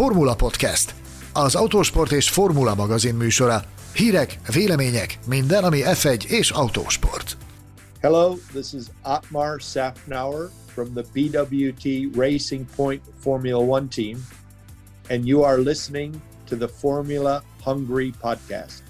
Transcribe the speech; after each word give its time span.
Formula 0.00 0.34
Podcast, 0.34 0.94
az 1.32 1.54
autósport 1.54 2.12
és 2.12 2.30
formula 2.30 2.74
magazin 2.74 3.14
műsora. 3.14 3.62
Hírek, 3.92 4.38
vélemények, 4.52 5.18
minden, 5.26 5.64
ami 5.64 5.80
F1 5.84 6.24
és 6.24 6.50
autósport. 6.50 7.36
Hello, 8.00 8.34
this 8.52 8.72
is 8.72 8.82
Otmar 9.02 9.60
Safnauer 9.60 10.48
from 10.66 10.92
the 10.94 11.04
BWT 11.12 12.16
Racing 12.16 12.66
Point 12.76 13.02
Formula 13.18 13.58
One 13.58 13.88
team, 13.88 14.26
and 15.08 15.26
you 15.26 15.42
are 15.42 15.58
listening 15.58 16.14
to 16.48 16.56
the 16.56 16.68
Formula 16.68 17.42
Hungry 17.64 18.12
podcast. 18.20 18.89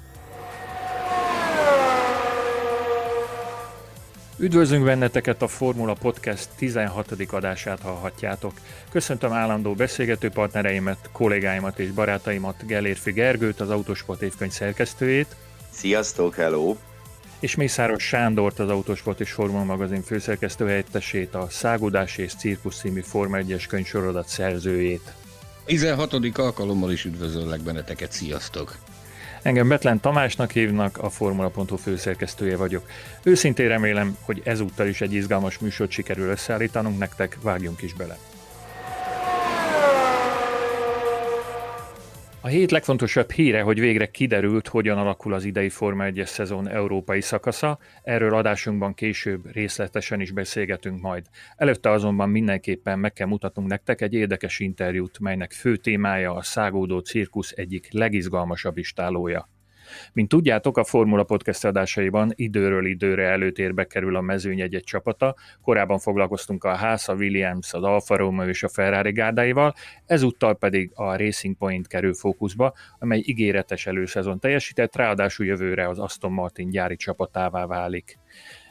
Üdvözlünk 4.40 4.84
benneteket 4.84 5.42
a 5.42 5.48
Formula 5.48 5.94
Podcast 5.94 6.48
16. 6.56 7.14
adását 7.30 7.80
hallhatjátok. 7.80 8.52
Köszöntöm 8.90 9.32
állandó 9.32 9.74
beszélgető 9.74 10.28
partnereimet, 10.30 11.08
kollégáimat 11.12 11.78
és 11.78 11.90
barátaimat, 11.90 12.66
Gellérfi 12.66 13.12
Gergőt, 13.12 13.60
az 13.60 13.70
Autosport 13.70 14.22
évkönyv 14.22 14.50
szerkesztőjét. 14.50 15.36
Sziasztok, 15.70 16.34
hello! 16.34 16.76
És 17.40 17.54
Mészáros 17.54 18.02
Sándort, 18.02 18.58
az 18.58 18.68
Autosport 18.68 19.20
és 19.20 19.30
Formula 19.32 19.64
magazin 19.64 20.02
főszerkesztő 20.02 20.66
helyettesét, 20.66 21.34
a 21.34 21.46
Szágudás 21.50 22.16
és 22.16 22.34
Cirkusz 22.34 22.78
című 22.78 23.00
Forma 23.00 23.38
1-es 23.40 23.64
könyvsorodat 23.68 24.28
szerzőjét. 24.28 25.12
16. 25.64 26.14
alkalommal 26.34 26.92
is 26.92 27.04
üdvözöllek 27.04 27.60
benneteket, 27.60 28.12
sziasztok! 28.12 28.78
Engem 29.42 29.68
Betlen 29.68 30.00
Tamásnak 30.00 30.50
hívnak, 30.50 30.98
a 30.98 31.10
Formula.hu 31.10 31.76
főszerkesztője 31.76 32.56
vagyok. 32.56 32.88
Őszintén 33.22 33.68
remélem, 33.68 34.16
hogy 34.20 34.42
ezúttal 34.44 34.86
is 34.86 35.00
egy 35.00 35.12
izgalmas 35.12 35.58
műsort 35.58 35.90
sikerül 35.90 36.28
összeállítanunk 36.28 36.98
nektek, 36.98 37.38
vágjunk 37.42 37.82
is 37.82 37.94
bele. 37.94 38.18
A 42.42 42.46
hét 42.46 42.70
legfontosabb 42.70 43.30
híre, 43.30 43.62
hogy 43.62 43.80
végre 43.80 44.10
kiderült, 44.10 44.68
hogyan 44.68 44.98
alakul 44.98 45.32
az 45.32 45.44
idei 45.44 45.68
Forma 45.68 46.04
1 46.04 46.22
szezon 46.24 46.68
európai 46.68 47.20
szakasza, 47.20 47.78
erről 48.02 48.34
adásunkban 48.34 48.94
később 48.94 49.52
részletesen 49.52 50.20
is 50.20 50.30
beszélgetünk 50.30 51.00
majd. 51.00 51.26
Előtte 51.56 51.90
azonban 51.90 52.28
mindenképpen 52.28 52.98
meg 52.98 53.12
kell 53.12 53.26
mutatnunk 53.26 53.68
nektek 53.68 54.00
egy 54.00 54.14
érdekes 54.14 54.58
interjút, 54.58 55.18
melynek 55.18 55.52
fő 55.52 55.76
témája 55.76 56.34
a 56.34 56.42
szágódó 56.42 56.98
cirkusz 56.98 57.52
egyik 57.56 57.88
legizgalmasabb 57.92 58.76
istálója. 58.76 59.48
Mint 60.12 60.28
tudjátok, 60.28 60.78
a 60.78 60.84
Formula 60.84 61.24
Podcast 61.24 61.64
adásaiban 61.64 62.32
időről 62.34 62.86
időre 62.86 63.28
előtérbe 63.28 63.84
kerül 63.84 64.16
a 64.16 64.20
mezőny 64.20 64.60
egy-egy 64.60 64.84
csapata. 64.84 65.34
Korábban 65.62 65.98
foglalkoztunk 65.98 66.64
a 66.64 66.76
Haas, 66.76 67.08
a 67.08 67.14
Williams, 67.14 67.72
az 67.72 67.82
Alfa 67.82 68.16
Romeo 68.16 68.48
és 68.48 68.62
a 68.62 68.68
Ferrari 68.68 69.12
gárdáival, 69.12 69.74
ezúttal 70.06 70.54
pedig 70.54 70.90
a 70.94 71.16
Racing 71.16 71.56
Point 71.56 71.86
kerül 71.86 72.14
fókuszba, 72.14 72.74
amely 72.98 73.22
ígéretes 73.24 73.86
előszezon 73.86 74.38
teljesített, 74.38 74.96
ráadásul 74.96 75.46
jövőre 75.46 75.88
az 75.88 75.98
Aston 75.98 76.32
Martin 76.32 76.70
gyári 76.70 76.96
csapatává 76.96 77.66
válik. 77.66 78.18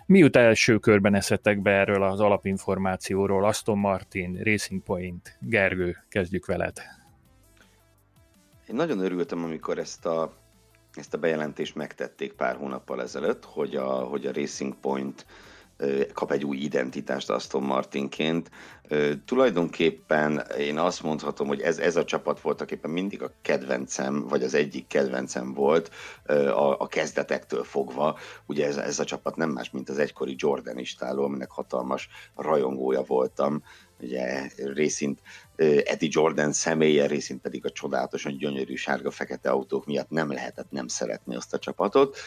Miután 0.05 0.43
első 0.43 0.77
körben 0.77 1.15
eszettek 1.15 1.61
be 1.61 1.71
erről 1.71 2.03
az 2.03 2.19
alapinformációról, 2.19 3.45
Aston 3.45 3.77
Martin, 3.77 4.39
Racing 4.43 4.83
Point, 4.83 5.37
Gergő, 5.41 5.97
kezdjük 6.07 6.45
veled. 6.45 6.77
Én 8.69 8.75
nagyon 8.75 8.99
örültem, 8.99 9.43
amikor 9.43 9.77
ezt 9.77 10.05
a 10.05 10.33
ezt 10.93 11.13
a 11.13 11.17
bejelentést 11.17 11.75
megtették 11.75 12.33
pár 12.33 12.55
hónappal 12.55 13.01
ezelőtt, 13.01 13.45
hogy 13.45 13.75
a, 13.75 13.89
hogy 13.89 14.25
a 14.25 14.33
Racing 14.33 14.75
Point 14.75 15.25
kap 16.13 16.31
egy 16.31 16.45
új 16.45 16.57
identitást 16.57 17.29
Aston 17.29 17.63
Martinként. 17.63 18.51
Tulajdonképpen 19.25 20.45
én 20.57 20.77
azt 20.77 21.03
mondhatom, 21.03 21.47
hogy 21.47 21.61
ez, 21.61 21.77
ez 21.77 21.95
a 21.95 22.03
csapat 22.03 22.41
voltak 22.41 22.71
éppen 22.71 22.91
mindig 22.91 23.23
a 23.23 23.33
kedvencem, 23.41 24.27
vagy 24.27 24.43
az 24.43 24.53
egyik 24.53 24.87
kedvencem 24.87 25.53
volt 25.53 25.89
a, 26.25 26.79
a 26.79 26.87
kezdetektől 26.87 27.63
fogva. 27.63 28.17
Ugye 28.45 28.67
ez, 28.67 28.77
ez 28.77 28.99
a 28.99 29.03
csapat 29.03 29.35
nem 29.35 29.49
más, 29.49 29.69
mint 29.69 29.89
az 29.89 29.97
egykori 29.97 30.35
Jordan 30.37 30.77
istáló, 30.77 31.23
aminek 31.23 31.51
hatalmas 31.51 32.09
rajongója 32.35 33.01
voltam. 33.01 33.63
Ugye 34.01 34.49
részint 34.55 35.21
Eddie 35.55 36.09
Jordan 36.11 36.53
személye, 36.53 37.07
részint 37.07 37.41
pedig 37.41 37.65
a 37.65 37.71
csodálatosan 37.71 38.37
gyönyörű 38.37 38.75
sárga-fekete 38.75 39.49
autók 39.49 39.85
miatt 39.85 40.09
nem 40.09 40.31
lehetett 40.31 40.71
nem 40.71 40.87
szeretni 40.87 41.35
azt 41.35 41.53
a 41.53 41.59
csapatot. 41.59 42.17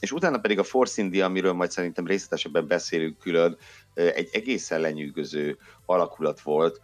És 0.00 0.12
utána 0.12 0.38
pedig 0.38 0.58
a 0.58 0.64
Force 0.64 1.02
India, 1.02 1.24
amiről 1.24 1.52
majd 1.52 1.70
szerintem 1.70 2.06
részletesebben 2.06 2.66
beszélünk 2.66 3.18
külön, 3.18 3.56
egy 3.94 4.28
egészen 4.32 4.80
lenyűgöző 4.80 5.58
alakulat 5.86 6.40
volt, 6.40 6.80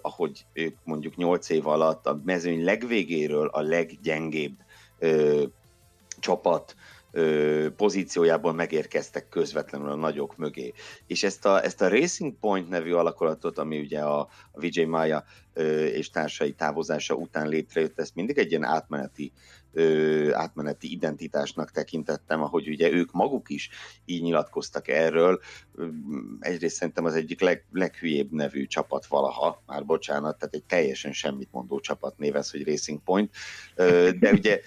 ahogy 0.00 0.46
ők 0.52 0.76
mondjuk 0.84 1.16
8 1.16 1.48
év 1.48 1.66
alatt 1.66 2.06
a 2.06 2.20
mezőny 2.24 2.64
legvégéről 2.64 3.46
a 3.46 3.60
leggyengébb 3.60 4.54
csapat 6.20 6.74
pozíciójából 7.76 8.52
megérkeztek 8.52 9.28
közvetlenül 9.28 9.90
a 9.90 9.94
nagyok 9.94 10.36
mögé. 10.36 10.72
És 11.06 11.22
ezt 11.22 11.44
a, 11.44 11.64
ezt 11.64 11.80
a 11.80 11.88
Racing 11.88 12.34
Point 12.40 12.68
nevű 12.68 12.92
alakulatot, 12.92 13.58
ami 13.58 13.80
ugye 13.80 14.00
a, 14.00 14.20
a 14.52 14.60
Vijay 14.60 14.84
Maya 14.84 15.24
és 15.92 16.10
társai 16.10 16.52
távozása 16.52 17.14
után 17.14 17.48
létrejött, 17.48 17.98
ezt 17.98 18.14
mindig 18.14 18.38
egy 18.38 18.50
ilyen 18.50 18.64
átmeneti 18.64 19.32
ö, 19.72 20.32
átmeneti 20.32 20.92
identitásnak 20.92 21.70
tekintettem, 21.70 22.42
ahogy 22.42 22.68
ugye 22.68 22.90
ők 22.90 23.12
maguk 23.12 23.48
is 23.50 23.70
így 24.04 24.22
nyilatkoztak 24.22 24.88
erről. 24.88 25.40
Egyrészt 26.40 26.76
szerintem 26.76 27.04
az 27.04 27.14
egyik 27.14 27.40
leg, 27.40 27.64
leghülyébb 27.72 28.30
nevű 28.30 28.66
csapat 28.66 29.06
valaha, 29.06 29.62
már 29.66 29.84
bocsánat, 29.84 30.38
tehát 30.38 30.54
egy 30.54 30.64
teljesen 30.64 31.12
semmit 31.12 31.48
mondó 31.52 31.80
csapat 31.80 32.18
névez, 32.18 32.50
hogy 32.50 32.64
Racing 32.64 33.02
Point, 33.04 33.34
ö, 33.74 34.10
de 34.18 34.32
ugye 34.32 34.60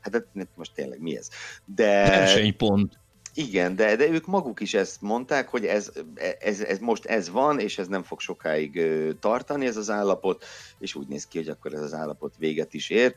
Hát 0.00 0.24
most 0.54 0.74
tényleg 0.74 1.00
mi 1.00 1.16
ez? 1.16 1.28
De... 1.64 2.08
Versenypont. 2.08 2.98
Igen, 3.34 3.76
de, 3.76 3.96
de 3.96 4.08
ők 4.08 4.26
maguk 4.26 4.60
is 4.60 4.74
ezt 4.74 5.02
mondták, 5.02 5.48
hogy 5.48 5.64
ez, 5.64 5.92
ez, 6.38 6.60
ez 6.60 6.78
most 6.78 7.04
ez 7.04 7.30
van, 7.30 7.58
és 7.60 7.78
ez 7.78 7.86
nem 7.86 8.02
fog 8.02 8.20
sokáig 8.20 8.82
tartani 9.20 9.66
ez 9.66 9.76
az 9.76 9.90
állapot, 9.90 10.44
és 10.78 10.94
úgy 10.94 11.08
néz 11.08 11.26
ki, 11.26 11.38
hogy 11.38 11.48
akkor 11.48 11.74
ez 11.74 11.82
az 11.82 11.94
állapot 11.94 12.34
véget 12.38 12.74
is 12.74 12.90
ér. 12.90 13.14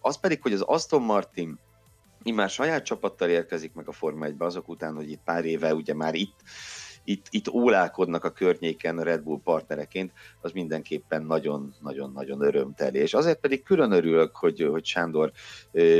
Az 0.00 0.18
pedig, 0.20 0.42
hogy 0.42 0.52
az 0.52 0.60
Aston 0.60 1.02
Martin 1.02 1.58
immár 2.22 2.50
saját 2.50 2.84
csapattal 2.84 3.28
érkezik 3.28 3.72
meg 3.72 3.88
a 3.88 3.92
Forma 3.92 4.24
1 4.24 4.34
azok 4.38 4.68
után, 4.68 4.94
hogy 4.94 5.10
itt 5.10 5.22
pár 5.24 5.44
éve 5.44 5.74
ugye 5.74 5.94
már 5.94 6.14
itt 6.14 6.40
itt, 7.10 7.26
itt 7.30 7.48
ólálkodnak 7.48 8.24
a 8.24 8.30
környéken 8.30 8.98
a 8.98 9.02
Red 9.02 9.22
Bull 9.22 9.40
partnereként, 9.44 10.12
az 10.40 10.52
mindenképpen 10.52 11.22
nagyon-nagyon-nagyon 11.22 12.42
örömteli. 12.42 12.98
És 12.98 13.14
azért 13.14 13.40
pedig 13.40 13.62
külön 13.62 13.92
örülök, 13.92 14.36
hogy, 14.36 14.68
hogy 14.70 14.84
Sándor 14.84 15.32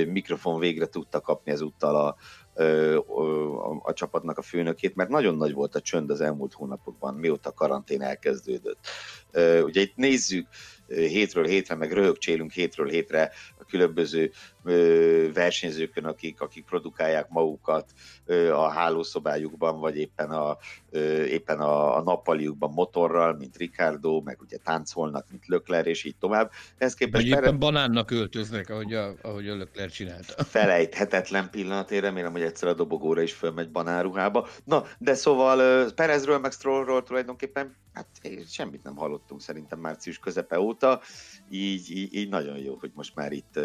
mikrofon 0.06 0.59
végre 0.59 0.87
tudta 0.87 1.20
kapni 1.20 1.53
ezúttal 1.53 1.97
a, 1.97 2.16
a, 2.62 3.81
a 3.82 3.93
csapatnak 3.93 4.38
a 4.38 4.43
főnökét, 4.43 4.94
mert 4.94 5.10
nagyon 5.10 5.37
nagy 5.37 5.53
volt 5.53 5.75
a 5.75 5.81
csönd 5.81 6.10
az 6.10 6.20
elmúlt 6.20 6.53
hónapokban, 6.53 7.15
mióta 7.15 7.53
karantén 7.53 8.03
elkezdődött. 8.03 8.78
Ugye 9.62 9.81
itt 9.81 9.97
nézzük, 9.97 10.47
hétről 10.87 11.44
hétre, 11.44 11.75
meg 11.75 11.93
röhögcsélünk 11.93 12.53
hétről 12.53 12.88
hétre 12.88 13.31
a 13.59 13.65
különböző 13.65 14.31
versenyzőkön, 15.32 16.04
akik, 16.04 16.41
akik 16.41 16.65
produkálják 16.65 17.28
magukat 17.28 17.93
a 18.53 18.69
hálószobájukban, 18.69 19.81
vagy 19.81 19.97
éppen 19.97 20.31
a, 20.31 20.56
éppen 21.28 21.60
a, 21.60 21.97
a 21.97 22.03
nappaliukban 22.03 22.72
motorral, 22.72 23.37
mint 23.37 23.56
Ricardo, 23.56 24.20
meg 24.20 24.41
ugye 24.41 24.56
táncolnak, 24.56 25.26
mint 25.31 25.47
Lökler, 25.47 25.87
és 25.87 26.04
így 26.04 26.16
tovább. 26.16 26.50
Ez 26.78 26.94
képest 26.94 27.28
vagy 27.28 27.38
éppen 27.38 27.59
banánnak 27.59 28.10
öltöznek, 28.10 28.70
ahogy 28.70 28.94
a, 28.94 29.15
ahogy 29.22 29.49
a 29.49 29.54
Lökler 29.54 29.91
csinálta. 29.91 30.44
Felejthetetlen 30.59 31.50
pillanat, 31.50 31.91
én 31.91 32.00
remélem, 32.00 32.32
hogy 32.32 32.43
egyszer 32.43 32.69
a 32.69 32.75
dobogóra 32.75 33.22
is 33.22 33.32
fölmegy 33.32 33.70
banáruhába. 33.70 34.49
Na, 34.65 34.84
de 34.99 35.15
szóval 35.15 35.91
Perezről, 35.91 36.38
meg 36.38 36.53
Strollról 36.53 37.03
tulajdonképpen 37.03 37.76
hát 37.93 38.06
semmit 38.49 38.82
nem 38.82 38.96
hallottunk 38.96 39.40
szerintem 39.40 39.79
március 39.79 40.19
közepe 40.19 40.61
óta, 40.61 41.00
így, 41.50 41.90
így, 41.90 42.14
így 42.14 42.29
nagyon 42.29 42.58
jó, 42.58 42.76
hogy 42.81 42.90
most 42.94 43.14
már 43.14 43.32
itt 43.32 43.58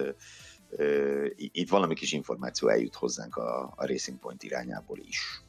itt 1.36 1.69
valami 1.69 1.94
kis 1.94 2.12
információ 2.12 2.68
eljut 2.68 2.95
hozzánk 2.95 3.36
a, 3.36 3.74
a 3.75 3.86
Racing 3.86 4.19
Point 4.19 4.44
irányából 4.44 4.98
is. 5.07 5.44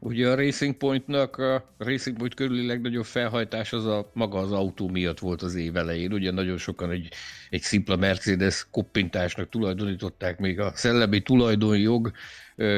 Ugye 0.00 0.28
a 0.28 0.34
Racing 0.34 0.74
Pointnak, 0.74 1.36
a 1.36 1.74
Racing 1.78 2.16
Point 2.16 2.34
körüli 2.34 2.66
legnagyobb 2.66 3.04
felhajtás 3.04 3.72
az 3.72 3.86
a 3.86 4.10
maga 4.14 4.38
az 4.38 4.52
autó 4.52 4.88
miatt 4.88 5.18
volt 5.18 5.42
az 5.42 5.54
év 5.54 5.76
elején. 5.76 6.12
Ugye 6.12 6.30
nagyon 6.30 6.56
sokan 6.56 6.90
egy, 6.90 7.08
egy 7.50 7.62
szimpla 7.62 7.96
Mercedes 7.96 8.66
koppintásnak 8.70 9.48
tulajdonították 9.48 10.38
még 10.38 10.60
a 10.60 10.72
szellemi 10.74 11.22
tulajdonjog 11.22 12.10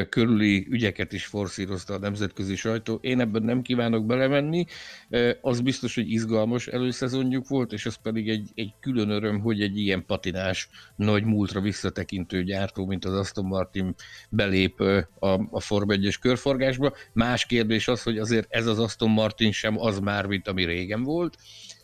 körüli 0.09 0.67
ügyeket 0.71 1.13
is 1.13 1.27
forszírozta 1.27 1.95
a 1.95 1.99
nemzetközi 1.99 2.57
sajtó. 2.57 2.99
Én 3.03 3.21
ebben 3.21 3.43
nem 3.43 3.63
kívánok 3.63 4.07
belemenni. 4.07 4.65
Az 5.41 5.61
biztos, 5.61 5.95
hogy 5.95 6.11
izgalmas 6.11 6.67
előszezonjuk 6.67 7.49
volt, 7.49 7.73
és 7.73 7.87
az 7.87 7.97
pedig 8.03 8.29
egy, 8.29 8.51
egy 8.55 8.73
külön 8.81 9.11
öröm, 9.11 9.41
hogy 9.41 9.63
egy 9.63 9.79
ilyen 9.79 10.05
patinás, 10.07 10.69
nagy 10.97 11.25
múltra 11.25 11.61
visszatekintő 11.61 12.43
gyártó, 12.43 12.87
mint 12.87 13.05
az 13.05 13.13
Aston 13.13 13.45
Martin 13.45 13.95
belép 14.31 14.81
a, 14.81 15.29
a 15.51 15.61
Form 15.61 15.91
1 15.91 16.19
körforgásba. 16.21 16.95
Más 17.13 17.47
kérdés 17.47 17.89
az, 17.89 18.03
hogy 18.03 18.19
azért 18.19 18.47
ez 18.51 18.67
az 18.67 18.79
Aston 18.79 19.11
Martin 19.11 19.53
sem 19.53 19.81
az 19.81 19.99
már, 19.99 20.27
mint 20.27 20.49
ami 20.49 20.65
régen 20.65 21.03
volt, 21.03 21.37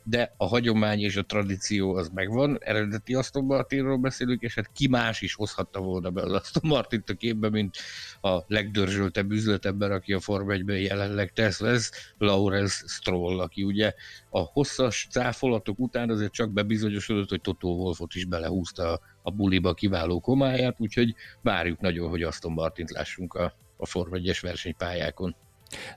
de 0.09 0.35
a 0.37 0.47
hagyomány 0.47 1.01
és 1.01 1.17
a 1.17 1.23
tradíció 1.23 1.95
az 1.95 2.11
megvan. 2.15 2.59
Eredeti 2.61 3.15
Aston 3.15 3.45
Martinról 3.45 3.97
beszélünk, 3.97 4.43
és 4.43 4.55
hát 4.55 4.71
ki 4.73 4.89
más 4.89 5.21
is 5.21 5.35
hozhatta 5.35 5.81
volna 5.81 6.11
be 6.11 6.23
az 6.23 6.33
Aston 6.33 6.63
Martint 6.67 7.11
a 7.11 7.15
képbe, 7.15 7.51
mint 7.51 7.77
a 8.21 8.39
legdörzsöltebb 8.47 9.31
üzletember, 9.31 9.91
aki 9.91 10.13
a 10.13 10.21
Form 10.21 10.51
1 10.51 10.83
jelenleg 10.83 11.33
tesz, 11.33 11.61
ez 11.61 11.91
Lawrence 12.19 12.85
Stroll, 12.87 13.41
aki 13.41 13.63
ugye 13.63 13.95
a 14.31 14.39
hosszas 14.41 15.07
cáfolatok 15.11 15.79
után 15.79 16.11
azért 16.11 16.33
csak 16.33 16.51
bebizonyosodott, 16.51 17.29
hogy 17.29 17.41
Toto 17.41 17.69
Wolfot 17.69 18.15
is 18.15 18.25
belehúzta 18.25 19.01
a 19.23 19.31
buliba 19.31 19.75
kiváló 19.75 20.21
komáját, 20.21 20.77
úgyhogy 20.79 21.15
várjuk 21.43 21.81
nagyon, 21.81 22.09
hogy 22.09 22.23
Aston 22.23 22.53
Martint 22.53 22.91
lássunk 22.91 23.35
a, 23.35 23.55
a 23.77 23.87
Form 23.87 24.13
1-es 24.15 24.39
versenypályákon. 24.43 25.37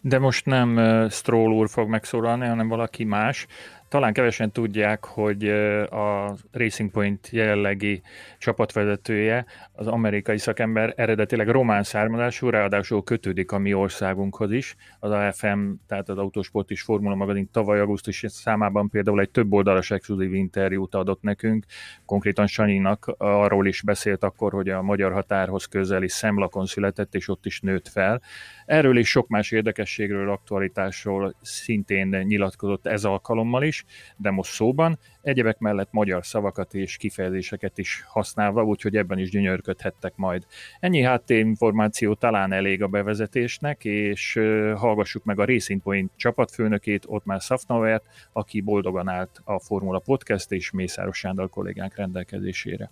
De 0.02 0.20
most 0.20 0.46
nem 0.46 0.80
Stroll 1.10 1.52
úr 1.52 1.70
fog 1.70 1.90
megszólalni, 1.90 2.48
hanem 2.48 2.68
valaki 2.68 3.04
más. 3.04 3.48
Talán 3.90 4.14
kevesen 4.14 4.52
tudják, 4.52 5.06
hogy 5.06 5.50
a 5.90 6.36
Racing 6.52 6.92
Point 6.92 7.30
jelenlegi 7.32 8.02
csapatvezetője, 8.38 9.46
az 9.72 9.88
amerikai 9.88 10.38
szakember 10.38 10.94
eredetileg 10.96 11.50
román 11.50 11.84
származású, 11.84 12.50
ráadásul 12.50 13.04
kötődik 13.04 13.52
a 13.52 13.58
mi 13.58 13.74
országunkhoz 13.74 14.52
is. 14.52 14.76
Az 15.00 15.12
AFM, 15.12 15.70
tehát 15.88 16.10
az 16.10 16.18
Autosport 16.18 16.72
és 16.72 16.82
Formula 16.82 17.16
Magazin 17.16 17.50
tavaly 17.52 17.80
augusztus 17.80 18.26
számában 18.28 18.90
például 18.90 19.20
egy 19.20 19.30
több 19.30 19.54
oldalas 19.54 19.92
exkluzív 19.92 20.34
interjút 20.34 20.96
adott 20.96 21.22
nekünk, 21.22 21.66
konkrétan 22.06 22.48
Sanyinak 22.48 23.16
arról 23.18 23.68
is 23.68 23.82
beszélt 23.82 24.24
akkor, 24.24 24.52
hogy 24.52 24.70
a 24.70 24.82
magyar 24.82 25.12
határhoz 25.12 25.66
közeli 25.66 26.10
Szemlakon 26.10 26.66
született, 26.66 27.16
és 27.16 27.28
ott 27.28 27.46
is 27.46 27.60
nőtt 27.60 27.88
fel. 27.88 28.22
Erről 28.66 28.98
és 28.98 29.10
sok 29.10 29.28
más 29.28 29.52
érdekességről, 29.52 30.30
aktualitásról 30.30 31.36
szintén 31.42 32.08
nyilatkozott 32.08 32.88
ez 32.88 33.06
alkalommal 33.06 33.64
is, 33.64 33.79
de 34.18 34.30
most 34.30 34.52
szóban, 34.52 35.00
egyebek 35.22 35.58
mellett 35.58 35.92
magyar 35.92 36.26
szavakat 36.26 36.74
és 36.74 36.98
kifejezéseket 36.98 37.78
is 37.78 38.04
használva, 38.08 38.64
úgyhogy 38.64 38.96
ebben 38.96 39.20
is 39.20 39.30
gyönyörködhettek 39.30 40.16
majd. 40.16 40.46
Ennyi 40.80 41.02
háttérinformáció 41.02 42.14
talán 42.14 42.52
elég 42.52 42.84
a 42.84 42.88
bevezetésnek, 42.88 43.86
és 43.86 44.40
hallgassuk 44.76 45.24
meg 45.24 45.40
a 45.40 45.46
Racing 45.46 45.82
Point 45.82 46.12
csapatfőnökét, 46.16 47.08
már 47.24 47.42
Szafnauert, 47.42 48.06
aki 48.34 48.62
boldogan 48.62 49.08
állt 49.08 49.42
a 49.44 49.60
Formula 49.60 50.00
Podcast 50.00 50.52
és 50.52 50.72
Mészáros 50.72 51.18
Sándor 51.18 51.50
kollégánk 51.50 51.96
rendelkezésére. 51.96 52.92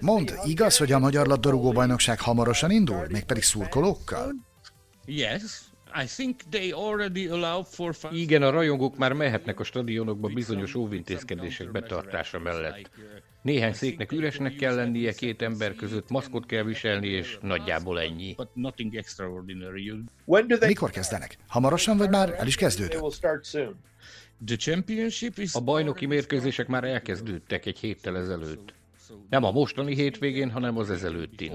Mond, 0.00 0.34
igaz, 0.44 0.76
hogy 0.76 0.92
a 0.92 0.98
Magyar 0.98 1.26
Labdarúgó 1.26 1.72
Bajnokság 1.72 2.20
hamarosan 2.20 2.70
indul, 2.70 3.06
mégpedig 3.10 3.42
szurkolókkal? 3.42 4.34
Yes, 5.04 5.60
I 6.02 6.06
think 6.06 6.40
they 6.50 6.72
already 6.72 7.28
allow 7.28 7.62
for... 7.62 7.94
Igen, 8.10 8.42
a 8.42 8.50
rajongók 8.50 8.96
már 8.96 9.12
mehetnek 9.12 9.60
a 9.60 9.64
stadionokba 9.64 10.28
bizonyos 10.28 10.74
óvintézkedések 10.74 11.70
betartása 11.70 12.38
mellett. 12.38 12.90
Néhány 13.42 13.72
széknek 13.72 14.12
üresnek 14.12 14.54
kell 14.54 14.74
lennie, 14.74 15.12
két 15.12 15.42
ember 15.42 15.74
között 15.74 16.10
maszkot 16.10 16.46
kell 16.46 16.62
viselni, 16.62 17.06
és 17.06 17.38
nagyjából 17.42 18.00
ennyi. 18.00 18.36
Mikor 20.66 20.90
kezdenek? 20.90 21.38
Hamarosan, 21.46 21.96
vagy 21.96 22.10
már 22.10 22.34
el 22.38 22.46
is 22.46 22.56
kezdődött? 22.56 23.22
A 25.52 25.60
bajnoki 25.60 26.06
mérkőzések 26.06 26.66
már 26.66 26.84
elkezdődtek 26.84 27.66
egy 27.66 27.78
héttel 27.78 28.16
ezelőtt. 28.16 28.74
Nem 29.30 29.44
a 29.44 29.50
mostani 29.50 29.94
hétvégén, 29.94 30.50
hanem 30.50 30.78
az 30.78 30.90
ezelőtti. 30.90 31.50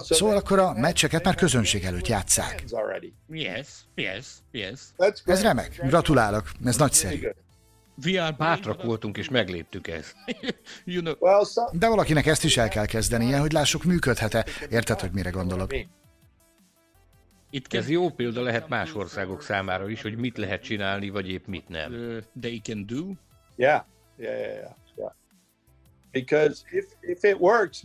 Szóval 0.00 0.36
akkor 0.36 0.58
a 0.58 0.72
meccseket 0.72 1.24
már 1.24 1.34
közönség 1.34 1.84
előtt 1.84 2.06
játszák. 2.06 2.64
Yes, 3.28 3.68
yes, 3.94 4.26
yes. 4.50 4.80
Ez 5.24 5.42
remek, 5.42 5.80
gratulálok, 5.86 6.50
ez 6.64 6.76
nagyszerű. 6.76 7.28
Bátrak 8.38 8.82
voltunk 8.82 9.16
és 9.16 9.28
megléptük 9.28 9.88
ezt. 9.88 10.14
De 11.72 11.88
valakinek 11.88 12.26
ezt 12.26 12.44
is 12.44 12.56
el 12.56 12.68
kell 12.68 12.86
kezdenie, 12.86 13.38
hogy 13.38 13.52
lássuk 13.52 13.84
működhet-e. 13.84 14.46
Érted, 14.70 15.00
hogy 15.00 15.10
mire 15.12 15.30
gondolok? 15.30 15.74
Itt 17.50 17.74
ez 17.74 17.88
jó 17.88 18.10
példa 18.10 18.42
lehet 18.42 18.68
más 18.68 18.94
országok 18.94 19.42
számára 19.42 19.88
is, 19.88 20.02
hogy 20.02 20.16
mit 20.16 20.38
lehet 20.38 20.62
csinálni, 20.62 21.08
vagy 21.08 21.30
épp 21.30 21.46
mit 21.46 21.68
nem. 21.68 21.92
Uh, 21.92 22.18
they 22.40 22.60
can 22.62 22.86
do? 22.86 22.96
Yeah, 23.56 23.84
yeah, 24.18 24.38
yeah, 24.38 24.54
yeah. 24.54 24.70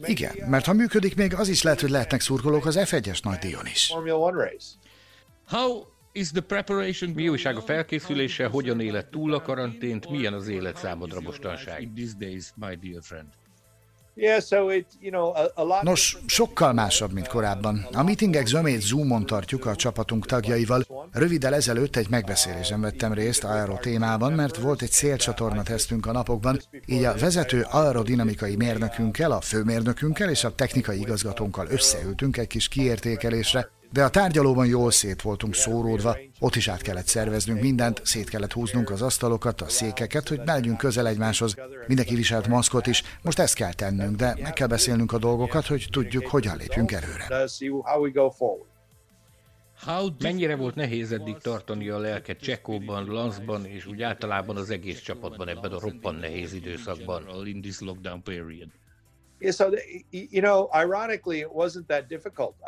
Igen, 0.09 0.49
mert 0.49 0.65
ha 0.65 0.73
működik 0.73 1.15
még, 1.15 1.33
az 1.33 1.47
is 1.47 1.61
lehet, 1.61 1.81
hogy 1.81 1.89
lehetnek 1.89 2.21
szurkolók 2.21 2.65
az 2.65 2.77
F1-es 2.79 3.23
nagy 3.23 3.37
díjon 3.37 3.65
is. 3.65 3.85
Formula 3.85 4.17
One 4.17 4.43
race. 4.43 4.67
How 5.47 5.83
is 6.11 6.31
the 6.31 6.41
preparation? 6.41 7.11
Mi 7.11 7.29
újság 7.29 7.55
a 7.55 7.61
felkészülése, 7.61 8.45
hogyan 8.45 8.79
élet 8.79 9.09
túl 9.09 9.33
a 9.33 9.41
karantént, 9.41 10.09
milyen 10.09 10.33
az 10.33 10.47
élet 10.47 10.77
számodra 10.77 11.21
mostanság? 11.21 11.89
Nos, 15.81 16.17
sokkal 16.25 16.73
másabb, 16.73 17.13
mint 17.13 17.27
korábban. 17.27 17.87
A 17.93 18.03
meetingek 18.03 18.45
zömét 18.45 18.81
Zoomon 18.81 19.25
tartjuk 19.25 19.65
a 19.65 19.75
csapatunk 19.75 20.25
tagjaival. 20.25 20.83
Röviddel 21.11 21.53
ezelőtt 21.53 21.95
egy 21.95 22.09
megbeszélésen 22.09 22.81
vettem 22.81 23.13
részt 23.13 23.43
aero 23.43 23.77
témában, 23.77 24.33
mert 24.33 24.57
volt 24.57 24.81
egy 24.81 24.91
szélcsatorna 24.91 25.63
tesztünk 25.63 26.05
a 26.05 26.11
napokban, 26.11 26.59
így 26.85 27.03
a 27.03 27.15
vezető 27.19 27.65
aerodinamikai 27.71 28.55
mérnökünkkel, 28.55 29.31
a 29.31 29.41
főmérnökünkkel 29.41 30.29
és 30.29 30.43
a 30.43 30.55
technikai 30.55 30.99
igazgatónkkal 30.99 31.67
összeültünk 31.69 32.37
egy 32.37 32.47
kis 32.47 32.67
kiértékelésre, 32.67 33.69
de 33.91 34.03
a 34.03 34.09
tárgyalóban 34.09 34.65
jól 34.65 34.91
szét 34.91 35.21
voltunk 35.21 35.55
szóródva, 35.55 36.17
ott 36.39 36.55
is 36.55 36.67
át 36.67 36.81
kellett 36.81 37.07
szerveznünk 37.07 37.61
mindent, 37.61 38.01
szét 38.03 38.29
kellett 38.29 38.53
húznunk 38.53 38.89
az 38.89 39.01
asztalokat, 39.01 39.61
a 39.61 39.69
székeket, 39.69 40.27
hogy 40.27 40.41
ne 40.45 40.53
legyünk 40.53 40.77
közel 40.77 41.07
egymáshoz. 41.07 41.55
Mindenki 41.87 42.15
viselt 42.15 42.47
maszkot 42.47 42.87
is, 42.87 43.03
most 43.21 43.39
ezt 43.39 43.55
kell 43.55 43.73
tennünk, 43.73 44.15
de 44.15 44.37
meg 44.41 44.53
kell 44.53 44.67
beszélnünk 44.67 45.11
a 45.11 45.17
dolgokat, 45.17 45.65
hogy 45.65 45.87
tudjuk, 45.91 46.27
hogyan 46.27 46.57
lépjünk 46.57 46.91
előre. 46.91 47.27
Mennyire 50.19 50.55
volt 50.55 50.75
nehéz 50.75 51.11
eddig 51.11 51.37
tartani 51.37 51.89
a 51.89 51.97
lelket 51.97 52.39
Csekóban, 52.39 53.05
Lanszban 53.05 53.65
és 53.65 53.85
úgy 53.85 54.01
általában 54.01 54.57
az 54.57 54.69
egész 54.69 54.99
csapatban 54.99 55.47
ebben 55.47 55.71
a 55.71 55.79
roppan 55.79 56.15
nehéz 56.15 56.53
időszakban? 56.53 57.23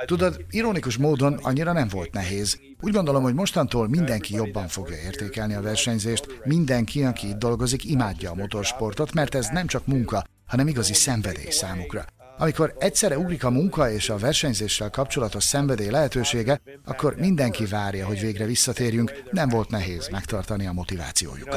Tudod, 0.06 0.46
ironikus 0.50 0.98
módon 0.98 1.34
annyira 1.34 1.72
nem 1.72 1.88
volt 1.88 2.14
nehéz. 2.14 2.60
Úgy 2.82 2.94
gondolom, 2.94 3.24
hogy 3.24 3.34
mostantól 3.34 3.88
mindenki 3.88 4.34
jobban 4.36 4.68
fogja 4.68 4.98
értékelni 4.98 5.54
a 5.54 5.62
versenyzést, 5.62 6.42
mindenki, 6.44 7.04
aki 7.04 7.28
itt 7.28 7.38
dolgozik, 7.38 7.86
imádja 7.86 8.32
a 8.32 8.36
motorsportot, 8.36 9.14
mert 9.14 9.36
ez 9.36 9.48
nem 9.48 9.68
csak 9.68 9.86
munka, 9.86 10.24
hanem 10.48 10.68
igazi 10.68 10.94
szenvedély 10.94 11.50
számukra. 11.50 12.06
Amikor 12.42 12.76
egyszerre 12.78 13.18
ugrik 13.18 13.44
a 13.44 13.50
munka 13.50 13.92
és 13.92 14.10
a 14.10 14.18
versenyzéssel 14.18 14.90
kapcsolatos 14.90 15.44
szenvedély 15.44 15.90
lehetősége, 15.90 16.62
akkor 16.86 17.16
mindenki 17.16 17.66
várja, 17.66 18.06
hogy 18.06 18.20
végre 18.20 18.46
visszatérjünk. 18.46 19.24
Nem 19.32 19.50
volt 19.50 19.70
nehéz 19.70 20.08
megtartani 20.08 20.68
a 20.68 20.72
motivációjukat. 20.72 21.54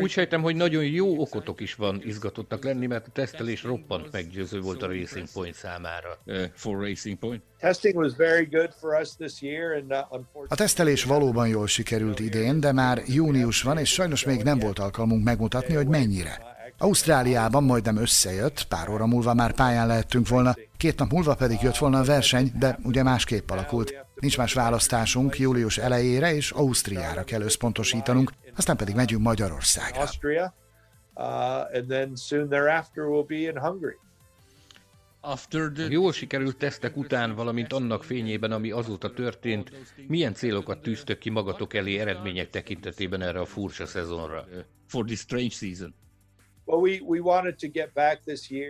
Úgy 0.00 0.10
sejtem, 0.10 0.42
hogy 0.42 0.56
nagyon 0.56 0.84
jó 0.84 1.20
okotok 1.20 1.60
is 1.60 1.74
van 1.74 2.02
izgatottak 2.04 2.64
lenni, 2.64 2.86
mert 2.86 3.06
a 3.06 3.10
tesztelés 3.10 3.62
roppant 3.62 4.12
meggyőző 4.12 4.60
volt 4.60 4.82
a 4.82 4.86
Racing 4.86 5.28
Point 5.32 5.54
számára. 5.54 6.18
Uh, 6.26 6.42
for 6.54 6.78
Racing 6.78 7.18
Point. 7.18 7.42
Uh, 7.62 7.68
a 10.48 10.54
tesztelés 10.54 11.04
valóban 11.04 11.48
jól 11.48 11.66
sikerült 11.66 12.20
idén, 12.20 12.60
de 12.60 12.72
már 12.72 13.02
június 13.06 13.62
van, 13.62 13.78
és 13.78 13.92
sajnos 13.92 14.24
még 14.24 14.42
nem 14.42 14.58
volt 14.58 14.78
alkalmunk 14.78 15.24
megmutatni, 15.24 15.74
hogy 15.74 15.86
mennyire. 15.86 16.50
Ausztráliában 16.78 17.64
majdnem 17.64 17.96
összejött, 17.96 18.64
pár 18.68 18.88
óra 18.88 19.06
múlva 19.06 19.34
már 19.34 19.54
pályán 19.54 19.86
lehettünk 19.86 20.28
volna, 20.28 20.54
két 20.76 20.98
nap 20.98 21.10
múlva 21.10 21.34
pedig 21.34 21.58
jött 21.62 21.76
volna 21.76 21.98
a 21.98 22.04
verseny, 22.04 22.52
de 22.58 22.78
ugye 22.82 23.02
másképp 23.02 23.50
alakult. 23.50 23.94
Nincs 24.22 24.36
más 24.36 24.52
választásunk, 24.52 25.38
július 25.38 25.78
elejére 25.78 26.34
és 26.34 26.50
Ausztriára 26.50 27.24
kell 27.24 27.40
összpontosítanunk, 27.40 28.32
aztán 28.56 28.76
pedig 28.76 28.94
megyünk 28.94 29.22
Magyarországra. 29.22 30.00
A 35.20 35.38
jól 35.88 36.12
sikerült 36.12 36.56
tesztek 36.56 36.96
után, 36.96 37.34
valamint 37.34 37.72
annak 37.72 38.04
fényében, 38.04 38.52
ami 38.52 38.70
azóta 38.70 39.12
történt, 39.12 39.72
milyen 40.06 40.34
célokat 40.34 40.82
tűztök 40.82 41.18
ki 41.18 41.30
magatok 41.30 41.74
elé 41.74 41.98
eredmények 41.98 42.50
tekintetében 42.50 43.22
erre 43.22 43.40
a 43.40 43.46
furcsa 43.46 43.86
szezonra? 43.86 44.46
For 44.86 45.04
this 45.04 45.18
strange 45.18 45.54
season. 45.54 45.94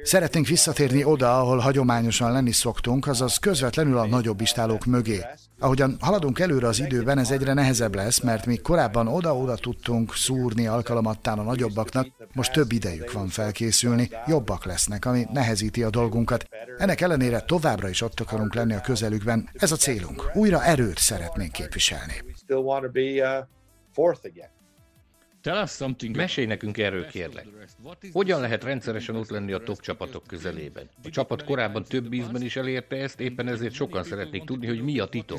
Szeretnénk 0.03 0.47
visszatérni 0.47 1.05
oda, 1.05 1.39
ahol 1.39 1.59
hagyományosan 1.59 2.33
lenni 2.33 2.53
szoktunk, 2.53 3.07
azaz 3.07 3.37
közvetlenül 3.37 3.99
a 3.99 4.07
nagyobb 4.07 4.41
istálók 4.41 4.85
mögé. 4.85 5.21
Ahogyan 5.59 5.97
haladunk 6.01 6.39
előre 6.39 6.67
az 6.67 6.81
időben, 6.81 7.19
ez 7.19 7.31
egyre 7.31 7.53
nehezebb 7.53 7.95
lesz, 7.95 8.21
mert 8.21 8.47
még 8.47 8.63
korábban 8.63 9.09
oda-oda 9.09 9.57
tudtunk 9.57 10.15
szúrni 10.15 10.67
alkalomattán 10.67 11.39
a 11.39 11.43
nagyobbaknak, 11.43 12.07
most 12.35 12.53
több 12.53 12.73
idejük 12.73 13.13
van 13.13 13.29
felkészülni, 13.29 14.11
jobbak 14.27 14.65
lesznek, 14.65 15.05
ami 15.05 15.27
nehezíti 15.33 15.83
a 15.83 15.91
dolgunkat. 15.91 16.47
Ennek 16.79 17.01
ellenére 17.01 17.41
továbbra 17.41 17.89
is 17.89 18.03
ott 18.03 18.21
akarunk 18.21 18.55
lenni 18.55 18.75
a 18.75 18.81
közelükben. 18.81 19.49
Ez 19.53 19.73
a 19.73 19.77
célunk. 19.77 20.31
Újra 20.35 20.65
erőt 20.65 20.99
szeretnénk 20.99 21.53
képviselni. 21.53 22.15
Mesélj 26.17 26.47
nekünk 26.47 26.79
erről, 26.79 27.07
kérlek. 27.07 27.47
Hogyan 28.13 28.41
lehet 28.41 28.65
rendszeresen 28.65 29.17
ott 29.17 29.29
lenni 29.29 29.53
a 29.53 29.59
top 29.59 29.81
csapatok 29.81 30.27
közelében? 30.27 30.89
A 31.05 31.09
csapat 31.09 31.45
korábban 31.45 31.85
több 31.85 32.13
ízben 32.13 32.43
is 32.43 32.57
elérte 32.57 32.97
ezt, 32.97 33.21
éppen 33.21 33.49
ezért 33.49 33.75
sokan 33.75 34.03
szeretnék 34.03 34.45
tudni, 34.45 34.67
hogy 34.67 34.83
mi 34.83 34.99
a 34.99 35.07
titok. 35.07 35.39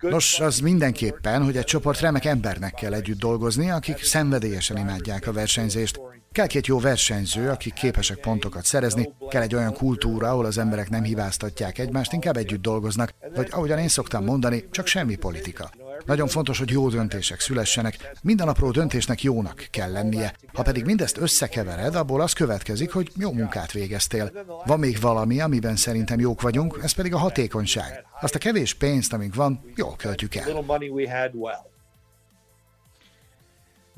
Nos, 0.00 0.40
az 0.40 0.58
mindenképpen, 0.58 1.44
hogy 1.44 1.56
egy 1.56 1.64
csoport 1.64 2.00
remek 2.00 2.24
embernek 2.24 2.74
kell 2.74 2.94
együtt 2.94 3.18
dolgozni, 3.18 3.70
akik 3.70 4.02
szenvedélyesen 4.02 4.76
imádják 4.76 5.26
a 5.26 5.32
versenyzést. 5.32 6.00
Kell 6.32 6.46
két 6.46 6.66
jó 6.66 6.78
versenyző, 6.78 7.48
akik 7.48 7.72
képesek 7.72 8.18
pontokat 8.18 8.64
szerezni, 8.64 9.08
kell 9.28 9.42
egy 9.42 9.54
olyan 9.54 9.72
kultúra, 9.72 10.28
ahol 10.28 10.44
az 10.44 10.58
emberek 10.58 10.90
nem 10.90 11.02
hibáztatják 11.02 11.78
egymást, 11.78 12.12
inkább 12.12 12.36
együtt 12.36 12.62
dolgoznak, 12.62 13.14
vagy 13.34 13.48
ahogyan 13.50 13.78
én 13.78 13.88
szoktam 13.88 14.24
mondani, 14.24 14.64
csak 14.70 14.86
semmi 14.86 15.16
politika. 15.16 15.70
Nagyon 16.04 16.28
fontos, 16.28 16.58
hogy 16.58 16.70
jó 16.70 16.88
döntések 16.88 17.40
szülessenek, 17.40 18.10
minden 18.22 18.48
apró 18.48 18.70
döntésnek 18.70 19.22
jónak 19.22 19.66
kell 19.70 19.92
lennie. 19.92 20.34
Ha 20.52 20.62
pedig 20.62 20.84
mindezt 20.84 21.18
összekevered, 21.18 21.94
abból 21.94 22.20
az 22.20 22.32
következik, 22.32 22.92
hogy 22.92 23.10
jó 23.16 23.32
munkát 23.32 23.72
végeztél. 23.72 24.32
Van 24.64 24.78
még 24.78 25.00
valami, 25.00 25.40
amiben 25.40 25.76
szerintem 25.76 26.20
jók 26.20 26.40
vagyunk, 26.40 26.78
ez 26.82 26.92
pedig 26.92 27.14
a 27.14 27.18
hatékonyság. 27.18 28.04
Azt 28.20 28.34
a 28.34 28.38
kevés 28.38 28.74
pénzt, 28.74 29.12
amink 29.12 29.34
van, 29.34 29.60
jól 29.74 29.96
költjük 29.96 30.34
el. 30.34 30.64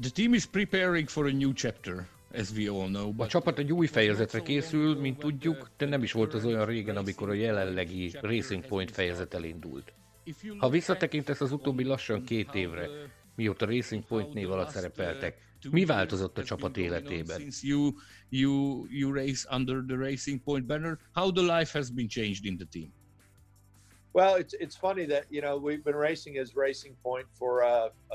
The 0.00 0.10
team 0.10 0.34
is 0.34 0.46
preparing 0.46 1.08
for 1.08 1.26
a 1.26 1.32
new 1.32 1.52
chapter. 1.52 2.06
A 3.16 3.26
csapat 3.26 3.58
egy 3.58 3.72
új 3.72 3.86
fejezetre 3.86 4.40
készül, 4.40 5.00
mint 5.00 5.18
tudjuk, 5.18 5.70
de 5.76 5.86
nem 5.86 6.02
is 6.02 6.12
volt 6.12 6.34
az 6.34 6.44
olyan 6.44 6.66
régen, 6.66 6.96
amikor 6.96 7.28
a 7.28 7.32
jelenlegi 7.32 8.12
Racing 8.20 8.66
Point 8.66 8.90
fejezet 8.90 9.34
elindult. 9.34 9.92
Ha 10.58 10.68
visszatekintesz 10.68 11.40
az 11.40 11.52
utóbbi 11.52 11.84
lassan 11.84 12.24
két 12.24 12.54
évre, 12.54 12.88
mióta 13.34 13.66
Racing 13.66 14.04
Point 14.04 14.32
név 14.32 14.50
alatt 14.50 14.70
szerepeltek, 14.70 15.46
mi 15.70 15.84
változott 15.84 16.38
a 16.38 16.44
csapat 16.44 16.76
életében? 16.76 17.42
You, 17.60 17.92
you, 18.28 18.84
you 18.90 19.12
race 19.12 19.56
under 19.56 19.84
the 19.86 19.96
Racing 19.96 20.40
Point 20.40 20.66
banner. 20.66 20.98
How 21.12 21.32
the 21.32 21.58
life 21.58 21.78
has 21.78 21.90
been 21.90 22.08
changed 22.08 22.44
in 22.44 22.56
the 22.56 22.66
team? 22.70 22.92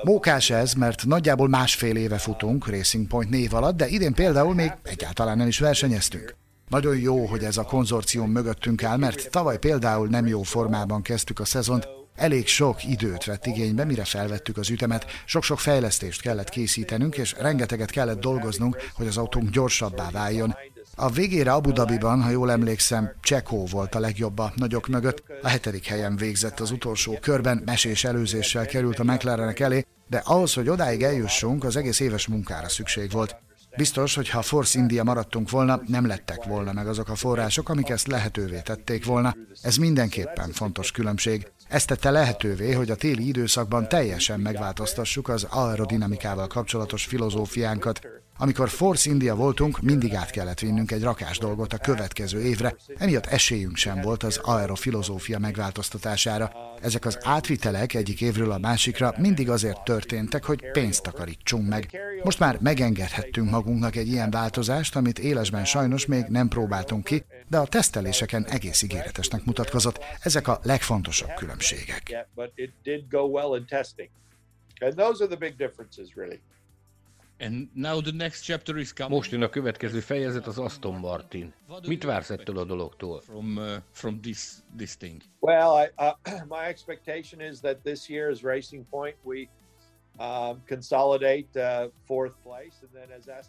Mókás 0.02 0.50
ez, 0.50 0.74
mert 0.74 1.04
nagyjából 1.04 1.48
másfél 1.48 1.96
éve 1.96 2.18
futunk 2.18 2.68
Racing 2.68 3.06
Point 3.06 3.30
név 3.30 3.54
alatt, 3.54 3.76
de 3.76 3.88
idén 3.88 4.14
például 4.14 4.54
még 4.54 4.72
egyáltalán 4.82 5.36
nem 5.36 5.46
is 5.46 5.58
versenyeztünk. 5.58 6.36
Nagyon 6.68 6.98
jó, 6.98 7.24
hogy 7.24 7.44
ez 7.44 7.56
a 7.56 7.64
konzorcium 7.64 8.30
mögöttünk 8.30 8.82
áll, 8.82 8.96
mert 8.96 9.30
tavaly 9.30 9.58
például 9.58 10.08
nem 10.08 10.26
jó 10.26 10.42
formában 10.42 11.02
kezdtük 11.02 11.40
a 11.40 11.44
szezont, 11.44 11.88
Elég 12.14 12.46
sok 12.46 12.84
időt 12.84 13.24
vett 13.24 13.46
igénybe, 13.46 13.84
mire 13.84 14.04
felvettük 14.04 14.56
az 14.56 14.70
ütemet, 14.70 15.06
sok-sok 15.26 15.58
fejlesztést 15.58 16.20
kellett 16.20 16.48
készítenünk, 16.48 17.16
és 17.16 17.34
rengeteget 17.38 17.90
kellett 17.90 18.20
dolgoznunk, 18.20 18.76
hogy 18.94 19.06
az 19.06 19.16
autónk 19.16 19.50
gyorsabbá 19.50 20.10
váljon. 20.10 20.54
A 20.96 21.10
végére 21.10 21.52
Abu 21.52 21.72
Dhabiban, 21.72 22.22
ha 22.22 22.30
jól 22.30 22.50
emlékszem, 22.50 23.12
Csekó 23.20 23.66
volt 23.66 23.94
a 23.94 23.98
legjobb 23.98 24.38
a 24.38 24.52
nagyok 24.56 24.86
mögött. 24.86 25.22
A 25.42 25.48
hetedik 25.48 25.86
helyen 25.86 26.16
végzett 26.16 26.60
az 26.60 26.70
utolsó 26.70 27.18
körben, 27.20 27.62
mesés 27.64 28.04
előzéssel 28.04 28.66
került 28.66 28.98
a 28.98 29.04
McLarenek 29.04 29.60
elé, 29.60 29.86
de 30.08 30.22
ahhoz, 30.24 30.54
hogy 30.54 30.68
odáig 30.68 31.02
eljussunk, 31.02 31.64
az 31.64 31.76
egész 31.76 32.00
éves 32.00 32.26
munkára 32.26 32.68
szükség 32.68 33.10
volt. 33.10 33.36
Biztos, 33.76 34.14
hogy 34.14 34.28
ha 34.28 34.42
Force 34.42 34.78
India 34.78 35.04
maradtunk 35.04 35.50
volna, 35.50 35.80
nem 35.86 36.06
lettek 36.06 36.44
volna 36.44 36.72
meg 36.72 36.88
azok 36.88 37.08
a 37.08 37.14
források, 37.14 37.68
amik 37.68 37.88
ezt 37.88 38.06
lehetővé 38.06 38.60
tették 38.60 39.04
volna. 39.04 39.36
Ez 39.62 39.76
mindenképpen 39.76 40.52
fontos 40.52 40.90
különbség. 40.90 41.52
Ezt 41.74 41.86
tette 41.86 42.10
lehetővé, 42.10 42.72
hogy 42.72 42.90
a 42.90 42.94
téli 42.94 43.28
időszakban 43.28 43.88
teljesen 43.88 44.40
megváltoztassuk 44.40 45.28
az 45.28 45.46
aerodinamikával 45.50 46.46
kapcsolatos 46.46 47.04
filozófiánkat. 47.04 48.00
Amikor 48.38 48.68
Force 48.68 49.10
India 49.10 49.34
voltunk, 49.34 49.80
mindig 49.80 50.14
át 50.14 50.30
kellett 50.30 50.58
vinnünk 50.58 50.90
egy 50.90 51.02
rakás 51.02 51.38
dolgot 51.38 51.72
a 51.72 51.78
következő 51.78 52.40
évre, 52.40 52.76
emiatt 52.96 53.26
esélyünk 53.26 53.76
sem 53.76 54.00
volt 54.00 54.22
az 54.22 54.40
aerofilozófia 54.42 55.38
megváltoztatására. 55.38 56.50
Ezek 56.80 57.04
az 57.04 57.18
átvitelek 57.22 57.94
egyik 57.94 58.20
évről 58.20 58.50
a 58.50 58.58
másikra 58.58 59.14
mindig 59.18 59.50
azért 59.50 59.84
történtek, 59.84 60.44
hogy 60.44 60.70
pénzt 60.70 61.02
takarítsunk 61.02 61.68
meg. 61.68 61.90
Most 62.22 62.38
már 62.38 62.58
megengedhettünk 62.60 63.50
magunknak 63.50 63.96
egy 63.96 64.08
ilyen 64.08 64.30
változást, 64.30 64.96
amit 64.96 65.18
élesben 65.18 65.64
sajnos 65.64 66.06
még 66.06 66.24
nem 66.28 66.48
próbáltunk 66.48 67.04
ki, 67.04 67.24
de 67.48 67.58
a 67.58 67.66
teszteléseken 67.66 68.44
egész 68.44 68.82
ígéretesnek 68.82 69.44
mutatkozott. 69.44 70.04
Ezek 70.22 70.48
a 70.48 70.58
legfontosabb 70.62 71.34
különbségek. 71.34 72.26
Most 79.08 79.30
jön 79.30 79.42
a 79.42 79.48
következő 79.48 80.00
fejezet, 80.00 80.46
az 80.46 80.58
Aston 80.58 80.94
Martin. 80.94 81.54
Mit 81.86 82.04
vársz 82.04 82.30
ettől 82.30 82.58
a 82.58 82.64
dologtól? 82.64 83.20
From, 83.20 83.56
uh, 83.56 83.72
from 83.90 84.20
this, 84.20 84.50
this 84.76 84.96
thing? 84.96 85.22
Well, 85.40 85.84
I, 85.84 86.02
uh, 86.02 86.46
my 86.58 86.66
expectation 86.68 87.40
is 87.50 87.60
that 87.60 87.76
this 87.82 88.08
year's 88.08 88.42
Racing 88.42 88.84
Point 88.90 89.16
we 89.22 89.48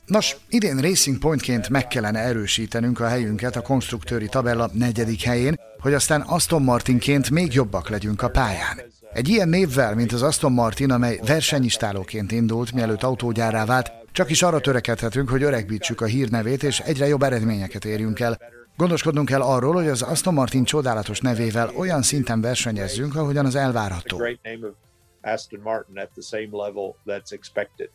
Nos, 0.06 0.36
idén 0.50 0.78
Racing 0.78 1.18
Pointként 1.18 1.70
meg 1.70 1.88
kellene 1.88 2.20
erősítenünk 2.20 3.00
a 3.00 3.08
helyünket 3.08 3.56
a 3.56 3.62
konstruktőri 3.62 4.28
tabella 4.28 4.70
negyedik 4.74 5.22
helyén, 5.22 5.60
hogy 5.80 5.94
aztán 5.94 6.22
Aston 6.22 6.62
Martinként 6.62 7.30
még 7.30 7.54
jobbak 7.54 7.90
legyünk 7.90 8.22
a 8.22 8.30
pályán. 8.30 8.82
Egy 9.14 9.30
ilyen 9.30 9.50
névvel, 9.50 9.96
mint 9.96 10.12
az 10.12 10.22
Aston 10.22 10.52
Martin, 10.52 10.92
amely 10.92 11.20
versenyistálóként 11.26 12.32
indult, 12.32 12.72
mielőtt 12.72 13.04
autógyárá 13.04 13.66
vált, 13.66 13.92
csak 14.12 14.30
is 14.30 14.42
arra 14.42 14.60
törekedhetünk, 14.60 15.30
hogy 15.30 15.44
öregbítsük 15.44 16.02
a 16.02 16.06
hírnevét, 16.06 16.64
és 16.64 16.80
egyre 16.80 17.08
jobb 17.08 17.24
eredményeket 17.24 17.86
érjünk 17.86 18.20
el. 18.20 18.40
Gondoskodnunk 18.78 19.28
kell 19.28 19.42
arról, 19.42 19.74
hogy 19.74 19.88
az 19.88 20.02
Aston 20.02 20.34
Martin 20.34 20.64
csodálatos 20.64 21.20
nevével 21.20 21.72
olyan 21.78 22.02
szinten 22.02 22.42
versenyezzünk, 22.42 23.16
ahogyan 23.16 23.46
az 23.46 23.56
elvárható. 23.56 24.22
Aston 25.26 25.62
Martin 25.62 25.98
at 25.98 26.10
the 26.14 26.22
same 26.22 26.50
level 26.52 26.96
that's 27.06 27.32
expected. 27.32 27.90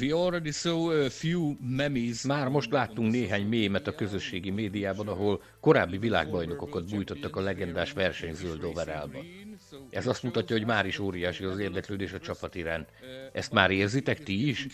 We 0.00 0.12
already 0.12 0.50
saw 0.50 0.90
a 1.04 1.10
few 1.10 1.56
memes. 1.60 2.22
Már 2.22 2.48
most 2.48 2.72
láttunk 2.72 3.12
néhány 3.12 3.46
mémet 3.46 3.86
a 3.86 3.94
közösségi 3.94 4.50
médiában, 4.50 5.08
ahol 5.08 5.42
korábbi 5.60 5.98
világbajnokokat 5.98 6.90
bújtottak 6.90 7.36
a 7.36 7.40
legendás 7.40 7.92
versenyzöld 7.92 8.64
overallba. 8.64 9.18
Ez 9.90 10.06
azt 10.06 10.22
mutatja, 10.22 10.56
hogy 10.56 10.66
már 10.66 10.86
is 10.86 10.98
óriási 10.98 11.44
az 11.44 11.58
érdeklődés 11.58 12.12
a 12.12 12.18
csapat 12.18 12.54
iránt. 12.54 12.88
Ezt 13.32 13.52
már 13.52 13.70
érzitek 13.70 14.22
ti 14.22 14.48
is? 14.48 14.66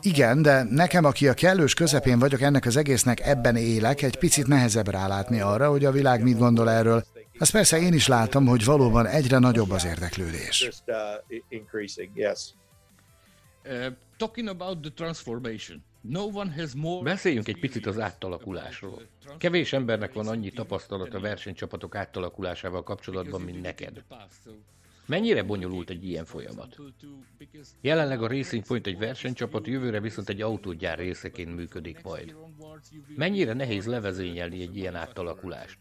Igen, 0.00 0.42
de 0.42 0.62
nekem, 0.62 1.04
aki 1.04 1.28
a 1.28 1.34
kellős 1.34 1.74
közepén 1.74 2.18
vagyok 2.18 2.40
ennek 2.40 2.66
az 2.66 2.76
egésznek, 2.76 3.20
ebben 3.20 3.56
élek, 3.56 4.02
egy 4.02 4.16
picit 4.16 4.46
nehezebb 4.46 4.88
rálátni 4.88 5.40
arra, 5.40 5.70
hogy 5.70 5.84
a 5.84 5.90
világ 5.90 6.22
mit 6.22 6.38
gondol 6.38 6.70
erről. 6.70 7.04
Azt 7.38 7.52
persze 7.52 7.78
én 7.78 7.92
is 7.92 8.06
látom, 8.06 8.46
hogy 8.46 8.64
valóban 8.64 9.06
egyre 9.06 9.38
nagyobb 9.38 9.70
az 9.70 9.84
érdeklődés. 9.84 10.70
Uh, 10.86 10.94
more... 16.74 17.10
Beszéljünk 17.10 17.48
egy 17.48 17.60
picit 17.60 17.86
az 17.86 17.98
átalakulásról. 17.98 19.02
Kevés 19.38 19.72
embernek 19.72 20.12
van 20.12 20.28
annyi 20.28 20.50
tapasztalat 20.50 21.14
a 21.14 21.20
versenycsapatok 21.20 21.94
átalakulásával 21.94 22.82
kapcsolatban, 22.82 23.40
mint 23.40 23.62
neked. 23.62 24.04
Mennyire 25.06 25.42
bonyolult 25.42 25.90
egy 25.90 26.04
ilyen 26.04 26.24
folyamat? 26.24 26.76
Jelenleg 27.80 28.22
a 28.22 28.28
Racing 28.28 28.66
Point 28.66 28.86
egy 28.86 28.98
versenycsapat, 28.98 29.66
jövőre 29.66 30.00
viszont 30.00 30.28
egy 30.28 30.42
autógyár 30.42 30.98
részeként 30.98 31.54
működik 31.54 32.02
majd. 32.02 32.34
Mennyire 33.16 33.52
nehéz 33.52 33.86
levezényelni 33.86 34.62
egy 34.62 34.76
ilyen 34.76 34.94
átalakulást? 34.94 35.78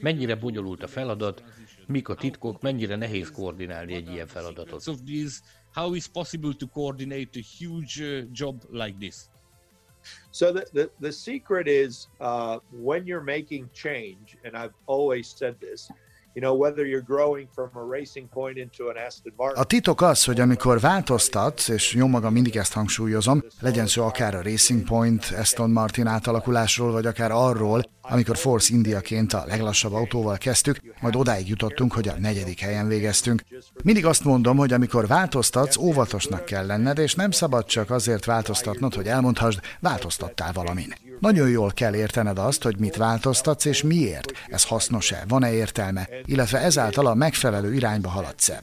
Mennyire 0.00 0.34
bonyolult 0.34 0.82
a 0.82 0.86
feladat, 0.86 1.44
mik 1.86 2.08
a 2.08 2.14
titkok, 2.14 2.60
mennyire 2.60 2.96
nehéz 2.96 3.30
koordinálni 3.30 3.94
egy 3.94 4.10
ilyen 4.10 4.26
feladatot? 4.26 4.84
How 5.72 5.94
is 5.94 6.06
possible 6.08 6.52
to 6.54 6.66
coordinate 6.66 7.38
a 7.38 7.42
huge 7.58 8.02
uh, 8.02 8.24
job 8.32 8.64
like 8.70 8.96
this? 8.98 9.16
So 10.32 10.52
the, 10.52 10.64
the, 10.72 10.90
the 11.00 11.12
secret 11.12 11.66
is 11.66 12.08
uh, 12.18 12.58
when 12.70 13.06
you're 13.06 13.24
making 13.24 13.70
change, 13.72 14.36
and 14.42 14.56
I've 14.56 14.74
always 14.86 15.28
said 15.28 15.60
this, 15.60 15.90
A 19.54 19.64
titok 19.64 20.02
az, 20.02 20.24
hogy 20.24 20.40
amikor 20.40 20.80
változtatsz, 20.80 21.68
és 21.68 21.94
jó 21.94 22.06
magam 22.06 22.32
mindig 22.32 22.56
ezt 22.56 22.72
hangsúlyozom, 22.72 23.44
legyen 23.60 23.86
szó 23.86 24.04
akár 24.04 24.34
a 24.34 24.42
Racing 24.42 24.84
Point 24.84 25.34
Aston 25.38 25.70
Martin 25.70 26.06
átalakulásról, 26.06 26.92
vagy 26.92 27.06
akár 27.06 27.30
arról, 27.30 27.82
amikor 28.02 28.36
Force 28.36 28.74
Indiaként 28.74 29.32
a 29.32 29.44
leglassabb 29.46 29.92
autóval 29.92 30.38
kezdtük, 30.38 30.80
majd 31.00 31.16
odáig 31.16 31.48
jutottunk, 31.48 31.92
hogy 31.92 32.08
a 32.08 32.14
negyedik 32.18 32.60
helyen 32.60 32.88
végeztünk. 32.88 33.42
Mindig 33.82 34.06
azt 34.06 34.24
mondom, 34.24 34.56
hogy 34.56 34.72
amikor 34.72 35.06
változtatsz, 35.06 35.76
óvatosnak 35.76 36.44
kell 36.44 36.66
lenned, 36.66 36.98
és 36.98 37.14
nem 37.14 37.30
szabad 37.30 37.64
csak 37.64 37.90
azért 37.90 38.24
változtatnod, 38.24 38.94
hogy 38.94 39.06
elmondhasd, 39.06 39.60
változtattál 39.80 40.52
valamin. 40.52 40.94
Nagyon 41.20 41.48
jól 41.48 41.70
kell 41.70 41.94
értened 41.94 42.38
azt, 42.38 42.62
hogy 42.62 42.78
mit 42.78 42.96
változtatsz 42.96 43.64
és 43.64 43.82
miért. 43.82 44.32
Ez 44.46 44.64
hasznos-e, 44.64 45.24
van-e 45.28 45.52
értelme, 45.52 46.08
illetve 46.24 46.58
ezáltal 46.58 47.06
a 47.06 47.14
megfelelő 47.14 47.74
irányba 47.74 48.08
haladsz-e. 48.08 48.62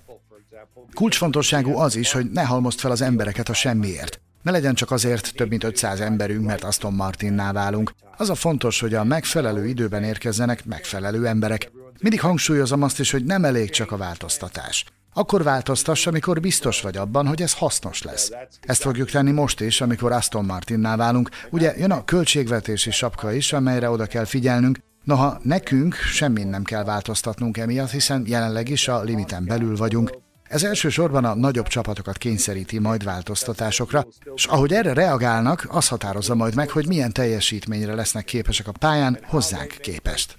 Kulcsfontosságú 0.94 1.78
az 1.78 1.96
is, 1.96 2.12
hogy 2.12 2.32
ne 2.32 2.44
halmozd 2.44 2.80
fel 2.80 2.92
az 2.92 3.02
embereket 3.02 3.50
a 3.50 3.54
semmiért. 3.54 4.22
Ne 4.42 4.52
legyen 4.52 4.74
csak 4.74 4.92
azért 4.92 5.34
több 5.36 5.50
mint 5.50 5.64
500 5.64 6.00
emberünk, 6.00 6.46
mert 6.46 6.64
Aston 6.64 6.94
Martinná 6.94 7.52
válunk. 7.52 7.94
Az 8.18 8.30
a 8.30 8.36
fontos, 8.36 8.80
hogy 8.80 8.94
a 8.94 9.04
megfelelő 9.04 9.66
időben 9.66 10.04
érkezzenek 10.04 10.66
megfelelő 10.66 11.28
emberek. 11.28 11.72
Mindig 12.00 12.22
hangsúlyozom 12.22 12.82
azt 12.82 13.00
is, 13.00 13.12
hogy 13.12 13.26
nem 13.26 13.46
elég 13.46 13.70
csak 13.70 13.92
a 13.92 13.98
változtatás. 13.98 14.86
Akkor 15.14 15.44
változtass, 15.44 16.08
amikor 16.08 16.40
biztos 16.40 16.82
vagy 16.82 16.98
abban, 16.98 17.28
hogy 17.28 17.42
ez 17.42 17.54
hasznos 17.54 18.02
lesz. 18.02 18.32
Ezt 18.62 18.82
fogjuk 18.82 19.10
tenni 19.10 19.32
most 19.32 19.62
is, 19.62 19.82
amikor 19.82 20.12
Aston 20.12 20.46
Martinnál 20.46 20.98
válunk. 20.98 21.30
Ugye 21.50 21.74
jön 21.78 21.92
a 21.92 22.04
költségvetési 22.04 22.92
sapka 22.92 23.32
is, 23.32 23.54
amelyre 23.54 23.90
oda 23.90 24.06
kell 24.06 24.26
figyelnünk, 24.26 24.78
Noha 25.04 25.40
nekünk 25.44 25.96
semmin 25.96 26.48
nem 26.48 26.64
kell 26.64 26.84
változtatnunk 26.84 27.58
emiatt, 27.58 27.92
hiszen 27.92 28.24
jelenleg 28.26 28.70
is 28.70 28.88
a 28.88 29.02
limiten 29.02 29.46
belül 29.46 29.76
vagyunk. 29.76 30.12
Ez 30.50 30.64
elsősorban 30.64 31.26
a 31.26 31.36
nagyobb 31.36 31.68
csapatokat 31.68 32.18
kényszeríti 32.18 32.80
majd 32.80 33.04
változtatásokra, 33.04 34.06
és 34.36 34.46
ahogy 34.46 34.74
erre 34.74 34.94
reagálnak, 34.94 35.66
az 35.70 35.88
határozza 35.88 36.36
majd 36.36 36.56
meg, 36.56 36.70
hogy 36.70 36.88
milyen 36.88 37.14
teljesítményre 37.14 37.94
lesznek 37.94 38.26
képesek 38.26 38.68
a 38.68 38.72
pályán 38.72 39.20
hozzánk 39.24 39.70
képest. 39.82 40.36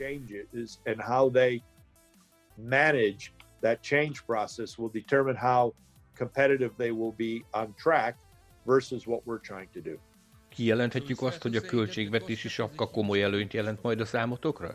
Competitive 6.19 6.73
they 6.77 6.91
will 6.91 7.15
be 7.17 7.45
on 7.53 7.75
track 7.83 8.17
versus 8.65 9.07
what 9.07 9.23
we're 9.25 9.41
trying 9.41 9.69
to 9.73 9.81
do. 9.81 9.99
Kijelenthetjük 10.59 11.23
azt, 11.23 11.43
hogy 11.43 11.57
a 11.57 11.61
költségvetési 11.61 12.49
sapka 12.49 12.87
komoly 12.87 13.23
előnyt 13.23 13.53
jelent 13.53 13.83
majd 13.83 14.01
a 14.01 14.05
számotokra? 14.05 14.73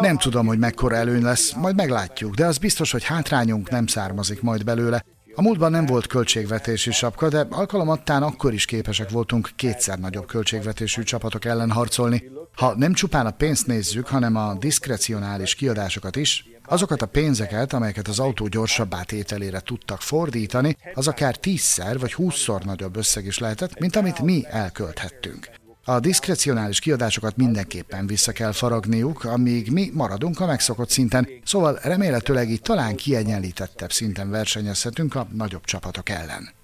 Nem 0.00 0.18
tudom, 0.18 0.46
hogy 0.46 0.58
mekkora 0.58 0.96
előny 0.96 1.22
lesz, 1.22 1.52
majd 1.52 1.76
meglátjuk, 1.76 2.34
de 2.34 2.46
az 2.46 2.58
biztos, 2.58 2.92
hogy 2.92 3.04
hátrányunk 3.04 3.70
nem 3.70 3.86
származik 3.86 4.42
majd 4.42 4.64
belőle. 4.64 5.04
A 5.34 5.42
múltban 5.42 5.70
nem 5.70 5.86
volt 5.86 6.06
költségvetési 6.06 6.90
sapka, 6.90 7.28
de 7.28 7.46
alkalomattán 7.50 8.22
akkor 8.22 8.52
is 8.52 8.64
képesek 8.64 9.10
voltunk 9.10 9.50
kétszer 9.56 9.98
nagyobb 9.98 10.26
költségvetésű 10.26 11.02
csapatok 11.02 11.44
ellen 11.44 11.70
harcolni. 11.70 12.30
Ha 12.54 12.74
nem 12.76 12.92
csupán 12.92 13.26
a 13.26 13.30
pénzt 13.30 13.66
nézzük, 13.66 14.06
hanem 14.06 14.36
a 14.36 14.54
diszkrecionális 14.58 15.54
kiadásokat 15.54 16.16
is, 16.16 16.44
azokat 16.70 17.02
a 17.02 17.06
pénzeket, 17.06 17.72
amelyeket 17.72 18.08
az 18.08 18.18
autó 18.18 18.46
gyorsabb 18.46 18.94
átételére 18.94 19.60
tudtak 19.60 20.00
fordítani, 20.00 20.76
az 20.94 21.08
akár 21.08 21.36
tízszer 21.36 21.98
vagy 21.98 22.12
húszszor 22.12 22.62
nagyobb 22.62 22.96
összeg 22.96 23.24
is 23.24 23.38
lehetett, 23.38 23.78
mint 23.78 23.96
amit 23.96 24.20
mi 24.20 24.44
elkölthettünk. 24.48 25.50
A 25.84 26.00
diszkrecionális 26.00 26.80
kiadásokat 26.80 27.36
mindenképpen 27.36 28.06
vissza 28.06 28.32
kell 28.32 28.52
faragniuk, 28.52 29.24
amíg 29.24 29.70
mi 29.72 29.90
maradunk 29.94 30.40
a 30.40 30.46
megszokott 30.46 30.90
szinten, 30.90 31.28
szóval 31.44 31.78
remélhetőleg 31.82 32.50
így 32.50 32.62
talán 32.62 32.96
kiegyenlítettebb 32.96 33.92
szinten 33.92 34.30
versenyezhetünk 34.30 35.14
a 35.14 35.26
nagyobb 35.32 35.64
csapatok 35.64 36.08
ellen. 36.08 36.59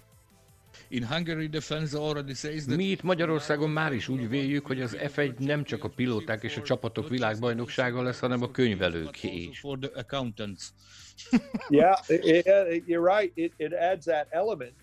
Mi 2.77 2.85
itt 2.85 3.03
Magyarországon 3.03 3.71
már 3.71 3.93
is 3.93 4.09
úgy 4.09 4.29
véljük, 4.29 4.67
hogy 4.67 4.81
az 4.81 4.97
F1 5.01 5.39
nem 5.39 5.65
csak 5.65 5.85
a 5.85 5.89
pilóták 5.89 6.43
és 6.43 6.57
a 6.57 6.63
csapatok 6.63 7.09
világbajnoksága 7.09 8.03
lesz, 8.03 8.19
hanem 8.19 8.43
a 8.43 8.51
könyvelők 8.51 9.23
is. 9.23 9.61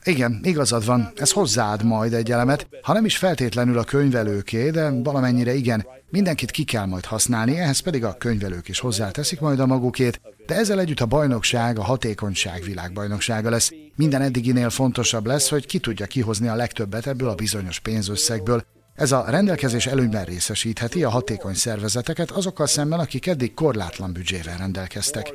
Igen, 0.03 0.39
igazad 0.43 0.85
van, 0.85 1.11
ez 1.15 1.31
hozzáad 1.31 1.83
majd 1.83 2.13
egy 2.13 2.31
elemet, 2.31 2.67
ha 2.81 2.93
nem 2.93 3.05
is 3.05 3.17
feltétlenül 3.17 3.77
a 3.77 3.83
könyvelőké, 3.83 4.69
de 4.69 4.89
valamennyire 4.89 5.53
igen, 5.53 5.85
mindenkit 6.09 6.51
ki 6.51 6.63
kell 6.63 6.85
majd 6.85 7.05
használni, 7.05 7.57
ehhez 7.57 7.79
pedig 7.79 8.03
a 8.03 8.17
könyvelők 8.17 8.67
is 8.67 8.79
hozzáteszik 8.79 9.39
majd 9.39 9.59
a 9.59 9.65
magukét, 9.65 10.21
de 10.45 10.55
ezzel 10.55 10.79
együtt 10.79 10.99
a 10.99 11.05
bajnokság 11.05 11.79
a 11.79 11.83
hatékonyság 11.83 12.61
világbajnoksága 12.61 13.49
lesz. 13.49 13.71
Minden 13.95 14.21
eddiginél 14.21 14.69
fontosabb 14.69 15.25
lesz, 15.25 15.49
hogy 15.49 15.65
ki 15.65 15.79
tudja 15.79 16.05
kihozni 16.05 16.47
a 16.47 16.55
legtöbbet 16.55 17.07
ebből 17.07 17.29
a 17.29 17.35
bizonyos 17.35 17.79
pénzösszegből, 17.79 18.63
ez 18.93 19.11
a 19.11 19.29
rendelkezés 19.29 19.85
előnyben 19.85 20.25
részesítheti 20.25 21.03
a 21.03 21.09
hatékony 21.09 21.53
szervezeteket 21.53 22.31
azokkal 22.31 22.67
szemben, 22.67 22.99
akik 22.99 23.27
eddig 23.27 23.53
korlátlan 23.53 24.13
büdzsével 24.13 24.57
rendelkeztek. 24.57 25.33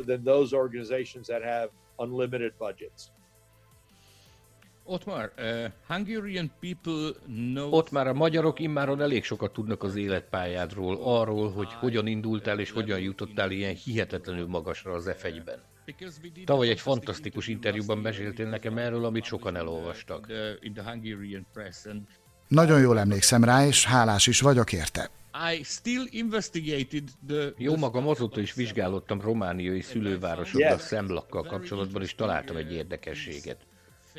Ott 4.84 5.04
már, 5.04 5.32
uh. 5.38 5.72
Ott 7.70 7.90
már 7.90 8.06
a 8.06 8.12
magyarok 8.12 8.60
immáron 8.60 9.00
elég 9.00 9.24
sokat 9.24 9.52
tudnak 9.52 9.82
az 9.82 9.96
életpályádról, 9.96 10.98
arról, 11.02 11.50
hogy 11.52 11.72
hogyan 11.72 12.06
indultál 12.06 12.58
és 12.58 12.70
hogyan 12.70 13.00
jutottál 13.00 13.50
ilyen 13.50 13.74
hihetetlenül 13.74 14.46
magasra 14.46 14.92
az 14.92 15.10
f 15.16 15.22
ben 15.44 15.62
Tavaly 16.44 16.68
egy 16.68 16.80
fantasztikus 16.80 17.48
interjúban 17.48 17.98
meséltél 17.98 18.48
nekem 18.48 18.78
erről, 18.78 19.04
amit 19.04 19.24
sokan 19.24 19.56
elolvastak. 19.56 20.26
Nagyon 22.48 22.80
jól 22.80 22.98
emlékszem 22.98 23.44
rá, 23.44 23.66
és 23.66 23.84
hálás 23.84 24.26
is 24.26 24.40
vagyok 24.40 24.72
érte. 24.72 25.10
Jó 27.56 27.76
magam 27.76 28.08
azóta 28.08 28.40
is 28.40 28.54
vizsgálottam 28.54 29.20
romániai 29.20 29.80
szülővárosodban 29.80 30.78
Szemlakkal 30.78 31.42
kapcsolatban, 31.42 32.02
és 32.02 32.14
találtam 32.14 32.56
egy 32.56 32.72
érdekességet. 32.72 33.56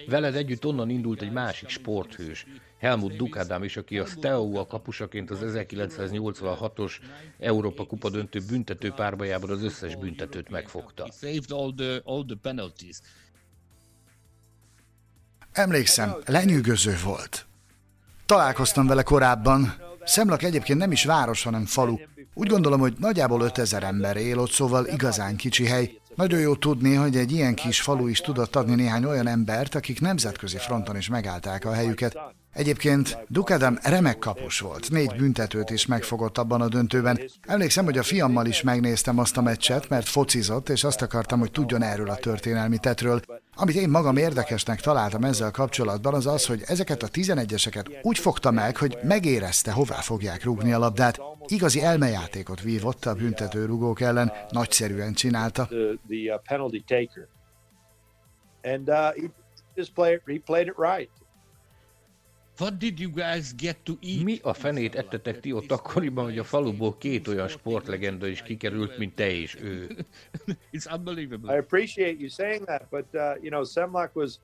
Veled 0.08 0.36
együtt 0.36 0.66
onnan 0.66 0.90
indult 0.90 1.22
egy 1.22 1.32
másik 1.32 1.70
sporthős, 1.70 2.46
Helmut 2.80 3.16
Dukadám 3.16 3.64
is, 3.64 3.78
aki 3.78 4.00
a 4.00 4.06
Steaua 4.06 4.66
kapusaként 4.66 5.30
az 5.30 5.40
1986-os 5.44 6.94
Európa 7.40 7.86
Kupa 7.86 8.10
döntő 8.10 8.40
büntető 8.50 8.92
párbajában 8.92 9.50
az 9.50 9.64
összes 9.64 9.96
büntetőt 9.96 10.50
megfogta. 10.50 11.10
Emlékszem, 15.52 16.16
lenyűgöző 16.26 16.96
volt. 17.04 17.49
Találkoztam 18.30 18.88
vele 18.88 19.04
korábban. 19.04 19.74
Szemlak 20.04 20.44
egyébként 20.44 20.80
nem 20.80 20.92
is 20.92 21.06
város, 21.06 21.44
hanem 21.44 21.66
falu. 21.66 21.96
Úgy 22.34 22.48
gondolom, 22.48 22.80
hogy 22.80 22.94
nagyjából 23.00 23.42
5000 23.42 23.84
ember 23.84 24.18
él 24.18 24.40
ott, 24.40 24.52
szóval 24.52 24.86
igazán 24.86 25.36
kicsi 25.36 25.66
hely. 25.66 25.92
Nagyon 26.16 26.40
jó 26.40 26.56
tudni, 26.56 26.94
hogy 26.94 27.18
egy 27.18 27.32
ilyen 27.32 27.56
kis 27.56 27.82
falu 27.82 28.08
is 28.08 28.22
tudott 28.22 28.56
adni 28.56 28.76
néhány 28.76 29.06
olyan 29.06 29.28
embert, 29.28 29.76
akik 29.76 30.02
nemzetközi 30.02 30.58
fronton 30.58 30.98
is 30.98 31.10
megállták 31.10 31.66
a 31.66 31.74
helyüket. 31.74 32.18
Egyébként 32.54 33.18
Dukadam 33.28 33.78
remek 33.84 34.18
kapus 34.18 34.60
volt, 34.60 34.90
négy 34.90 35.16
büntetőt 35.16 35.70
is 35.70 35.86
megfogott 35.86 36.38
abban 36.38 36.62
a 36.62 36.68
döntőben. 36.68 37.20
Emlékszem, 37.42 37.86
hogy 37.86 37.98
a 37.98 38.04
fiammal 38.04 38.46
is 38.46 38.62
megnéztem 38.62 39.20
azt 39.20 39.38
a 39.38 39.42
meccset, 39.42 39.90
mert 39.90 40.08
focizott, 40.08 40.70
és 40.70 40.84
azt 40.84 41.02
akartam, 41.02 41.40
hogy 41.40 41.52
tudjon 41.52 41.82
erről 41.82 42.10
a 42.10 42.16
történelmi 42.16 42.78
tetről. 42.78 43.22
Amit 43.56 43.76
én 43.76 43.90
magam 43.90 44.18
érdekesnek 44.18 44.82
találtam 44.82 45.24
ezzel 45.24 45.52
kapcsolatban, 45.52 46.14
az 46.14 46.26
az, 46.26 46.46
hogy 46.46 46.62
ezeket 46.66 47.04
a 47.04 47.08
11-eseket 47.08 48.02
úgy 48.02 48.18
fogta 48.18 48.52
meg, 48.52 48.78
hogy 48.78 48.98
megérezte, 49.04 49.72
hová 49.72 49.96
fogják 49.96 50.44
rúgni 50.44 50.74
a 50.74 50.80
labdát. 50.80 51.20
Igazi 51.48 51.82
elmejátékot 51.82 52.62
vívott 52.62 53.06
a 53.06 53.14
büntető 53.14 53.66
rugók 53.66 54.02
ellen, 54.02 54.32
nagyszerűen 54.50 55.14
csinálta. 55.14 55.70
And 58.64 58.90
uh, 58.90 59.14
he 59.16 59.32
just 59.76 59.94
played, 59.94 60.22
he 60.26 60.40
played 60.46 60.68
it 60.68 60.78
right. 60.78 61.10
What 62.60 62.78
did 62.78 63.00
you 63.00 63.12
guys 63.12 63.54
get 63.56 63.78
to 63.84 63.94
eat? 64.02 64.24
Mi 64.24 64.40
a 64.42 64.54
fenét 64.54 64.96
ettetek 64.96 65.40
ti 65.40 65.54
ott 65.54 65.72
akkoriban, 65.72 66.24
hogy 66.24 66.38
a 66.38 66.44
faluból 66.44 66.98
két 66.98 67.28
olyan 67.28 67.48
sportlegenda 67.48 68.28
is 68.28 68.42
kikerült, 68.42 68.98
mint 68.98 69.16
te 69.16 69.32
és 69.32 69.58
ő? 69.62 70.06
It's 70.74 70.96
unbelievable. 70.96 71.54
I 71.56 71.58
appreciate 71.58 72.16
you 72.20 72.30
saying 72.30 72.66
that, 72.66 72.88
but 72.90 73.06
uh, 73.14 73.22
you 73.42 73.50
know, 73.50 73.64
Semlak 73.64 74.16
was 74.16 74.40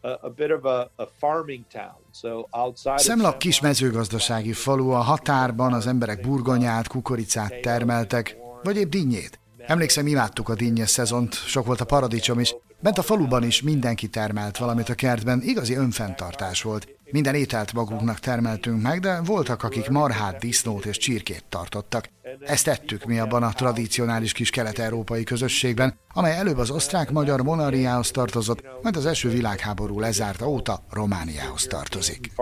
a, 0.00 0.28
bit 0.28 0.50
of 0.50 0.64
a, 0.64 0.90
a 0.96 1.06
farming 1.18 1.64
town. 1.72 1.98
So 2.12 2.46
outside 2.50 2.98
Semlak 2.98 3.38
kis 3.38 3.60
mezőgazdasági 3.60 4.52
falu, 4.52 4.90
a 4.90 5.00
határban 5.00 5.72
az 5.72 5.86
emberek 5.86 6.20
burgonyát, 6.20 6.88
kukoricát 6.88 7.60
termeltek, 7.60 8.36
vagy 8.62 8.76
épp 8.76 8.90
dinnyét. 8.90 9.38
Emlékszem, 9.58 10.06
imádtuk 10.06 10.48
a 10.48 10.54
dinnyes 10.54 10.90
szezont, 10.90 11.34
sok 11.34 11.66
volt 11.66 11.80
a 11.80 11.84
paradicsom 11.84 12.40
is. 12.40 12.54
Bent 12.82 12.98
a 12.98 13.02
faluban 13.02 13.42
is 13.44 13.62
mindenki 13.62 14.08
termelt 14.08 14.56
valamit 14.56 14.88
a 14.88 14.94
kertben, 14.94 15.42
igazi 15.42 15.74
önfenntartás 15.74 16.62
volt. 16.62 16.88
Minden 17.10 17.34
ételt 17.34 17.72
magunknak 17.72 18.18
termeltünk 18.18 18.82
meg, 18.82 19.00
de 19.00 19.20
voltak, 19.24 19.62
akik 19.62 19.88
marhát, 19.88 20.38
disznót 20.38 20.84
és 20.84 20.96
csirkét 20.96 21.44
tartottak. 21.48 22.08
Ezt 22.40 22.64
tettük 22.64 23.04
mi 23.04 23.18
abban 23.18 23.42
a 23.42 23.52
tradicionális 23.52 24.32
kis 24.32 24.50
kelet-európai 24.50 25.24
közösségben, 25.24 25.94
amely 26.08 26.36
előbb 26.36 26.58
az 26.58 26.70
osztrák-magyar 26.70 27.42
monarchiához 27.42 28.10
tartozott, 28.10 28.82
majd 28.82 28.96
az 28.96 29.06
első 29.06 29.28
világháború 29.28 30.00
lezárta 30.00 30.48
óta 30.48 30.84
Romániához 30.90 31.66
tartozik. 31.66 32.32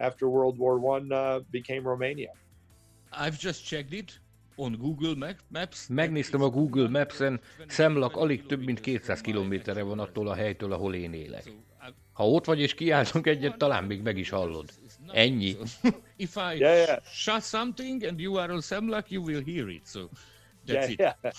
After 0.00 0.28
World 0.28 0.58
War 0.58 0.78
I 0.78 1.12
uh, 1.12 1.42
became 1.50 1.82
Romania. 1.82 2.32
I've 3.10 3.36
just 3.36 3.64
checked 3.64 3.92
it 3.92 4.20
on 4.58 4.76
Google 4.78 5.34
Maps. 5.48 5.86
Megnéztem 5.88 6.42
a 6.42 6.48
Google 6.48 6.88
Maps-en, 6.88 7.40
Szemlak 7.66 8.16
alig 8.16 8.46
több 8.46 8.64
mint 8.64 8.80
200 8.80 9.20
kilométerre 9.20 9.82
van 9.82 9.98
attól 9.98 10.28
a 10.28 10.34
helytől, 10.34 10.72
ahol 10.72 10.94
én 10.94 11.12
élek. 11.12 11.52
Ha 12.12 12.28
ott 12.28 12.44
vagy 12.44 12.60
és 12.60 12.74
kiáltunk 12.74 13.26
egyet, 13.26 13.56
talán 13.56 13.84
még 13.84 14.02
meg 14.02 14.18
is 14.18 14.28
hallod. 14.28 14.70
Ennyi. 15.12 15.56
If 16.16 16.36
I 16.36 16.58
yeah, 16.58 16.58
yeah. 16.58 17.02
shut 17.04 17.42
something 17.42 18.02
and 18.02 18.20
you 18.20 18.34
are 18.34 18.52
on 18.52 18.60
Semlak, 18.60 19.10
you 19.10 19.24
will 19.24 19.42
hear 19.44 19.68
it. 19.68 19.86
So 19.86 20.08
that's 20.66 20.88
yeah, 20.88 20.90
it. 20.90 20.98
Yeah. 20.98 21.14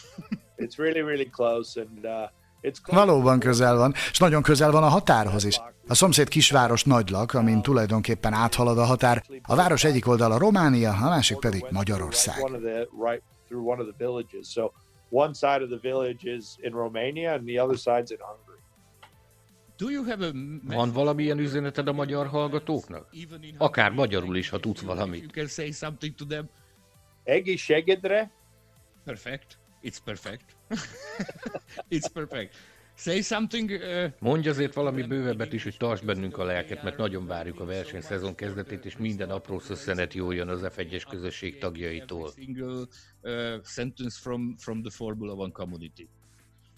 It's 0.57 0.77
really, 0.77 1.01
really 1.01 1.29
close 1.29 1.81
and 1.81 2.05
uh, 2.05 2.27
Valóban 2.85 3.39
közel 3.39 3.75
van, 3.77 3.93
és 4.11 4.17
nagyon 4.17 4.41
közel 4.41 4.71
van 4.71 4.83
a 4.83 4.87
határhoz 4.87 5.43
is. 5.43 5.61
A 5.87 5.95
szomszéd 5.95 6.27
kisváros 6.27 6.83
Nagylak, 6.83 7.33
amin 7.33 7.61
tulajdonképpen 7.61 8.33
áthalad 8.33 8.77
a 8.77 8.83
határ. 8.83 9.23
A 9.41 9.55
város 9.55 9.83
egyik 9.83 10.07
oldala 10.07 10.37
Románia, 10.37 10.91
a 10.91 11.09
másik 11.09 11.39
pedig 11.39 11.65
Magyarország. 11.69 12.35
Van 20.63 20.91
valamilyen 20.91 21.39
üzeneted 21.39 21.87
a 21.87 21.93
magyar 21.93 22.27
hallgatóknak? 22.27 23.09
Akár 23.57 23.91
magyarul 23.91 24.35
is, 24.37 24.49
ha 24.49 24.59
tudsz 24.59 24.81
valamit. 24.81 25.31
Egészségedre. 27.23 28.31
Perfect. 29.05 29.57
It's 29.81 29.99
perfect. 29.99 30.55
It's 31.89 32.07
perfect. 32.07 32.55
Say 32.95 33.21
something, 33.21 33.71
uh... 33.71 34.11
Mondj 34.19 34.49
azért 34.49 34.73
valami 34.73 35.01
bővebbet 35.01 35.53
is, 35.53 35.63
hogy 35.63 35.75
tarts 35.77 36.03
bennünk 36.03 36.37
a 36.37 36.43
lelket, 36.43 36.83
mert 36.83 36.97
nagyon 36.97 37.27
várjuk 37.27 37.59
a 37.59 37.65
versenyszezon 37.65 38.35
kezdetét, 38.35 38.85
és 38.85 38.97
minden 38.97 39.29
apró 39.29 39.59
szösszenet 39.59 40.13
jól 40.13 40.35
jön 40.35 40.47
az 40.47 40.61
F1-es 40.63 41.03
közösség 41.09 41.57
tagjaitól. 41.57 42.31
Single, 42.35 42.83
uh, 43.21 43.63
sentence 43.63 44.19
from, 44.21 44.55
from 44.57 44.81
the 44.81 44.91
Formula 44.91 45.33
One 45.33 45.51
community. 45.51 46.07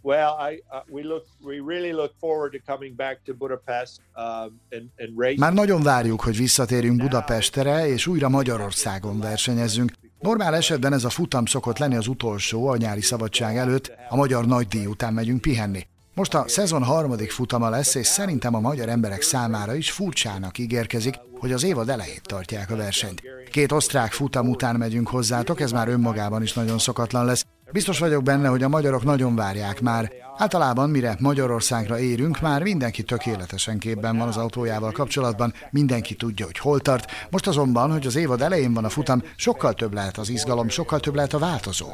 Well, 0.03 0.35
I 0.51 0.61
uh, 0.71 0.81
we 0.89 1.03
look 1.03 1.25
we 1.39 1.61
really 1.67 1.91
look 1.91 2.13
forward 2.19 2.51
to 2.51 2.71
coming 2.71 2.95
back 2.95 3.23
to 3.23 3.33
Budapest 3.33 4.01
um, 4.15 4.59
and, 4.71 4.89
and 4.97 5.17
race. 5.17 5.35
Már 5.37 5.53
nagyon 5.53 5.83
várjuk, 5.83 6.21
hogy 6.21 6.37
visszatérjünk 6.37 7.01
Budapestre 7.01 7.87
és 7.87 8.07
újra 8.07 8.29
Magyarországon 8.29 9.19
versenyezzünk. 9.19 9.91
Normál 10.21 10.55
esetben 10.55 10.93
ez 10.93 11.03
a 11.03 11.09
futam 11.09 11.45
szokott 11.45 11.77
lenni 11.77 11.95
az 11.95 12.07
utolsó 12.07 12.67
a 12.67 12.77
nyári 12.77 13.01
szabadság 13.01 13.57
előtt, 13.57 13.91
a 14.09 14.15
magyar 14.15 14.45
nagydíj 14.45 14.85
után 14.85 15.13
megyünk 15.13 15.41
pihenni. 15.41 15.87
Most 16.13 16.33
a 16.33 16.43
szezon 16.47 16.83
harmadik 16.83 17.31
futama 17.31 17.69
lesz, 17.69 17.95
és 17.95 18.07
szerintem 18.07 18.55
a 18.55 18.59
magyar 18.59 18.89
emberek 18.89 19.21
számára 19.21 19.75
is 19.75 19.91
furcsának 19.91 20.57
ígérkezik, 20.57 21.15
hogy 21.39 21.51
az 21.51 21.63
évad 21.63 21.89
elejét 21.89 22.21
tartják 22.21 22.71
a 22.71 22.75
versenyt. 22.75 23.21
Két 23.51 23.71
osztrák 23.71 24.11
futam 24.11 24.49
után 24.49 24.75
megyünk 24.75 25.07
hozzátok, 25.07 25.59
ez 25.59 25.71
már 25.71 25.87
önmagában 25.87 26.41
is 26.41 26.53
nagyon 26.53 26.79
szokatlan 26.79 27.25
lesz. 27.25 27.45
Biztos 27.71 27.99
vagyok 27.99 28.23
benne, 28.23 28.47
hogy 28.47 28.63
a 28.63 28.67
magyarok 28.67 29.03
nagyon 29.03 29.35
várják 29.35 29.81
már. 29.81 30.11
Általában, 30.37 30.89
mire 30.89 31.15
Magyarországra 31.19 31.99
érünk, 31.99 32.41
már 32.41 32.63
mindenki 32.63 33.03
tökéletesen 33.03 33.79
képben 33.79 34.17
van 34.17 34.27
az 34.27 34.37
autójával 34.37 34.91
kapcsolatban, 34.91 35.53
mindenki 35.71 36.15
tudja, 36.15 36.45
hogy 36.45 36.57
hol 36.57 36.79
tart. 36.79 37.11
Most 37.29 37.47
azonban, 37.47 37.91
hogy 37.91 38.05
az 38.05 38.15
évad 38.15 38.41
elején 38.41 38.73
van 38.73 38.85
a 38.85 38.89
futam, 38.89 39.23
sokkal 39.35 39.73
több 39.73 39.93
lehet 39.93 40.17
az 40.17 40.29
izgalom, 40.29 40.69
sokkal 40.69 40.99
több 40.99 41.15
lehet 41.15 41.33
a 41.33 41.39
változó. 41.39 41.87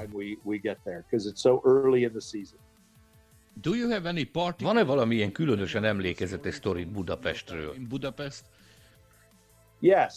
Van-e 4.61 4.83
valamilyen 4.83 5.31
különösen 5.31 5.83
emlékezetes 5.83 6.53
sztorit 6.53 6.91
Budapestről? 6.91 7.75
Budapest? 7.89 8.43
Yes. 9.79 10.13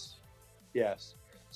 Yes. 0.73 1.03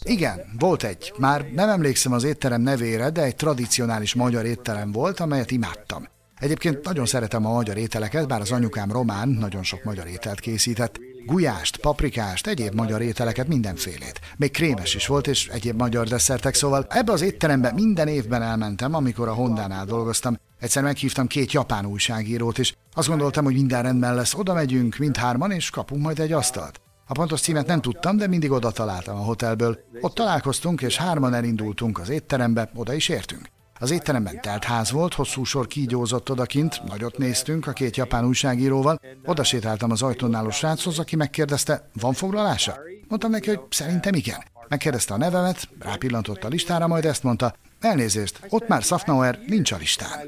Igen, 0.02 0.40
volt 0.58 0.82
egy. 0.82 1.12
Már 1.18 1.46
nem 1.54 1.68
emlékszem 1.68 2.12
az 2.12 2.24
étterem 2.24 2.60
nevére, 2.60 3.10
de 3.10 3.22
egy 3.22 3.36
tradicionális 3.36 4.14
magyar 4.14 4.44
étterem 4.44 4.92
volt, 4.92 5.20
amelyet 5.20 5.50
imádtam. 5.50 6.08
Egyébként 6.38 6.84
nagyon 6.84 7.06
szeretem 7.06 7.46
a 7.46 7.52
magyar 7.52 7.76
ételeket, 7.76 8.28
bár 8.28 8.40
az 8.40 8.52
anyukám 8.52 8.92
román, 8.92 9.28
nagyon 9.28 9.62
sok 9.62 9.84
magyar 9.84 10.06
ételt 10.06 10.40
készített. 10.40 10.98
Gulyást, 11.26 11.76
paprikást, 11.76 12.46
egyéb 12.46 12.74
magyar 12.74 13.02
ételeket, 13.02 13.48
mindenfélét. 13.48 14.20
Még 14.36 14.50
krémes 14.50 14.94
is 14.94 15.06
volt, 15.06 15.26
és 15.26 15.48
egyéb 15.48 15.76
magyar 15.76 16.06
desszertek, 16.06 16.54
szóval 16.54 16.86
ebbe 16.88 17.12
az 17.12 17.22
étterembe 17.22 17.72
minden 17.72 18.08
évben 18.08 18.42
elmentem, 18.42 18.94
amikor 18.94 19.28
a 19.28 19.34
Hondánál 19.34 19.84
dolgoztam. 19.84 20.38
Egyszer 20.60 20.82
meghívtam 20.82 21.26
két 21.26 21.52
japán 21.52 21.86
újságírót, 21.86 22.58
és 22.58 22.74
azt 22.94 23.08
gondoltam, 23.08 23.44
hogy 23.44 23.54
minden 23.54 23.82
rendben 23.82 24.14
lesz, 24.14 24.34
oda 24.34 24.54
megyünk, 24.54 24.96
mindhárman, 24.96 25.50
és 25.50 25.70
kapunk 25.70 26.02
majd 26.02 26.18
egy 26.18 26.32
asztalt. 26.32 26.80
A 27.06 27.12
pontos 27.12 27.40
címet 27.40 27.66
nem 27.66 27.80
tudtam, 27.80 28.16
de 28.16 28.26
mindig 28.26 28.50
oda 28.50 28.70
találtam 28.70 29.16
a 29.16 29.24
hotelből. 29.24 29.78
Ott 30.00 30.14
találkoztunk, 30.14 30.82
és 30.82 30.96
hárman 30.96 31.34
elindultunk 31.34 31.98
az 31.98 32.08
étterembe, 32.08 32.70
oda 32.74 32.92
is 32.92 33.08
értünk. 33.08 33.48
Az 33.78 33.90
étteremben 33.90 34.40
telt 34.40 34.64
ház 34.64 34.90
volt, 34.90 35.14
hosszú 35.14 35.44
sor 35.44 35.66
kígyózott 35.66 36.30
odakint, 36.30 36.82
nagyot 36.88 37.18
néztünk 37.18 37.66
a 37.66 37.72
két 37.72 37.96
japán 37.96 38.24
újságíróval. 38.26 39.00
Oda 39.24 39.44
sétáltam 39.44 39.90
az 39.90 40.02
ajtónál 40.02 40.40
álló 40.40 40.50
sráchoz, 40.50 40.98
aki 40.98 41.16
megkérdezte, 41.16 41.88
van 42.00 42.12
foglalása? 42.12 42.78
Mondtam 43.08 43.30
neki, 43.30 43.48
hogy 43.48 43.60
szerintem 43.70 44.14
igen. 44.14 44.44
Megkérdezte 44.68 45.14
a 45.14 45.16
nevemet, 45.16 45.68
rápillantott 45.78 46.44
a 46.44 46.48
listára, 46.48 46.86
majd 46.86 47.04
ezt 47.04 47.22
mondta, 47.22 47.54
elnézést, 47.80 48.40
ott 48.48 48.68
már 48.68 48.82
Safnauer 48.82 49.38
nincs 49.46 49.72
a 49.72 49.76
listán. 49.76 50.20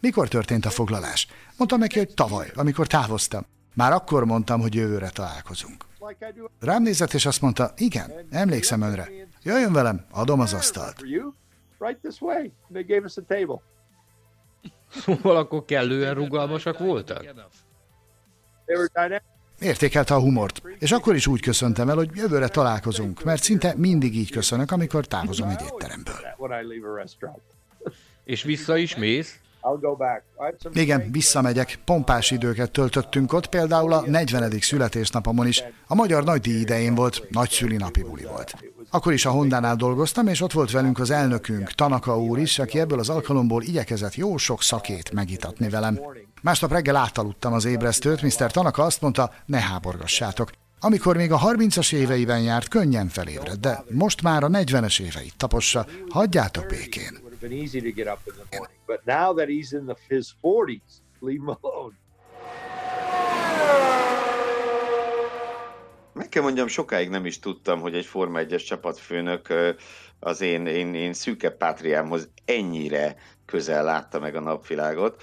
Mikor 0.00 0.28
történt 0.28 0.66
a 0.66 0.70
foglalás? 0.70 1.26
Mondtam 1.56 1.78
neki, 1.78 1.98
hogy 1.98 2.14
tavaly, 2.14 2.50
amikor 2.54 2.86
távoztam. 2.86 3.46
Már 3.74 3.92
akkor 3.92 4.24
mondtam, 4.24 4.60
hogy 4.60 4.74
jövőre 4.74 5.08
találkozunk. 5.08 5.88
Rám 6.60 6.82
nézett, 6.82 7.12
és 7.12 7.26
azt 7.26 7.40
mondta, 7.40 7.72
igen, 7.76 8.12
emlékszem 8.30 8.82
önre. 8.82 9.08
Jöjjön 9.42 9.72
velem, 9.72 10.04
adom 10.10 10.40
az 10.40 10.52
asztalt. 10.52 11.02
Szóval 14.90 15.36
akkor 15.42 15.64
kellően 15.64 16.14
rugalmasak 16.14 16.78
voltak? 16.78 17.24
Értékelte 19.60 20.14
a 20.14 20.20
humort, 20.20 20.62
és 20.78 20.92
akkor 20.92 21.14
is 21.14 21.26
úgy 21.26 21.40
köszöntem 21.40 21.88
el, 21.88 21.96
hogy 21.96 22.10
jövőre 22.14 22.48
találkozunk, 22.48 23.22
mert 23.24 23.42
szinte 23.42 23.74
mindig 23.76 24.16
így 24.16 24.30
köszönök, 24.30 24.70
amikor 24.70 25.06
távozom 25.06 25.48
egy 25.48 25.62
étteremből. 25.62 26.14
És 28.24 28.42
vissza 28.42 28.76
is 28.76 28.96
mész? 28.96 29.40
Igen, 30.72 31.10
visszamegyek. 31.10 31.78
Pompás 31.84 32.30
időket 32.30 32.70
töltöttünk 32.70 33.32
ott, 33.32 33.46
például 33.46 33.92
a 33.92 34.02
40. 34.06 34.52
születésnapomon 34.60 35.46
is. 35.46 35.62
A 35.86 35.94
magyar 35.94 36.24
nagydíj 36.24 36.60
idején 36.60 36.94
volt, 36.94 37.30
nagy 37.30 37.50
szülinapi 37.50 38.02
buli 38.02 38.24
volt. 38.24 38.54
Akkor 38.90 39.12
is 39.12 39.26
a 39.26 39.30
Hondánál 39.30 39.76
dolgoztam, 39.76 40.26
és 40.26 40.40
ott 40.40 40.52
volt 40.52 40.70
velünk 40.70 40.98
az 40.98 41.10
elnökünk, 41.10 41.72
Tanaka 41.72 42.18
úr 42.18 42.38
is, 42.38 42.58
aki 42.58 42.78
ebből 42.78 42.98
az 42.98 43.08
alkalomból 43.08 43.62
igyekezett 43.62 44.14
jó 44.14 44.36
sok 44.36 44.62
szakét 44.62 45.12
megitatni 45.12 45.68
velem. 45.68 46.00
Másnap 46.42 46.72
reggel 46.72 46.96
átaludtam 46.96 47.52
az 47.52 47.64
ébresztőt, 47.64 48.22
Mr. 48.22 48.50
Tanaka 48.50 48.82
azt 48.82 49.00
mondta, 49.00 49.32
ne 49.46 49.60
háborgassátok. 49.60 50.50
Amikor 50.80 51.16
még 51.16 51.32
a 51.32 51.38
30-as 51.38 51.92
éveiben 51.92 52.40
járt, 52.40 52.68
könnyen 52.68 53.08
felébred, 53.08 53.58
de 53.58 53.84
most 53.90 54.22
már 54.22 54.42
a 54.42 54.48
40-es 54.48 55.00
éveit 55.00 55.36
tapossa, 55.36 55.86
hagyjátok 56.08 56.66
békén. 56.66 57.29
But 58.86 59.06
now 59.06 59.32
that 59.34 59.48
he's 59.48 59.72
in 59.72 59.86
the, 59.86 59.96
his 60.08 60.34
40s, 60.42 61.00
leave 61.20 61.40
him 61.40 61.56
alone. 61.60 61.94
Meg 66.12 66.28
kell 66.28 66.42
mondjam, 66.42 66.66
sokáig 66.66 67.08
nem 67.08 67.26
is 67.26 67.38
tudtam, 67.38 67.80
hogy 67.80 67.94
egy 67.94 68.06
Forma 68.06 68.40
1-es 68.42 68.64
csapatfőnök 68.64 69.48
az 70.18 70.40
én, 70.40 70.66
én, 70.66 70.94
én 70.94 71.12
szűkebb 71.12 71.56
pátriámhoz 71.56 72.30
ennyire 72.44 73.16
közel 73.44 73.84
látta 73.84 74.18
meg 74.18 74.34
a 74.34 74.40
napvilágot. 74.40 75.22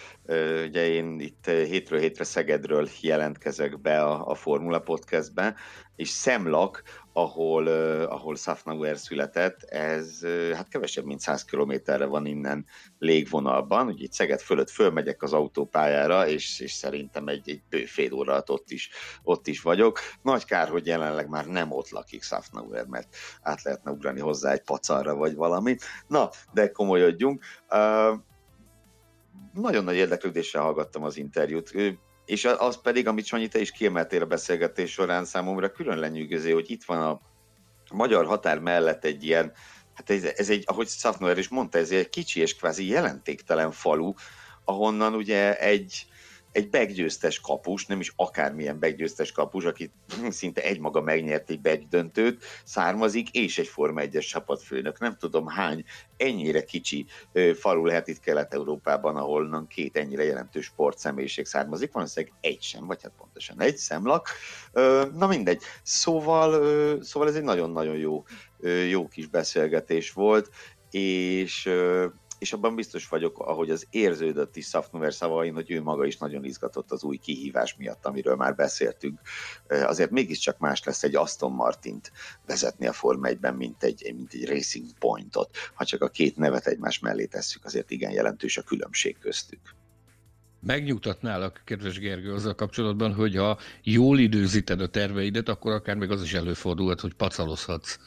Ugye 0.66 0.88
én 0.88 1.20
itt 1.20 1.46
hétről 1.46 2.00
hétre 2.00 2.24
Szegedről 2.24 2.88
jelentkezek 3.02 3.82
be 3.82 4.04
a, 4.04 4.28
a 4.28 4.36
Formula 4.36 4.80
Podcastbe, 4.80 5.56
és 5.98 6.10
Szemlak, 6.10 6.84
ahol, 7.14 7.68
ahol 8.06 8.36
Safnauer 8.36 8.98
született, 8.98 9.64
ez 9.64 10.26
hát 10.54 10.68
kevesebb, 10.68 11.06
mint 11.06 11.20
100 11.20 11.46
kilométerre 11.46 12.06
van 12.06 12.26
innen 12.26 12.66
légvonalban, 13.00 13.88
ugye 13.88 14.04
itt 14.04 14.12
Szeged 14.12 14.40
fölött 14.40 14.70
fölmegyek 14.70 15.24
az 15.24 15.34
autópályára, 15.34 16.28
és, 16.28 16.60
és 16.60 16.72
szerintem 16.72 17.28
egy, 17.28 17.50
egy 17.50 17.62
bő 17.70 17.86
fél 17.86 18.14
óra 18.14 18.44
ott 18.48 18.72
is, 18.72 18.90
ott 19.24 19.48
is 19.48 19.62
vagyok. 19.62 20.00
Nagy 20.22 20.46
kár, 20.46 20.70
hogy 20.70 20.86
jelenleg 20.86 21.30
már 21.30 21.46
nem 21.46 21.72
ott 21.72 21.90
lakik 21.90 22.24
Safnauer, 22.24 22.86
mert 22.86 23.16
át 23.42 23.64
lehetne 23.64 23.92
ugrani 23.92 24.20
hozzá 24.20 24.52
egy 24.52 24.64
pacarra, 24.64 25.16
vagy 25.16 25.36
valami. 25.36 25.76
Na, 26.08 26.30
de 26.54 26.72
komolyodjunk. 26.72 27.44
Uh, 27.70 28.20
nagyon 29.54 29.84
nagy 29.84 29.96
érdeklődéssel 29.96 30.62
hallgattam 30.62 31.04
az 31.04 31.18
interjút 31.18 31.72
és 32.28 32.46
az 32.46 32.82
pedig, 32.82 33.08
amit 33.08 33.26
Sanyi, 33.26 33.48
te 33.48 33.60
is 33.60 33.72
kiemeltél 33.72 34.22
a 34.22 34.26
beszélgetés 34.26 34.92
során 34.92 35.26
számomra 35.26 35.72
külön 35.72 35.98
lenyűgöző, 35.98 36.52
hogy 36.52 36.72
itt 36.72 36.84
van 36.84 37.02
a 37.02 37.20
magyar 37.92 38.26
határ 38.26 38.60
mellett 38.60 39.06
egy 39.06 39.24
ilyen, 39.24 39.52
hát 39.94 40.10
ez, 40.10 40.24
ez 40.24 40.50
egy, 40.50 40.64
ahogy 40.66 40.88
Szafnoer 40.88 41.38
is 41.38 41.48
mondta, 41.48 41.78
ez 41.78 41.92
egy 41.92 42.10
kicsi 42.10 42.40
és 42.40 42.56
kvázi 42.56 42.88
jelentéktelen 42.88 43.72
falu, 43.72 44.14
ahonnan 44.66 45.14
ugye 45.14 45.60
egy, 45.60 46.06
egy 46.58 46.70
beggyőztes 46.70 47.40
kapus, 47.40 47.86
nem 47.86 48.00
is 48.00 48.14
akármilyen 48.16 48.80
beggyőztes 48.80 49.32
kapus, 49.32 49.64
aki 49.66 49.92
szinte 50.30 50.62
egymaga 50.62 51.02
megnyert 51.02 51.50
egy 51.50 51.62
begdöntőt, 51.62 52.44
származik, 52.64 53.30
és 53.30 53.58
egy 53.58 53.68
Forma 53.68 54.02
1-es 54.04 54.28
csapatfőnök. 54.28 55.00
Nem 55.00 55.18
tudom 55.18 55.48
hány 55.48 55.84
ennyire 56.18 56.64
kicsi 56.64 57.06
falu 57.54 57.86
lehet 57.86 58.08
itt 58.08 58.20
Kelet-Európában, 58.20 59.16
ahol 59.16 59.66
két 59.68 59.98
ennyire 59.98 60.24
jelentős 60.24 60.66
sportszemélyiség 60.66 61.46
származik, 61.46 61.92
valószínűleg 61.92 62.36
egy 62.42 62.62
sem, 62.62 62.86
vagy 62.86 63.02
hát 63.04 63.14
pontosan 63.18 63.62
egy 63.62 63.78
szemlak. 63.78 64.30
Na 65.14 65.28
mindegy. 65.28 65.62
Szóval, 65.84 67.04
szóval 67.04 67.30
ez 67.30 67.36
egy 67.36 67.44
nagyon-nagyon 67.44 67.98
jó, 67.98 68.24
jó 68.90 69.08
kis 69.08 69.28
beszélgetés 69.28 70.12
volt, 70.12 70.50
és 70.92 71.70
és 72.40 72.54
abban 72.54 72.76
biztos 72.76 73.08
vagyok, 73.08 73.40
ahogy 73.40 73.70
az 73.70 73.88
érződött 73.90 74.56
is 74.56 74.66
Szafnuver 74.66 75.14
szavain, 75.14 75.54
hogy 75.54 75.72
ő 75.72 75.82
maga 75.82 76.06
is 76.06 76.18
nagyon 76.18 76.46
izgatott 76.46 76.92
az 76.92 77.04
új 77.04 77.18
kihívás 77.18 77.76
miatt, 77.76 78.06
amiről 78.06 78.36
már 78.36 78.56
beszéltünk. 78.56 79.20
Azért 79.68 80.12
mégiscsak 80.12 80.58
más 80.58 80.84
lesz 80.84 81.04
egy 81.04 81.16
Aston 81.16 81.52
Martint 81.52 82.12
vezetni 82.46 82.88
a 82.88 82.94
Forma 82.94 83.28
1-ben, 83.30 83.56
mint 83.56 83.84
egy, 83.84 84.12
mint 84.16 84.34
egy 84.34 84.46
Racing 84.46 84.86
Pointot. 85.00 85.58
Ha 85.74 85.86
csak 85.86 86.02
a 86.02 86.10
két 86.10 86.38
nevet 86.38 86.68
egymás 86.68 87.00
mellé 87.00 87.26
tesszük, 87.26 87.66
azért 87.66 87.92
igen 87.92 88.12
jelentős 88.12 88.58
a 88.58 88.62
különbség 88.62 89.18
köztük. 89.20 89.60
Megnyugtatnálak, 90.60 91.62
kedves 91.66 92.00
Gergő, 92.00 92.34
azzal 92.34 92.56
kapcsolatban, 92.56 93.14
hogy 93.14 93.36
ha 93.36 93.58
jól 93.84 94.20
időzíted 94.20 94.82
a 94.82 94.88
terveidet, 94.88 95.50
akkor 95.50 95.72
akár 95.72 95.96
még 95.96 96.12
az 96.12 96.22
is 96.22 96.34
előfordulhat, 96.34 97.00
hogy 97.00 97.14
pacalozhatsz 97.14 97.98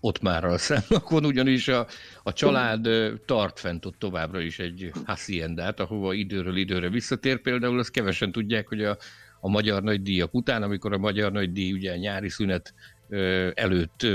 ott 0.00 0.20
már 0.20 0.60
szemlakon, 0.60 1.24
ugyanis 1.24 1.68
a, 1.68 1.86
a 2.22 2.32
család 2.32 2.88
tart 3.24 3.58
fent 3.58 3.84
ott 3.84 3.98
továbbra 3.98 4.40
is 4.40 4.58
egy 4.58 4.90
haciendát, 5.04 5.80
ahova 5.80 6.12
időről 6.12 6.56
időre 6.56 6.88
visszatér. 6.88 7.40
Például 7.40 7.78
azt 7.78 7.90
kevesen 7.90 8.32
tudják, 8.32 8.68
hogy 8.68 8.84
a, 8.84 8.96
a 9.40 9.48
magyar 9.48 9.82
nagydíjak 9.82 10.34
után, 10.34 10.62
amikor 10.62 10.92
a 10.92 10.98
magyar 10.98 11.32
nagydíj 11.32 11.72
ugye 11.72 11.92
a 11.92 11.96
nyári 11.96 12.28
szünet 12.28 12.74
előtt, 13.54 14.06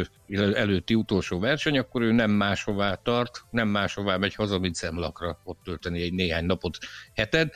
előtti 0.53 0.95
utolsó 0.95 1.39
verseny, 1.39 1.77
akkor 1.77 2.01
ő 2.01 2.11
nem 2.11 2.31
máshová 2.31 2.95
tart, 2.95 3.43
nem 3.49 3.67
máshová 3.67 4.17
megy 4.17 4.35
haza, 4.35 4.59
mint 4.59 4.75
szemlakra 4.75 5.41
ott 5.43 5.59
tölteni 5.63 6.01
egy 6.01 6.13
néhány 6.13 6.45
napot, 6.45 6.77
heted. 7.13 7.51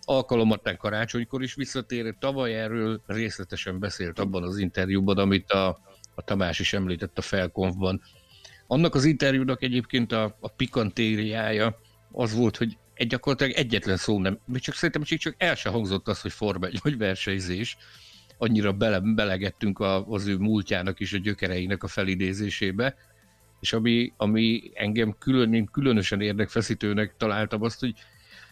Alkalomattán 0.00 0.76
karácsonykor 0.76 1.42
is 1.42 1.54
visszatér. 1.54 2.14
Tavaly 2.18 2.54
erről 2.54 3.02
részletesen 3.06 3.78
beszélt 3.78 4.18
abban 4.18 4.42
az 4.42 4.58
interjúban, 4.58 5.18
amit 5.18 5.50
a, 5.50 5.80
a 6.20 6.24
Tamás 6.24 6.58
is 6.58 6.72
említett 6.72 7.18
a 7.18 7.22
felkonfban. 7.22 8.02
Annak 8.66 8.94
az 8.94 9.04
interjúnak 9.04 9.62
egyébként 9.62 10.12
a, 10.12 10.36
a 10.40 10.48
pikantériája 10.48 11.80
az 12.12 12.34
volt, 12.34 12.56
hogy 12.56 12.78
egy 12.94 13.06
gyakorlatilag 13.06 13.52
egyetlen 13.52 13.96
szó 13.96 14.18
nem, 14.18 14.38
még 14.46 14.60
csak 14.60 14.74
szerintem 14.74 15.02
csak, 15.02 15.18
csak 15.18 15.34
el 15.38 15.54
se 15.54 15.68
hangzott 15.68 16.08
az, 16.08 16.20
hogy 16.20 16.32
Forma 16.32 16.66
egy 16.66 16.78
vagy 16.82 16.96
versenyzés, 16.96 17.76
annyira 18.38 18.72
bele, 18.72 19.00
belegettünk 19.00 19.78
a, 19.78 20.06
az 20.06 20.26
ő 20.26 20.36
múltjának 20.36 21.00
és 21.00 21.12
a 21.12 21.18
gyökereinek 21.18 21.82
a 21.82 21.86
felidézésébe, 21.86 22.94
és 23.60 23.72
ami, 23.72 24.12
ami 24.16 24.70
engem 24.74 25.16
külön, 25.18 25.64
különösen 25.64 26.20
érdekfeszítőnek 26.20 27.14
találtam 27.16 27.62
azt, 27.62 27.80
hogy 27.80 27.94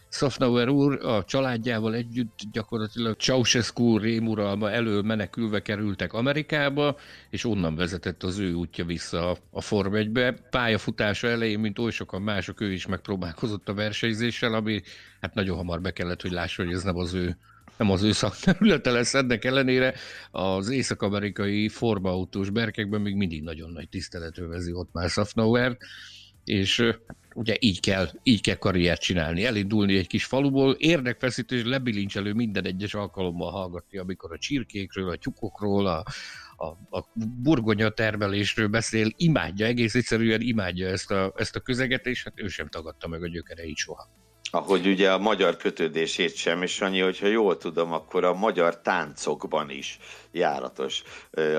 Szafnauer 0.08 0.68
úr 0.68 1.04
a 1.04 1.24
családjával 1.24 1.94
együtt 1.94 2.38
gyakorlatilag 2.52 3.16
Ceausescu 3.16 3.98
rémuralma 3.98 4.70
elől 4.70 5.02
menekülve 5.02 5.62
kerültek 5.62 6.12
Amerikába, 6.12 6.96
és 7.30 7.44
onnan 7.44 7.76
vezetett 7.76 8.22
az 8.22 8.38
ő 8.38 8.52
útja 8.52 8.84
vissza 8.84 9.36
a 9.50 9.60
Form 9.60 9.92
1-be. 9.94 10.32
Pályafutása 10.32 11.28
elején, 11.28 11.58
mint 11.58 11.78
oly 11.78 11.90
sokan 11.90 12.22
mások, 12.22 12.60
ő 12.60 12.72
is 12.72 12.86
megpróbálkozott 12.86 13.68
a 13.68 13.74
versenyzéssel, 13.74 14.54
ami 14.54 14.82
hát 15.20 15.34
nagyon 15.34 15.56
hamar 15.56 15.80
be 15.80 15.90
kellett, 15.90 16.22
hogy 16.22 16.32
lássa, 16.32 16.64
hogy 16.64 16.72
ez 16.72 16.82
nem 16.82 16.96
az 16.96 17.14
ő 17.14 17.36
nem 17.76 17.90
az 17.90 18.02
ő 18.02 18.12
szakterülete 18.12 18.90
lesz, 18.90 19.14
ennek 19.14 19.44
ellenére 19.44 19.94
az 20.30 20.68
észak-amerikai 20.68 21.68
formautós 21.68 22.50
berkekben 22.50 23.00
még 23.00 23.14
mindig 23.14 23.42
nagyon 23.42 23.70
nagy 23.70 23.88
tisztelet 23.88 24.38
övezi 24.38 24.72
ott 24.72 24.92
már 24.92 25.10
Szafnauer, 25.10 25.76
és 26.44 26.84
ugye 27.38 27.56
így 27.58 27.80
kell, 27.80 28.08
így 28.22 28.40
kell 28.40 28.54
karriert 28.54 29.00
csinálni, 29.00 29.44
elindulni 29.44 29.96
egy 29.96 30.06
kis 30.06 30.24
faluból, 30.24 30.72
érdekfeszítő 30.72 31.56
és 31.56 31.64
lebilincselő 31.64 32.32
minden 32.32 32.64
egyes 32.64 32.94
alkalommal 32.94 33.50
hallgatni, 33.50 33.98
amikor 33.98 34.32
a 34.32 34.38
csirkékről, 34.38 35.10
a 35.10 35.16
tyúkokról, 35.16 35.86
a, 35.86 36.04
a, 36.56 36.66
a 36.98 37.08
burgonya 37.42 37.88
termelésről 37.88 38.68
beszél, 38.68 39.10
imádja, 39.16 39.66
egész 39.66 39.94
egyszerűen 39.94 40.40
imádja 40.40 40.88
ezt 40.88 41.10
a, 41.10 41.32
ezt 41.36 41.56
a 41.56 41.60
közeget, 41.60 42.06
és 42.06 42.24
hát 42.24 42.40
ő 42.40 42.48
sem 42.48 42.68
tagadta 42.68 43.08
meg 43.08 43.22
a 43.22 43.28
gyökereit 43.28 43.76
soha 43.76 44.08
ahogy 44.50 44.86
ugye 44.86 45.12
a 45.12 45.18
magyar 45.18 45.56
kötődését 45.56 46.36
sem, 46.36 46.62
és 46.62 46.80
annyi, 46.80 47.00
hogyha 47.00 47.26
jól 47.26 47.56
tudom, 47.56 47.92
akkor 47.92 48.24
a 48.24 48.34
magyar 48.34 48.80
táncokban 48.80 49.70
is 49.70 49.98
járatos 50.30 51.02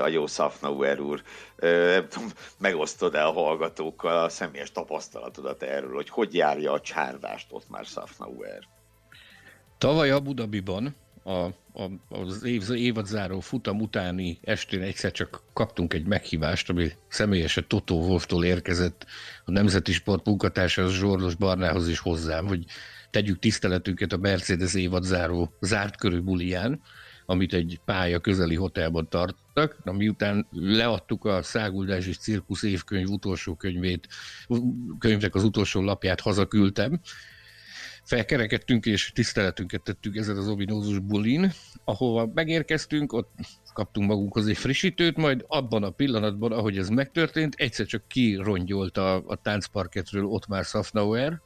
a 0.02 0.08
jó 0.08 0.26
Szafnauer 0.26 1.00
úr. 1.00 1.22
Megosztod-e 2.58 3.26
a 3.26 3.32
hallgatókkal 3.32 4.24
a 4.24 4.28
személyes 4.28 4.72
tapasztalatodat 4.72 5.62
erről, 5.62 5.94
hogy 5.94 6.08
hogy 6.08 6.34
járja 6.34 6.72
a 6.72 6.80
csárdást 6.80 7.46
ott 7.50 7.68
már 7.68 7.86
Szafnauer? 7.86 8.68
Tavaly 9.78 10.10
Abu 10.10 10.34
Dhabiban 10.34 10.96
a, 11.22 11.44
a, 11.72 11.90
az 12.08 12.44
év, 12.44 12.70
évadzáró 12.74 13.40
futam 13.40 13.80
utáni 13.80 14.38
estén 14.42 14.82
egyszer 14.82 15.12
csak 15.12 15.42
kaptunk 15.52 15.94
egy 15.94 16.06
meghívást, 16.06 16.70
ami 16.70 16.90
személyesen 17.08 17.64
Totó 17.68 18.06
Wolftól 18.06 18.44
érkezett 18.44 19.06
a 19.44 19.50
Nemzeti 19.50 19.92
Sport 19.92 20.26
munkatársa, 20.26 20.82
az 20.82 20.92
Zsorlos 20.92 21.34
Barnához 21.34 21.88
is 21.88 21.98
hozzám, 21.98 22.46
hogy 22.46 22.64
tegyük 23.10 23.38
tiszteletünket 23.38 24.12
a 24.12 24.16
Mercedes 24.16 24.74
évadzáró 24.74 25.52
zárt 25.60 25.96
körű 25.96 26.20
bulián, 26.20 26.80
amit 27.26 27.54
egy 27.54 27.80
pálya 27.84 28.20
közeli 28.20 28.54
hotelban 28.54 29.08
tartottak. 29.08 29.84
Na, 29.84 29.92
miután 29.92 30.46
leadtuk 30.50 31.24
a 31.24 31.42
Száguldás 31.42 32.06
és 32.06 32.18
Cirkusz 32.18 32.62
évkönyv 32.62 33.08
utolsó 33.08 33.54
könyvét, 33.54 34.08
könyvnek 34.98 35.34
az 35.34 35.44
utolsó 35.44 35.80
lapját 35.80 36.20
hazaküldtem, 36.20 37.00
felkerekedtünk 38.10 38.86
és 38.86 39.12
tiszteletünket 39.14 39.82
tettük 39.82 40.16
ezen 40.16 40.36
az 40.36 40.48
ominózus 40.48 40.98
bulin, 40.98 41.52
ahova 41.84 42.30
megérkeztünk, 42.34 43.12
ott 43.12 43.30
kaptunk 43.72 44.08
magunkhoz 44.08 44.46
egy 44.46 44.56
frissítőt, 44.56 45.16
majd 45.16 45.44
abban 45.48 45.82
a 45.82 45.90
pillanatban, 45.90 46.52
ahogy 46.52 46.78
ez 46.78 46.88
megtörtént, 46.88 47.54
egyszer 47.54 47.86
csak 47.86 48.08
kirongyolt 48.08 48.96
a, 48.96 49.14
a 49.26 49.36
táncparketről 49.42 50.24
ott 50.24 50.46
már 50.46 50.64
Safnauer, 50.64 51.40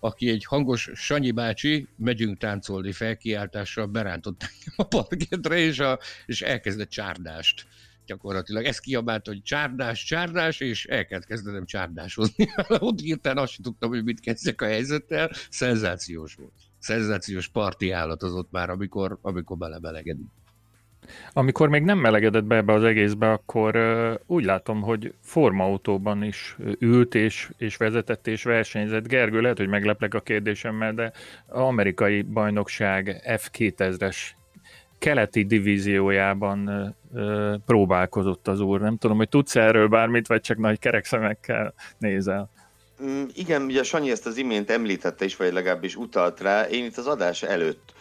aki 0.00 0.30
egy 0.30 0.44
hangos 0.44 0.90
Sanyi 0.94 1.30
bácsi, 1.30 1.88
megyünk 1.96 2.38
táncolni 2.38 2.92
felkiáltással 2.92 3.86
berántott 3.86 4.44
a 4.76 4.84
parketre, 4.84 5.58
és, 5.58 5.78
a, 5.78 5.98
és 6.26 6.42
elkezdett 6.42 6.90
csárdást 6.90 7.66
gyakorlatilag. 8.12 8.64
Ez 8.64 8.78
kiabált, 8.78 9.26
hogy 9.26 9.42
csárdás, 9.42 10.04
csárdás, 10.04 10.60
és 10.60 10.86
el 10.86 11.04
kellett 11.04 11.26
kezdenem 11.26 11.64
csárdáshozni. 11.64 12.48
Ott 12.68 13.00
hirtelen 13.00 13.38
azt 13.38 13.52
sem 13.52 13.62
tudtam, 13.62 13.88
hogy 13.88 14.04
mit 14.04 14.20
kezdjek 14.20 14.62
a 14.62 14.66
helyzettel. 14.66 15.30
Szenzációs 15.50 16.34
volt. 16.34 16.52
Szenzációs 16.78 17.48
parti 17.48 17.90
állat 17.90 18.22
az 18.22 18.32
ott 18.32 18.50
már, 18.50 18.70
amikor, 18.70 19.18
amikor 19.22 19.56
belebelegedik. 19.56 20.26
Amikor 21.32 21.68
még 21.68 21.82
nem 21.82 21.98
melegedett 21.98 22.44
be 22.44 22.56
ebbe 22.56 22.72
az 22.72 22.84
egészbe, 22.84 23.30
akkor 23.30 23.76
uh, 23.76 24.14
úgy 24.26 24.44
látom, 24.44 24.80
hogy 24.80 25.14
formautóban 25.20 26.22
is 26.22 26.56
ült 26.78 27.14
és, 27.14 27.50
és 27.56 27.76
vezetett 27.76 28.26
és 28.26 28.42
versenyzett. 28.42 29.08
Gergő, 29.08 29.40
lehet, 29.40 29.58
hogy 29.58 29.68
megleplek 29.68 30.14
a 30.14 30.20
kérdésemmel, 30.20 30.94
de 30.94 31.12
amerikai 31.46 32.22
bajnokság 32.22 33.22
F2000-es 33.26 34.16
keleti 35.02 35.44
divíziójában 35.44 36.94
ö, 37.14 37.54
próbálkozott 37.66 38.48
az 38.48 38.60
úr. 38.60 38.80
Nem 38.80 38.96
tudom, 38.96 39.16
hogy 39.16 39.28
tudsz 39.28 39.56
erről 39.56 39.88
bármit, 39.88 40.26
vagy 40.26 40.40
csak 40.40 40.58
nagy 40.58 40.78
kerekszemekkel 40.78 41.74
nézel. 41.98 42.50
Mm, 43.02 43.22
igen, 43.34 43.62
ugye 43.62 43.82
Sanyi 43.82 44.10
ezt 44.10 44.26
az 44.26 44.36
imént 44.36 44.70
említette 44.70 45.24
is, 45.24 45.36
vagy 45.36 45.52
legalábbis 45.52 45.96
utalt 45.96 46.40
rá. 46.40 46.68
Én 46.68 46.84
itt 46.84 46.96
az 46.96 47.06
adás 47.06 47.42
előtt, 47.42 47.92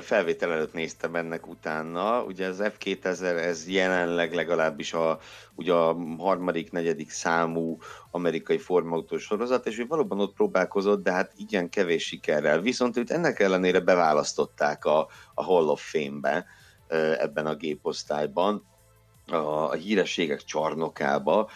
felvétel 0.00 0.52
előtt 0.52 0.72
néztem 0.72 1.14
ennek 1.14 1.46
utána. 1.46 2.22
Ugye 2.22 2.46
az 2.46 2.62
F2000 2.62 3.22
ez 3.22 3.68
jelenleg 3.68 4.34
legalábbis 4.34 4.92
a, 4.92 5.18
ugye 5.54 5.72
a 5.72 5.96
harmadik, 6.18 6.70
negyedik 6.70 7.10
számú 7.10 7.78
amerikai 8.10 8.58
formautó 8.58 9.18
sorozat, 9.18 9.66
és 9.66 9.78
ő 9.78 9.86
valóban 9.86 10.20
ott 10.20 10.34
próbálkozott, 10.34 11.02
de 11.02 11.12
hát 11.12 11.32
igen 11.36 11.68
kevés 11.68 12.04
sikerrel. 12.04 12.60
Viszont 12.60 12.96
őt 12.96 13.10
ennek 13.10 13.40
ellenére 13.40 13.80
beválasztották 13.80 14.84
a, 14.84 15.08
a 15.34 15.42
Hall 15.42 15.68
of 15.68 15.90
Fame-be 15.90 16.46
ebben 17.18 17.46
a 17.46 17.54
géposztályban, 17.54 18.66
a, 19.26 19.36
a 19.36 19.72
hírességek 19.72 20.42
csarnokába, 20.42 21.50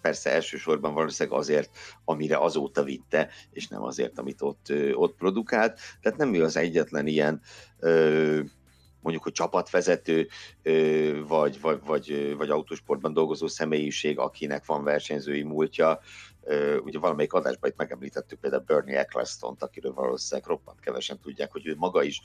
persze 0.00 0.30
elsősorban 0.32 0.94
valószínűleg 0.94 1.38
azért, 1.38 1.70
amire 2.04 2.36
azóta 2.36 2.82
vitte, 2.82 3.28
és 3.50 3.68
nem 3.68 3.82
azért, 3.82 4.18
amit 4.18 4.42
ott, 4.42 4.72
ott 4.92 5.16
produkált. 5.16 5.80
Tehát 6.02 6.18
nem 6.18 6.34
ő 6.34 6.42
az 6.42 6.56
egyetlen 6.56 7.06
ilyen 7.06 7.40
mondjuk, 9.04 9.24
hogy 9.24 9.32
csapatvezető, 9.32 10.28
vagy, 11.26 11.60
vagy, 11.60 11.80
vagy, 11.84 12.34
vagy 12.36 12.50
autósportban 12.50 13.12
dolgozó 13.12 13.46
személyiség, 13.46 14.18
akinek 14.18 14.66
van 14.66 14.84
versenyzői 14.84 15.42
múltja, 15.42 16.00
ugye 16.84 16.98
valamelyik 16.98 17.32
adásban 17.32 17.70
itt 17.70 17.76
megemlítettük 17.76 18.40
például 18.40 18.62
Bernie 18.66 18.98
Eccleston-t, 18.98 19.62
akiről 19.62 19.92
valószínűleg 19.92 20.48
roppant 20.48 20.80
kevesen 20.80 21.18
tudják, 21.18 21.52
hogy 21.52 21.66
ő 21.66 21.74
maga 21.76 22.02
is 22.02 22.20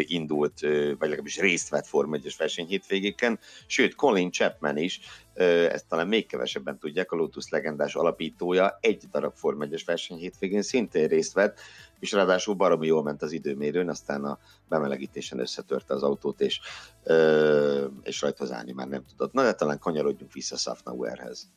indult, 0.00 0.60
vagy 0.60 0.96
legalábbis 0.98 1.40
részt 1.40 1.68
vett 1.68 1.86
Form 1.86 2.14
1 2.14 2.34
verseny 2.38 2.66
hétvégéken, 2.66 3.38
sőt 3.66 3.94
Colin 3.94 4.30
Chapman 4.30 4.76
is, 4.76 5.00
ezt 5.34 5.88
talán 5.88 6.08
még 6.08 6.26
kevesebben 6.26 6.78
tudják, 6.78 7.12
a 7.12 7.16
Lotus 7.16 7.48
legendás 7.48 7.94
alapítója 7.94 8.78
egy 8.80 9.04
darab 9.10 9.34
Form 9.34 9.62
1 9.62 9.82
verseny 9.86 10.16
hétvégén 10.16 10.62
szintén 10.62 11.08
részt 11.08 11.32
vett, 11.32 11.58
és 12.00 12.12
ráadásul 12.12 12.54
baromi 12.54 12.86
jól 12.86 13.02
ment 13.02 13.22
az 13.22 13.32
időmérőn, 13.32 13.88
aztán 13.88 14.24
a 14.24 14.38
bemelegítésen 14.68 15.38
összetörte 15.38 15.94
az 15.94 16.02
autót, 16.02 16.40
és, 16.40 16.60
és 18.02 18.20
rajta 18.20 18.54
állni 18.54 18.72
már 18.72 18.88
nem 18.88 19.04
tudott. 19.04 19.32
Na, 19.32 19.42
de 19.42 19.52
talán 19.52 19.78
kanyarodjunk 19.78 20.32
vissza 20.32 20.56
Safnauerhez. 20.56 21.48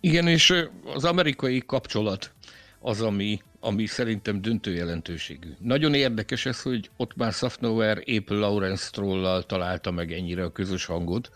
Igen, 0.00 0.26
és 0.26 0.54
az 0.94 1.04
amerikai 1.04 1.62
kapcsolat 1.66 2.32
az, 2.80 3.00
ami, 3.00 3.42
ami 3.60 3.86
szerintem 3.86 4.42
döntő 4.42 4.74
jelentőségű. 4.74 5.48
Nagyon 5.58 5.94
érdekes 5.94 6.46
ez, 6.46 6.62
hogy 6.62 6.90
ott 6.96 7.16
már 7.16 7.32
Safnauer 7.32 8.00
épp 8.04 8.28
Lawrence 8.28 8.84
Strollal 8.84 9.42
találta 9.42 9.90
meg 9.90 10.12
ennyire 10.12 10.44
a 10.44 10.52
közös 10.52 10.84
hangot, 10.84 11.30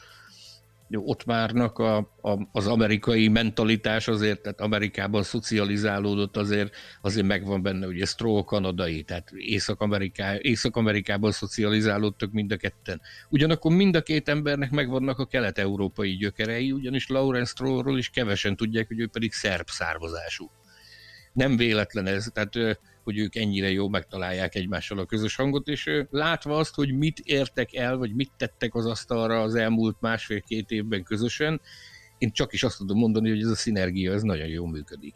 ott 0.97 1.23
várnak 1.23 1.79
a, 1.79 1.97
a, 2.23 2.49
az 2.53 2.67
amerikai 2.67 3.29
mentalitás 3.29 4.09
azért, 4.09 4.41
tehát 4.41 4.61
Amerikában 4.61 5.23
szocializálódott 5.23 6.37
azért, 6.37 6.75
azért 7.01 7.27
megvan 7.27 7.63
benne, 7.63 7.87
ugye 7.87 8.05
Stroll 8.05 8.45
kanadai, 8.45 9.03
tehát 9.03 9.31
Észak-Ameriká, 9.31 10.35
Észak-Amerikában 10.39 11.33
szocializálódtak 11.33 12.33
mind 12.33 12.53
a 12.53 12.57
ketten. 12.57 13.01
Ugyanakkor 13.29 13.73
mind 13.73 13.97
a 13.97 14.03
két 14.03 14.29
embernek 14.29 14.71
megvannak 14.71 15.19
a 15.19 15.27
kelet-európai 15.27 16.17
gyökerei, 16.17 16.73
ugyanis 16.73 17.07
Lawrence 17.09 17.51
Strollról 17.51 17.99
is 17.99 18.11
kevesen 18.11 18.57
tudják, 18.57 18.87
hogy 18.87 19.01
ő 19.01 19.07
pedig 19.07 19.33
szerb 19.33 19.69
származású. 19.69 20.51
Nem 21.33 21.57
véletlen 21.57 22.07
ez, 22.07 22.31
tehát 22.33 22.55
hogy 23.03 23.19
ők 23.19 23.37
ennyire 23.37 23.71
jó 23.71 23.89
megtalálják 23.89 24.55
egymással 24.55 24.99
a 24.99 25.07
közös 25.07 25.37
hangot, 25.37 25.69
és 25.69 26.05
látva 26.11 26.57
azt, 26.57 26.75
hogy 26.75 26.93
mit 26.93 27.19
értek 27.19 27.75
el, 27.75 27.97
vagy 27.97 28.15
mit 28.15 28.31
tettek 28.37 28.75
az 28.75 28.87
asztalra 28.87 29.43
az 29.43 29.55
elmúlt 29.55 29.97
másfél-két 30.01 30.71
évben 30.71 31.03
közösen, 31.03 31.61
én 32.19 32.33
csak 32.33 32.53
is 32.53 32.63
azt 32.63 32.79
tudom 32.79 32.99
mondani, 32.99 33.29
hogy 33.29 33.41
ez 33.41 33.49
a 33.49 33.55
szinergia, 33.55 34.13
ez 34.13 34.23
nagyon 34.23 34.49
jól 34.49 34.69
működik. 34.69 35.15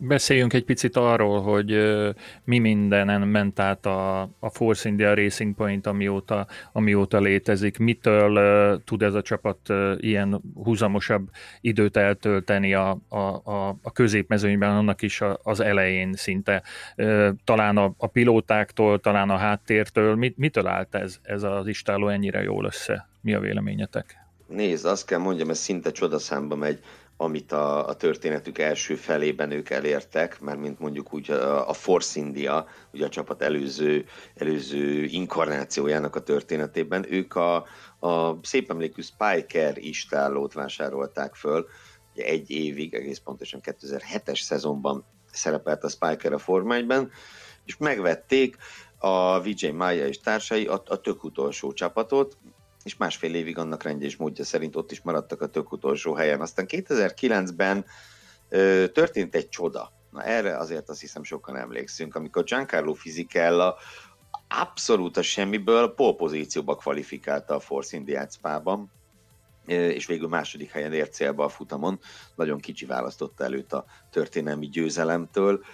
Beszéljünk 0.00 0.52
egy 0.52 0.64
picit 0.64 0.96
arról, 0.96 1.42
hogy 1.42 1.76
mi 2.44 2.58
mindenen 2.58 3.20
ment 3.28 3.60
át 3.60 3.86
a, 3.86 4.20
a 4.20 4.50
Force 4.50 4.88
India 4.88 5.14
Racing 5.14 5.54
Point, 5.54 5.86
amióta, 5.86 6.46
amióta 6.72 7.18
létezik. 7.18 7.78
Mitől 7.78 8.82
tud 8.84 9.02
ez 9.02 9.14
a 9.14 9.22
csapat 9.22 9.58
ilyen 9.96 10.42
húzamosabb 10.54 11.28
időt 11.60 11.96
eltölteni 11.96 12.74
a, 12.74 12.98
a, 13.08 13.18
a, 13.44 13.76
a 13.82 13.92
középmezőnyben, 13.92 14.70
annak 14.70 15.02
is 15.02 15.20
a, 15.20 15.38
az 15.42 15.60
elején 15.60 16.12
szinte. 16.12 16.62
Talán 17.44 17.76
a, 17.76 17.94
a 17.96 18.06
pilótáktól, 18.06 19.00
talán 19.00 19.30
a 19.30 19.36
háttértől. 19.36 20.14
Mit, 20.14 20.36
mitől 20.36 20.66
állt 20.66 20.94
ez, 20.94 21.18
ez 21.22 21.42
az 21.42 21.66
istáló 21.66 22.08
ennyire 22.08 22.42
jól 22.42 22.64
össze? 22.64 23.08
Mi 23.20 23.34
a 23.34 23.40
véleményetek? 23.40 24.16
Nézd, 24.46 24.84
azt 24.86 25.06
kell 25.06 25.18
mondjam, 25.18 25.50
ez 25.50 25.58
szinte 25.58 25.90
csodaszámba 25.90 26.56
megy 26.56 26.80
amit 27.20 27.52
a, 27.52 27.88
a 27.88 27.96
történetük 27.96 28.58
első 28.58 28.94
felében 28.94 29.50
ők 29.50 29.70
elértek, 29.70 30.40
mert 30.40 30.58
mint 30.58 30.78
mondjuk 30.78 31.14
úgy 31.14 31.30
a, 31.30 31.68
a 31.68 31.72
Force 31.72 32.20
India, 32.20 32.66
ugye 32.92 33.04
a 33.04 33.08
csapat 33.08 33.42
előző, 33.42 34.04
előző 34.34 35.04
inkarnációjának 35.04 36.16
a 36.16 36.22
történetében, 36.22 37.12
ők 37.12 37.34
a, 37.34 37.56
a 37.98 38.38
szép 38.42 38.70
emlékű 38.70 39.02
Spiker 39.02 39.78
istállót 39.78 40.52
vásárolták 40.52 41.34
föl, 41.34 41.66
ugye 42.12 42.24
egy 42.24 42.50
évig, 42.50 42.94
egész 42.94 43.18
pontosan 43.18 43.60
2007-es 43.64 44.40
szezonban 44.40 45.04
szerepelt 45.32 45.84
a 45.84 45.88
Spiker 45.88 46.32
a 46.32 46.38
Forma 46.38 46.74
1 46.74 46.86
és 47.64 47.76
megvették 47.76 48.56
a 48.98 49.40
Vijay 49.40 49.70
Maya 49.72 50.06
és 50.06 50.20
társai 50.20 50.66
a, 50.66 50.82
a 50.86 51.00
tök 51.00 51.24
utolsó 51.24 51.72
csapatot, 51.72 52.36
és 52.88 52.96
másfél 52.96 53.34
évig 53.34 53.58
annak 53.58 53.82
rendje 53.82 54.06
és 54.06 54.16
módja 54.16 54.44
szerint 54.44 54.76
ott 54.76 54.90
is 54.90 55.00
maradtak 55.00 55.42
a 55.42 55.46
tök 55.46 55.72
utolsó 55.72 56.14
helyen. 56.14 56.40
Aztán 56.40 56.66
2009-ben 56.68 57.84
ö, 58.48 58.86
történt 58.92 59.34
egy 59.34 59.48
csoda. 59.48 59.92
Na 60.10 60.22
erre 60.22 60.56
azért 60.56 60.88
azt 60.88 61.00
hiszem 61.00 61.22
sokan 61.22 61.56
emlékszünk, 61.56 62.14
amikor 62.14 62.44
Giancarlo 62.44 62.92
Fisichella 62.92 63.76
abszolút 64.48 65.16
a 65.16 65.22
semmiből 65.22 65.94
polpozícióba 65.94 66.74
kvalifikálta 66.74 67.54
a 67.54 67.60
Force 67.60 67.96
Indiát 67.96 68.32
Spa-ban, 68.32 68.90
és 69.66 70.06
végül 70.06 70.28
második 70.28 70.70
helyen 70.70 70.92
ért 70.92 71.12
célba 71.12 71.44
a 71.44 71.48
futamon, 71.48 72.00
nagyon 72.34 72.58
kicsi 72.58 72.86
választotta 72.86 73.44
előtt 73.44 73.72
a 73.72 73.84
történelmi 74.10 74.68
győzelemtől, 74.68 75.64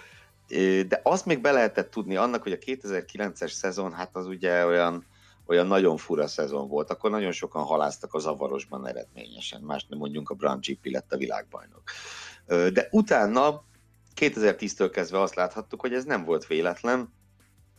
de 0.87 0.99
azt 1.03 1.25
még 1.25 1.41
be 1.41 1.51
lehetett 1.51 1.91
tudni 1.91 2.15
annak, 2.15 2.43
hogy 2.43 2.51
a 2.51 2.57
2009-es 2.57 3.51
szezon, 3.51 3.93
hát 3.93 4.15
az 4.15 4.27
ugye 4.27 4.65
olyan 4.65 5.05
olyan 5.45 5.67
nagyon 5.67 5.97
fura 5.97 6.27
szezon 6.27 6.67
volt, 6.67 6.89
akkor 6.89 7.09
nagyon 7.09 7.31
sokan 7.31 7.63
haláztak 7.63 8.13
az 8.13 8.25
avarosban 8.25 8.87
eredményesen, 8.87 9.61
más 9.61 9.85
nem 9.89 9.99
mondjunk, 9.99 10.29
a 10.29 10.33
Brown 10.33 10.59
GP 10.61 10.85
lett 10.85 11.13
a 11.13 11.17
világbajnok. 11.17 11.83
De 12.47 12.87
utána 12.91 13.63
2010-től 14.15 14.89
kezdve 14.91 15.21
azt 15.21 15.35
láthattuk, 15.35 15.81
hogy 15.81 15.93
ez 15.93 16.03
nem 16.03 16.23
volt 16.23 16.47
véletlen, 16.47 17.13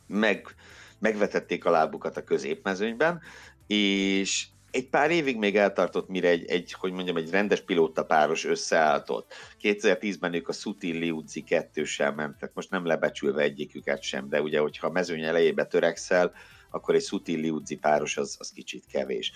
meg, 0.06 0.54
megvetették 0.98 1.64
a 1.64 1.70
lábukat 1.70 2.16
a 2.16 2.24
középmezőnyben, 2.24 3.20
és 3.66 4.46
egy 4.70 4.88
pár 4.88 5.10
évig 5.10 5.36
még 5.36 5.56
eltartott, 5.56 6.08
mire 6.08 6.28
egy, 6.28 6.44
egy 6.44 6.72
hogy 6.72 6.92
mondjam, 6.92 7.16
egy 7.16 7.30
rendes 7.30 7.60
pilóta 7.60 8.04
páros 8.04 8.44
összeállt 8.44 9.10
ott. 9.10 9.32
2010-ben 9.62 10.34
ők 10.34 10.48
a 10.48 10.52
Sutil 10.52 10.98
Liuzzi 10.98 11.42
kettőssel 11.42 12.12
mentek, 12.12 12.50
most 12.54 12.70
nem 12.70 12.86
lebecsülve 12.86 13.42
egyiküket 13.42 14.02
sem, 14.02 14.28
de 14.28 14.42
ugye, 14.42 14.60
hogyha 14.60 14.86
a 14.86 14.90
mezőny 14.90 15.22
elejébe 15.22 15.64
törekszel, 15.64 16.32
akkor 16.76 16.94
egy 16.94 17.02
Sutilli 17.02 17.50
Udzi 17.50 17.76
páros 17.76 18.16
az, 18.16 18.36
az 18.38 18.52
kicsit 18.52 18.84
kevés. 18.86 19.32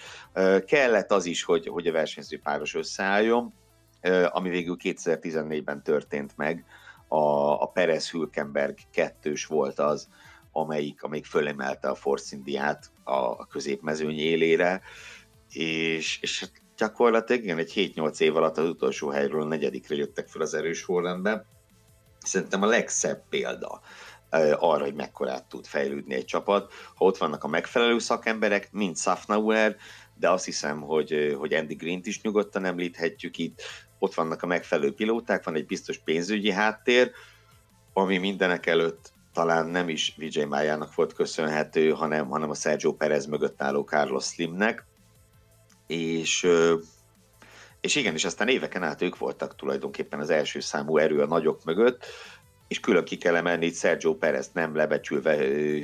Kellett 0.67 1.11
az 1.11 1.27
is, 1.27 1.43
hogy, 1.43 1.67
hogy 1.67 1.87
a 1.87 1.93
versenyző 1.93 2.41
páros 2.43 2.75
összeálljon, 2.75 3.55
ami 4.29 4.49
végül 4.49 4.77
2014-ben 4.83 5.83
történt 5.83 6.37
meg, 6.37 6.65
a, 7.09 7.63
a 7.63 7.67
Perez 7.67 8.11
Hülkenberg 8.11 8.79
kettős 8.93 9.47
volt 9.47 9.79
az, 9.79 10.09
amelyik, 10.53 11.03
amelyik 11.03 11.27
fölemelte 11.27 11.89
a 11.89 11.95
Force 11.95 12.37
Indiát 12.37 12.91
a, 13.05 13.13
a 13.13 13.47
középmezőny 13.51 14.19
élére, 14.19 14.83
és, 15.53 16.19
és 16.21 16.41
hát 16.41 16.53
gyakorlatilag 16.77 17.43
igen, 17.43 17.59
egy 17.59 17.93
7-8 17.95 18.21
év 18.21 18.37
alatt 18.37 18.59
az 18.59 18.69
utolsó 18.69 19.09
helyről 19.09 19.43
a 19.43 19.45
negyedikre 19.45 19.95
jöttek 19.95 20.29
fel 20.29 20.43
az 20.43 20.55
erős 20.55 20.79
sorrendbe. 20.79 21.45
Szerintem 22.19 22.63
a 22.63 22.67
legszebb 22.67 23.29
példa 23.29 23.81
arra, 24.59 24.85
hogy 24.85 24.95
mekkorát 24.95 25.49
tud 25.49 25.67
fejlődni 25.67 26.15
egy 26.15 26.25
csapat. 26.25 26.73
Ha 26.95 27.05
ott 27.05 27.17
vannak 27.17 27.45
a 27.45 27.49
megfelelő 27.49 27.99
szakemberek, 27.99 28.73
mint 28.73 28.99
Safnauer, 28.99 29.77
de 30.15 30.31
azt 30.31 30.45
hiszem, 30.45 30.81
hogy, 30.81 31.37
hogy 31.39 31.55
Andy 31.55 31.75
Green-t 31.75 32.07
is 32.07 32.21
nyugodtan 32.23 32.65
említhetjük 32.65 33.39
itt, 33.39 33.63
ott 33.99 34.15
vannak 34.15 34.43
a 34.43 34.47
megfelelő 34.47 34.95
pilóták, 34.95 35.45
van 35.45 35.55
egy 35.55 35.67
biztos 35.67 35.99
pénzügyi 35.99 36.51
háttér, 36.51 37.11
ami 37.93 38.19
mindenek 38.19 38.67
előtt 38.67 39.13
talán 39.33 39.67
nem 39.67 39.89
is 39.89 40.15
Vijay 40.17 40.45
Májának 40.45 40.95
volt 40.95 41.13
köszönhető, 41.13 41.91
hanem, 41.91 42.29
hanem 42.29 42.51
a 42.51 42.55
Sergio 42.55 42.93
Perez 42.93 43.27
mögött 43.27 43.63
álló 43.63 43.83
Carlos 43.83 44.25
Slimnek, 44.25 44.87
és 45.87 46.49
és 47.81 47.95
igen, 47.95 48.15
és 48.15 48.25
aztán 48.25 48.49
éveken 48.49 48.83
át 48.83 49.03
ők 49.03 49.19
voltak 49.19 49.55
tulajdonképpen 49.55 50.21
az 50.21 50.31
első 50.31 50.61
számú 50.61 50.97
erő 50.97 51.21
a 51.21 51.27
nagyok 51.27 51.65
mögött, 51.65 52.07
és 52.71 52.81
külön 52.81 53.05
ki 53.05 53.17
kell 53.17 53.37
emelni 53.37 53.67
itt 53.67 53.77
Sergio 53.77 54.15
Perez 54.15 54.51
nem 54.53 54.75
lebecsülve 54.75 55.37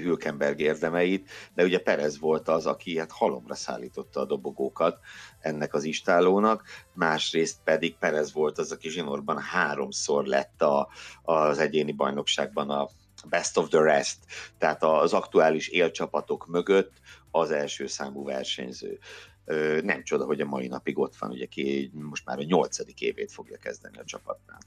Hülkenberg 0.03 0.61
érdemeit, 0.61 1.31
de 1.55 1.65
ugye 1.65 1.79
Perez 1.79 2.19
volt 2.19 2.49
az, 2.49 2.67
aki 2.67 2.99
hát 2.99 3.11
halomra 3.11 3.55
szállította 3.55 4.21
a 4.21 4.25
dobogókat 4.25 4.99
ennek 5.41 5.75
az 5.75 5.85
istálónak, 5.85 6.63
másrészt 6.93 7.59
pedig 7.65 7.97
Perez 7.97 8.33
volt 8.33 8.59
az, 8.59 8.73
aki 8.73 8.89
zsinórban 8.89 9.39
háromszor 9.39 10.25
lett 10.25 10.63
a, 10.63 10.89
az 11.23 11.59
egyéni 11.59 11.93
bajnokságban 11.93 12.71
a 12.71 12.89
best 13.29 13.59
of 13.59 13.69
the 13.69 13.83
rest, 13.83 14.19
tehát 14.59 14.83
az 14.83 15.13
aktuális 15.13 15.69
élcsapatok 15.69 16.47
mögött 16.47 16.93
az 17.31 17.51
első 17.51 17.87
számú 17.87 18.25
versenyző. 18.25 18.99
Nem 19.83 20.03
csoda, 20.03 20.25
hogy 20.25 20.41
a 20.41 20.47
mai 20.47 20.67
napig 20.67 20.99
ott 20.99 21.17
van, 21.17 21.31
ugye 21.31 21.47
ki 21.47 21.91
most 21.93 22.25
már 22.25 22.39
a 22.39 22.43
nyolcadik 22.43 23.01
évét 23.01 23.33
fogja 23.33 23.57
kezdeni 23.59 23.99
a 23.99 24.05
csapatnál. 24.05 24.59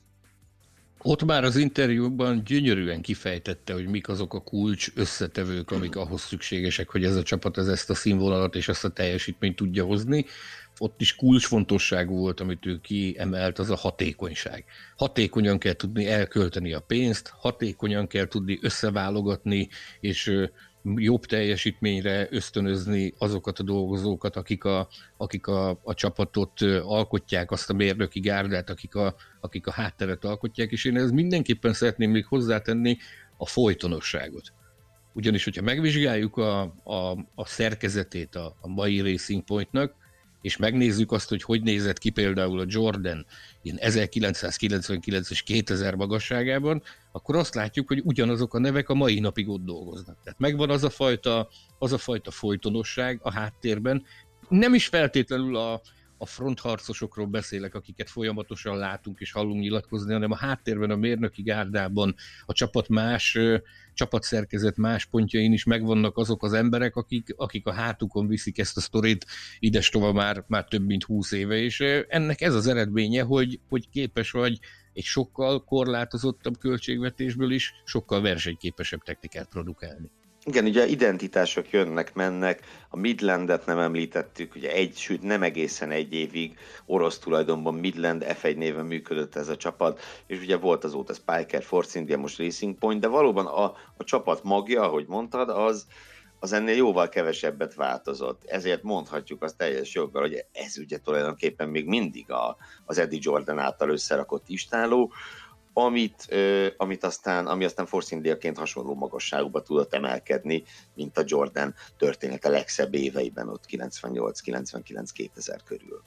Ott 1.02 1.24
már 1.24 1.43
az 1.43 1.56
interjúkban 1.56 2.43
gyönyörűen 2.43 3.02
kifejtette, 3.02 3.74
hogy 3.74 3.88
mik 3.88 4.10
azok 4.10 4.34
a 4.34 4.41
kulcs 4.41 4.91
összetevők, 4.95 5.72
amik 5.72 5.95
ahhoz 5.95 6.22
szükségesek, 6.22 6.89
hogy 6.89 7.04
ez 7.04 7.16
a 7.16 7.24
csapat 7.24 7.58
ez 7.58 7.68
ezt 7.68 7.89
a 7.89 7.95
színvonalat 7.95 8.56
és 8.56 8.68
ezt 8.68 8.86
a 8.86 8.89
teljesítményt 8.89 9.56
tudja 9.56 9.84
hozni. 9.84 10.26
Ott 10.78 11.02
is 11.02 11.16
kulcsfontosságú 11.16 12.18
volt, 12.18 12.39
amit 12.39 12.66
ő 12.66 12.80
kiemelt, 12.82 13.60
az 13.60 13.70
a 13.70 13.76
hatékonyság. 13.76 14.64
Hatékonyan 14.95 15.58
kell 15.58 15.74
tudni 15.74 16.08
elkölteni 16.08 16.74
a 16.74 16.80
pénzt, 16.80 17.34
hatékonyan 17.38 18.08
kell 18.08 18.28
tudni 18.28 18.60
összeválogatni, 18.62 19.70
és 20.00 20.34
jobb 20.84 21.25
teljesítményre 21.25 22.27
ösztönözni 22.32 23.13
azokat 23.17 23.59
a 23.59 23.63
dolgozókat, 23.63 24.36
akik 24.36 24.63
a, 24.63 24.88
akik 25.17 25.47
a, 25.47 25.80
a 25.84 25.93
csapatot 25.93 26.61
alkotják, 26.84 27.51
azt 27.51 27.69
a 27.69 27.73
mérnöki 27.73 28.19
gárdát, 28.19 28.69
akik 28.69 28.95
a, 28.95 29.15
akik 29.39 29.67
a 29.67 29.71
hátteret 29.71 30.25
alkotják, 30.25 30.71
és 30.71 30.86
én 30.86 30.97
ez 30.97 31.11
mindenképpen 31.11 31.73
szeretném 31.73 32.11
még 32.11 32.25
hozzátenni 32.25 32.97
a 33.38 33.45
folytonosságot. 33.45 34.53
Ugyanis, 35.13 35.43
hogyha 35.43 35.61
megvizsgáljuk 35.61 36.38
a, 36.38 36.61
a, 36.84 37.11
a 37.36 37.45
szerkezetét 37.45 38.36
a, 38.36 38.57
a 38.61 38.67
mai 38.67 39.01
Racing 39.01 39.43
Pointnak, 39.43 39.93
és 40.41 40.57
megnézzük 40.57 41.11
azt, 41.11 41.29
hogy 41.29 41.43
hogy 41.43 41.61
nézett 41.61 41.97
ki 41.97 42.09
például 42.09 42.59
a 42.59 42.65
Jordan 42.67 43.25
ilyen 43.61 43.77
1999 43.77 45.29
és 45.29 45.41
2000 45.41 45.95
magasságában, 45.95 46.81
akkor 47.11 47.35
azt 47.35 47.55
látjuk, 47.55 47.87
hogy 47.87 48.01
ugyanazok 48.03 48.53
a 48.53 48.59
nevek 48.59 48.89
a 48.89 48.93
mai 48.93 49.19
napig 49.19 49.49
ott 49.49 49.65
dolgoznak. 49.65 50.17
Tehát 50.23 50.39
megvan 50.39 50.69
az 50.69 50.83
a 50.83 50.89
fajta, 50.89 51.49
az 51.79 51.93
a 51.93 51.97
fajta 51.97 52.31
folytonosság 52.31 53.19
a 53.23 53.31
háttérben. 53.31 54.03
Nem 54.49 54.73
is 54.73 54.87
feltétlenül 54.87 55.55
a, 55.55 55.81
a 56.17 56.25
frontharcosokról 56.25 57.25
beszélek, 57.25 57.75
akiket 57.75 58.09
folyamatosan 58.09 58.77
látunk 58.77 59.19
és 59.19 59.31
hallunk 59.31 59.61
nyilatkozni, 59.61 60.13
hanem 60.13 60.31
a 60.31 60.37
háttérben, 60.37 60.91
a 60.91 60.95
mérnöki 60.95 61.41
gárdában 61.41 62.15
a 62.45 62.53
csapat 62.53 62.87
más 62.87 63.37
csapatszerkezet 64.00 64.78
más 64.78 65.06
pontjain 65.06 65.54
is 65.54 65.64
megvannak 65.64 66.18
azok 66.18 66.43
az 66.43 66.54
emberek, 66.54 66.95
akik, 66.95 67.34
akik 67.36 67.66
a 67.66 67.72
hátukon 67.74 68.28
viszik 68.28 68.58
ezt 68.58 68.78
a 68.78 68.82
sztorit 68.82 69.26
idestova 69.60 70.14
már, 70.14 70.43
már 70.47 70.66
több 70.66 70.86
mint 70.86 71.04
húsz 71.04 71.32
éve, 71.32 71.56
és 71.56 71.80
ennek 72.08 72.41
ez 72.41 72.54
az 72.54 72.68
eredménye, 72.68 73.24
hogy, 73.24 73.60
hogy 73.70 73.89
képes 73.89 74.32
vagy 74.32 74.60
egy 74.93 75.04
sokkal 75.04 75.64
korlátozottabb 75.64 76.58
költségvetésből 76.58 77.52
is 77.52 77.74
sokkal 77.86 78.22
versenyképesebb 78.22 79.04
technikát 79.04 79.50
produkálni. 79.50 80.12
Igen, 80.45 80.65
ugye 80.65 80.87
identitások 80.87 81.71
jönnek, 81.71 82.13
mennek, 82.13 82.65
a 82.89 82.97
Midlandet 82.97 83.65
nem 83.65 83.79
említettük, 83.79 84.55
ugye 84.55 84.71
egy, 84.71 84.97
sőt 84.97 85.21
nem 85.21 85.43
egészen 85.43 85.91
egy 85.91 86.13
évig 86.13 86.57
orosz 86.85 87.19
tulajdonban 87.19 87.73
Midland 87.73 88.25
F1 88.27 88.55
néven 88.57 88.85
működött 88.85 89.35
ez 89.35 89.47
a 89.47 89.57
csapat, 89.57 89.99
és 90.27 90.39
ugye 90.39 90.57
volt 90.57 90.83
azóta 90.83 91.13
Spiker, 91.13 91.63
Force 91.63 91.99
India, 91.99 92.17
most 92.17 92.37
Racing 92.37 92.77
Point, 92.77 93.01
de 93.01 93.07
valóban 93.07 93.45
a, 93.45 93.63
a 93.97 94.03
csapat 94.03 94.43
magja, 94.43 94.81
ahogy 94.81 95.05
mondtad, 95.07 95.49
az, 95.49 95.87
az 96.39 96.51
ennél 96.51 96.75
jóval 96.75 97.09
kevesebbet 97.09 97.73
változott. 97.73 98.43
Ezért 98.45 98.83
mondhatjuk 98.83 99.43
azt 99.43 99.57
teljes 99.57 99.93
joggal, 99.93 100.21
hogy 100.21 100.45
ez 100.51 100.77
ugye 100.77 100.97
tulajdonképpen 100.97 101.69
még 101.69 101.85
mindig 101.85 102.31
a, 102.31 102.57
az 102.85 102.97
Eddie 102.97 103.19
Jordan 103.21 103.59
által 103.59 103.89
összerakott 103.89 104.49
istáló, 104.49 105.11
amit, 105.80 106.36
amit 106.77 107.03
aztán, 107.03 107.47
ami 107.47 107.65
aztán 107.65 107.86
Force 107.86 108.15
India-ként 108.15 108.57
hasonló 108.57 108.95
magasságúba 108.95 109.61
tudott 109.61 109.93
emelkedni, 109.93 110.63
mint 110.95 111.17
a 111.17 111.23
Jordan 111.25 111.75
története 111.97 112.49
legszebb 112.49 112.93
éveiben, 112.93 113.49
ott 113.49 113.63
98-99-2000 113.67 115.59
körül. 115.65 116.03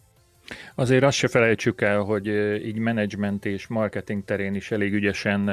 Azért 0.74 1.02
azt 1.02 1.16
se 1.16 1.28
felejtsük 1.28 1.80
el, 1.80 2.00
hogy 2.00 2.26
így 2.66 2.78
menedzsment 2.78 3.44
és 3.44 3.66
marketing 3.66 4.24
terén 4.24 4.54
is 4.54 4.70
elég 4.70 4.92
ügyesen 4.92 5.48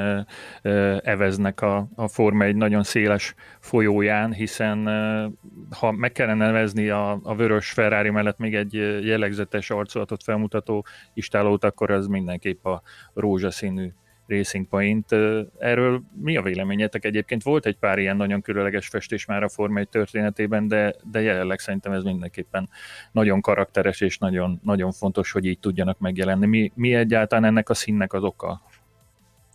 eveznek 1.02 1.60
a, 1.60 1.88
a 1.94 2.08
Forma 2.08 2.44
egy 2.44 2.56
nagyon 2.56 2.82
széles 2.82 3.34
folyóján, 3.60 4.32
hiszen 4.32 4.86
ha 5.70 5.92
meg 5.92 6.12
kellene 6.12 6.46
nevezni 6.46 6.88
a, 6.88 7.20
a 7.22 7.34
vörös 7.34 7.70
Ferrari 7.70 8.10
mellett 8.10 8.38
még 8.38 8.54
egy 8.54 8.72
jellegzetes 9.04 9.70
arcolatot 9.70 10.22
felmutató 10.22 10.86
istálót, 11.14 11.64
akkor 11.64 11.90
az 11.90 12.06
mindenképp 12.06 12.64
a 12.64 12.82
rózsaszínű 13.14 13.92
Racing 14.30 14.68
Point. 14.68 15.12
Erről 15.58 16.02
mi 16.22 16.36
a 16.36 16.42
véleményetek? 16.42 17.04
Egyébként 17.04 17.42
volt 17.42 17.66
egy 17.66 17.76
pár 17.76 17.98
ilyen 17.98 18.16
nagyon 18.16 18.40
különleges 18.40 18.88
festés 18.88 19.24
már 19.24 19.42
a 19.42 19.48
Forma 19.48 19.78
1 19.78 19.88
történetében, 19.88 20.68
de, 20.68 20.94
de 21.10 21.20
jelenleg 21.20 21.58
szerintem 21.58 21.92
ez 21.92 22.02
mindenképpen 22.02 22.68
nagyon 23.12 23.40
karakteres 23.40 24.00
és 24.00 24.18
nagyon, 24.18 24.60
nagyon 24.62 24.92
fontos, 24.92 25.32
hogy 25.32 25.44
így 25.44 25.58
tudjanak 25.58 25.98
megjelenni. 25.98 26.46
Mi, 26.46 26.72
mi 26.74 26.94
egyáltalán 26.94 27.44
ennek 27.44 27.68
a 27.68 27.74
színnek 27.74 28.12
az 28.12 28.22
oka? 28.22 28.62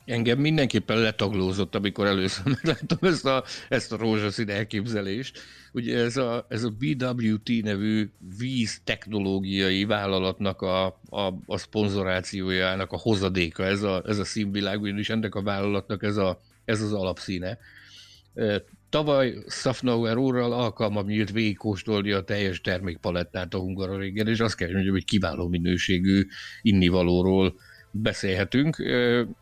Engem 0.06 0.40
mindenképpen 0.40 0.98
letaglózott, 0.98 1.76
amikor 1.76 2.06
először 2.06 2.46
megláttam 2.62 2.98
ezt 3.02 3.26
a, 3.26 3.44
ezt 3.70 3.92
a 3.92 3.98
rózsaszín 3.98 4.50
elképzelést. 4.50 5.40
Ugye 5.74 5.98
ez 5.98 6.18
a, 6.18 6.46
ez 6.50 6.64
a 6.64 6.74
BWT 6.80 7.50
nevű 7.64 8.10
víz 8.38 8.82
technológiai 8.84 9.86
vállalatnak 9.86 10.62
a, 10.62 10.86
a, 11.10 11.34
a 11.46 11.58
szponzorációjának 11.58 12.92
a 12.92 12.98
hozadéka, 12.98 13.64
ez 13.64 13.82
a, 13.82 14.04
ez 14.06 14.18
a 14.18 14.26
színvilág, 14.26 14.82
ugyanis 14.82 15.10
ennek 15.10 15.36
a 15.36 15.42
vállalatnak 15.42 16.04
ez, 16.04 16.18
a, 16.18 16.42
ez 16.66 16.82
az 16.82 16.94
alapszíne. 16.94 17.58
Tavaly 18.90 19.36
Safnauer 19.48 20.18
úrral 20.18 20.54
alkalmam 20.54 21.06
nyílt 21.06 21.32
végigkóstolni 21.32 22.12
a 22.12 22.24
teljes 22.24 22.62
termékpalettát 22.62 23.54
a 23.54 23.60
Hungaroringen, 23.60 24.28
és 24.28 24.40
azt 24.40 24.56
kell 24.56 24.72
mondjam, 24.72 24.94
hogy 24.94 25.06
kiváló 25.06 25.48
minőségű 25.48 26.26
innivalóról 26.62 27.56
beszélhetünk. 28.02 28.84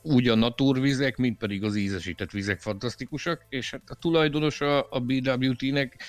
Úgy 0.02 0.28
a 0.28 0.36
naturvizek, 0.36 1.18
mint 1.18 1.38
pedig 1.38 1.64
az 1.64 1.76
ízesített 1.76 2.32
vizek 2.32 2.60
fantasztikusak, 2.60 3.46
és 3.50 3.72
hát 3.72 3.82
a 3.86 3.96
tulajdonos 3.96 4.62
a, 4.62 4.88
a 4.90 5.00
BWT-nek 5.00 6.04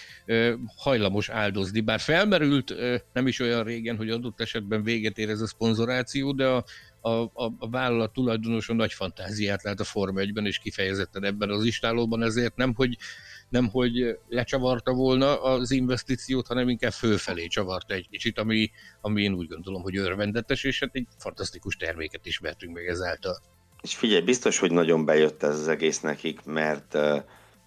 hajlamos 0.76 1.28
áldozni. 1.28 1.80
Bár 1.80 2.01
felmerült 2.01 2.74
nem 3.12 3.26
is 3.26 3.40
olyan 3.40 3.64
régen, 3.64 3.97
hogy 3.97 4.11
adott 4.11 4.40
esetben 4.40 4.82
véget 4.82 5.18
ér 5.18 5.28
ez 5.28 5.40
a 5.40 5.47
szponzoráció, 5.47 6.32
de 6.32 6.47
a, 6.47 6.64
a, 7.01 7.11
a, 7.22 7.55
a 7.59 7.70
vállalat 7.70 8.12
tulajdonosa 8.12 8.74
nagy 8.74 8.92
fantáziát 8.92 9.62
lát 9.62 9.80
a 9.80 9.84
Forma 9.84 10.20
1-ben, 10.20 10.47
és 10.47 10.59
kifejezetten 10.59 11.24
ebben 11.24 11.51
az 11.51 11.64
istálóban, 11.64 12.22
ezért 12.22 12.57
nem, 12.57 12.74
hogy 12.74 12.97
nem 13.55 13.68
hogy 13.68 14.18
lecsavarta 14.28 14.92
volna 14.92 15.42
az 15.42 15.70
investíciót, 15.70 16.46
hanem 16.46 16.68
inkább 16.68 16.92
fölfelé 16.92 17.46
csavarta 17.46 17.94
egy 17.94 18.09
kicsit, 18.09 18.38
ami, 18.38 18.70
ami 19.00 19.22
én 19.22 19.34
úgy 19.34 19.48
gondolom, 19.48 19.82
hogy 19.82 19.96
örvendetes, 19.96 20.64
és 20.64 20.80
hát 20.80 20.90
egy 20.92 21.07
fantasztikus 21.18 21.76
terméket 21.76 22.26
ismertünk 22.26 22.74
meg 22.74 22.86
ezáltal. 22.86 23.38
És 23.82 23.94
figyelj, 23.94 24.22
biztos, 24.22 24.59
hogy 24.59 24.70
nagyon 24.70 25.05
bejött 25.05 25.42
ez 25.42 25.59
az 25.59 25.68
egész 25.68 26.00
nekik, 26.00 26.44
mert 26.44 26.96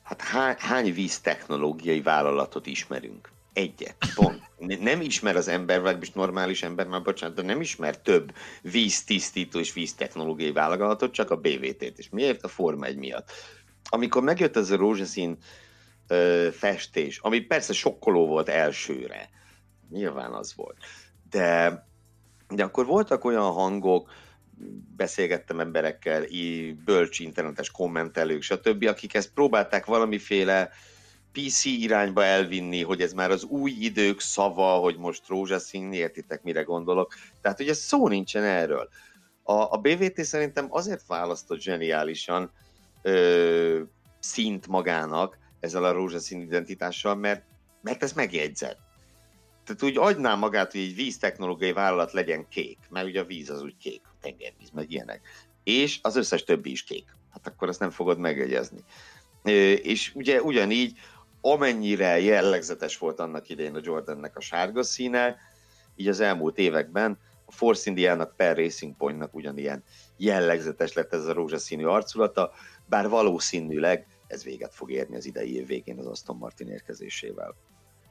hát 0.03 0.21
hány, 0.21 0.55
hány 0.57 0.93
víz 0.93 1.19
technológiai 1.19 2.01
vállalatot 2.01 2.65
ismerünk? 2.65 3.29
Egyet, 3.53 3.97
pont. 4.15 4.41
Nem 4.79 5.01
ismer 5.01 5.35
az 5.35 5.47
ember, 5.47 5.81
vagy 5.81 6.11
normális 6.13 6.63
ember, 6.63 6.87
már 6.87 7.01
bocsánat, 7.01 7.35
de 7.35 7.41
nem 7.41 7.61
ismer 7.61 8.01
több 8.01 8.33
víztisztító 8.61 9.59
és 9.59 9.73
víztechnológiai 9.73 10.51
vállalatot, 10.51 11.13
csak 11.13 11.31
a 11.31 11.35
BVT-t. 11.35 11.97
És 11.97 12.09
miért? 12.09 12.43
A 12.43 12.47
Forma 12.47 12.85
1 12.85 12.97
miatt. 12.97 13.31
Amikor 13.89 14.23
megjött 14.23 14.55
ez 14.55 14.71
a 14.71 14.75
rózsaszín 14.75 15.37
ö, 16.07 16.47
festés, 16.51 17.19
ami 17.19 17.39
persze 17.39 17.73
sokkoló 17.73 18.27
volt 18.27 18.49
elsőre, 18.49 19.29
nyilván 19.89 20.33
az 20.33 20.55
volt, 20.55 20.77
de, 21.29 21.85
de 22.49 22.63
akkor 22.63 22.85
voltak 22.85 23.23
olyan 23.23 23.51
hangok, 23.51 24.11
beszélgettem 24.95 25.59
emberekkel, 25.59 26.23
bölcs 26.85 27.19
internetes 27.19 27.71
kommentelők, 27.71 28.41
stb., 28.41 28.83
akik 28.83 29.13
ezt 29.13 29.33
próbálták 29.33 29.85
valamiféle 29.85 30.71
PC 31.31 31.65
irányba 31.65 32.23
elvinni, 32.23 32.83
hogy 32.83 33.01
ez 33.01 33.13
már 33.13 33.31
az 33.31 33.43
új 33.43 33.71
idők 33.71 34.19
szava, 34.19 34.77
hogy 34.77 34.97
most 34.97 35.27
rózsaszín, 35.27 35.93
értitek, 35.93 36.43
mire 36.43 36.61
gondolok. 36.61 37.13
Tehát 37.41 37.59
ugye 37.59 37.73
szó 37.73 38.07
nincsen 38.07 38.43
erről. 38.43 38.89
A, 39.43 39.53
a 39.53 39.77
BVT 39.77 40.23
szerintem 40.23 40.67
azért 40.69 41.07
választott 41.07 41.59
zseniálisan 41.59 42.51
ö, 43.01 43.81
szint 44.19 44.67
magának, 44.67 45.37
ezzel 45.59 45.83
a 45.83 45.91
rózsaszín 45.91 46.41
identitással, 46.41 47.15
mert, 47.15 47.43
mert 47.81 48.03
ez 48.03 48.13
megjegyzett. 48.13 48.79
Tehát 49.65 49.83
úgy 49.83 49.97
adná 49.97 50.35
magát, 50.35 50.71
hogy 50.71 50.81
egy 50.81 50.95
víztechnológiai 50.95 51.73
vállalat 51.73 52.11
legyen 52.11 52.47
kék, 52.47 52.77
mert 52.89 53.07
ugye 53.07 53.19
a 53.19 53.25
víz 53.25 53.49
az 53.49 53.61
úgy 53.61 53.77
kék, 53.77 54.01
a 54.03 54.17
tengervíz, 54.21 54.69
meg 54.69 54.91
ilyenek. 54.91 55.21
És 55.63 55.99
az 56.01 56.15
összes 56.15 56.43
többi 56.43 56.71
is 56.71 56.83
kék. 56.83 57.05
Hát 57.31 57.47
akkor 57.47 57.69
ezt 57.69 57.79
nem 57.79 57.89
fogod 57.89 58.17
megjegyezni. 58.17 58.83
És 59.81 60.11
ugye 60.15 60.41
ugyanígy, 60.41 60.99
amennyire 61.41 62.19
jellegzetes 62.19 62.97
volt 62.97 63.19
annak 63.19 63.49
idején 63.49 63.75
a 63.75 63.81
Jordannek 63.83 64.37
a 64.37 64.41
sárga 64.41 64.83
színe, 64.83 65.37
így 65.95 66.07
az 66.07 66.19
elmúlt 66.19 66.57
években 66.57 67.17
a 67.45 67.51
Force 67.51 67.89
Indiának 67.89 68.35
per 68.35 68.57
Racing 68.57 68.97
Pointnak 68.97 69.35
ugyanilyen 69.35 69.83
jellegzetes 70.17 70.93
lett 70.93 71.13
ez 71.13 71.25
a 71.25 71.33
rózsaszínű 71.33 71.85
arculata, 71.85 72.51
bár 72.85 73.09
valószínűleg 73.09 74.07
ez 74.27 74.43
véget 74.43 74.73
fog 74.73 74.91
érni 74.91 75.15
az 75.15 75.25
idei 75.25 75.55
év 75.55 75.67
végén 75.67 75.97
az 75.97 76.05
Aston 76.05 76.37
Martin 76.37 76.67
érkezésével. 76.67 77.55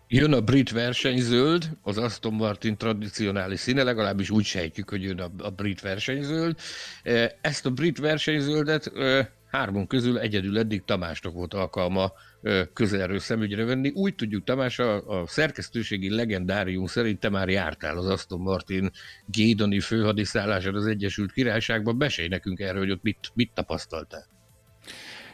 Jön 0.09 0.33
a 0.33 0.41
brit 0.41 0.71
versenyzöld, 0.71 1.71
az 1.83 1.99
Aston 1.99 2.35
Martin 2.35 2.77
tradicionális 2.77 3.61
színe, 3.61 3.83
legalábbis 3.83 4.31
úgy 4.31 4.45
sejtjük, 4.45 4.91
hogy 4.91 5.03
jön 5.03 5.21
a, 5.21 5.31
a 5.39 5.51
brit 5.51 5.81
versenyzöld. 5.81 6.59
E, 7.03 7.39
ezt 7.41 7.67
a 7.67 7.71
brit 7.71 7.99
versenyzöldet 7.99 8.87
e, 8.97 9.33
hármon 9.51 9.87
közül 9.87 10.19
egyedül 10.19 10.59
eddig 10.59 10.85
Tamásnak 10.85 11.33
volt 11.33 11.55
alkalma 11.55 12.13
e, 12.43 12.69
közelről 12.73 13.19
szemügyre 13.19 13.65
venni. 13.65 13.91
Úgy 13.95 14.15
tudjuk, 14.15 14.45
Tamás, 14.45 14.79
a, 14.79 15.21
a 15.21 15.27
szerkesztőségi 15.27 16.15
legendárium 16.15 16.87
szerint 16.87 17.21
te 17.21 17.29
már 17.29 17.49
jártál 17.49 17.99
az 17.99 18.07
Aston 18.07 18.41
Martin 18.41 18.91
Gédoni 19.27 19.81
főhadiszállásán 19.81 20.75
az 20.75 20.87
Egyesült 20.87 21.33
Királyságban. 21.33 21.99
Besélj 21.99 22.29
nekünk 22.29 22.61
erről, 22.61 22.81
hogy 22.81 22.91
ott 22.91 23.03
mit, 23.03 23.31
mit 23.35 23.51
tapasztaltál. 23.55 24.36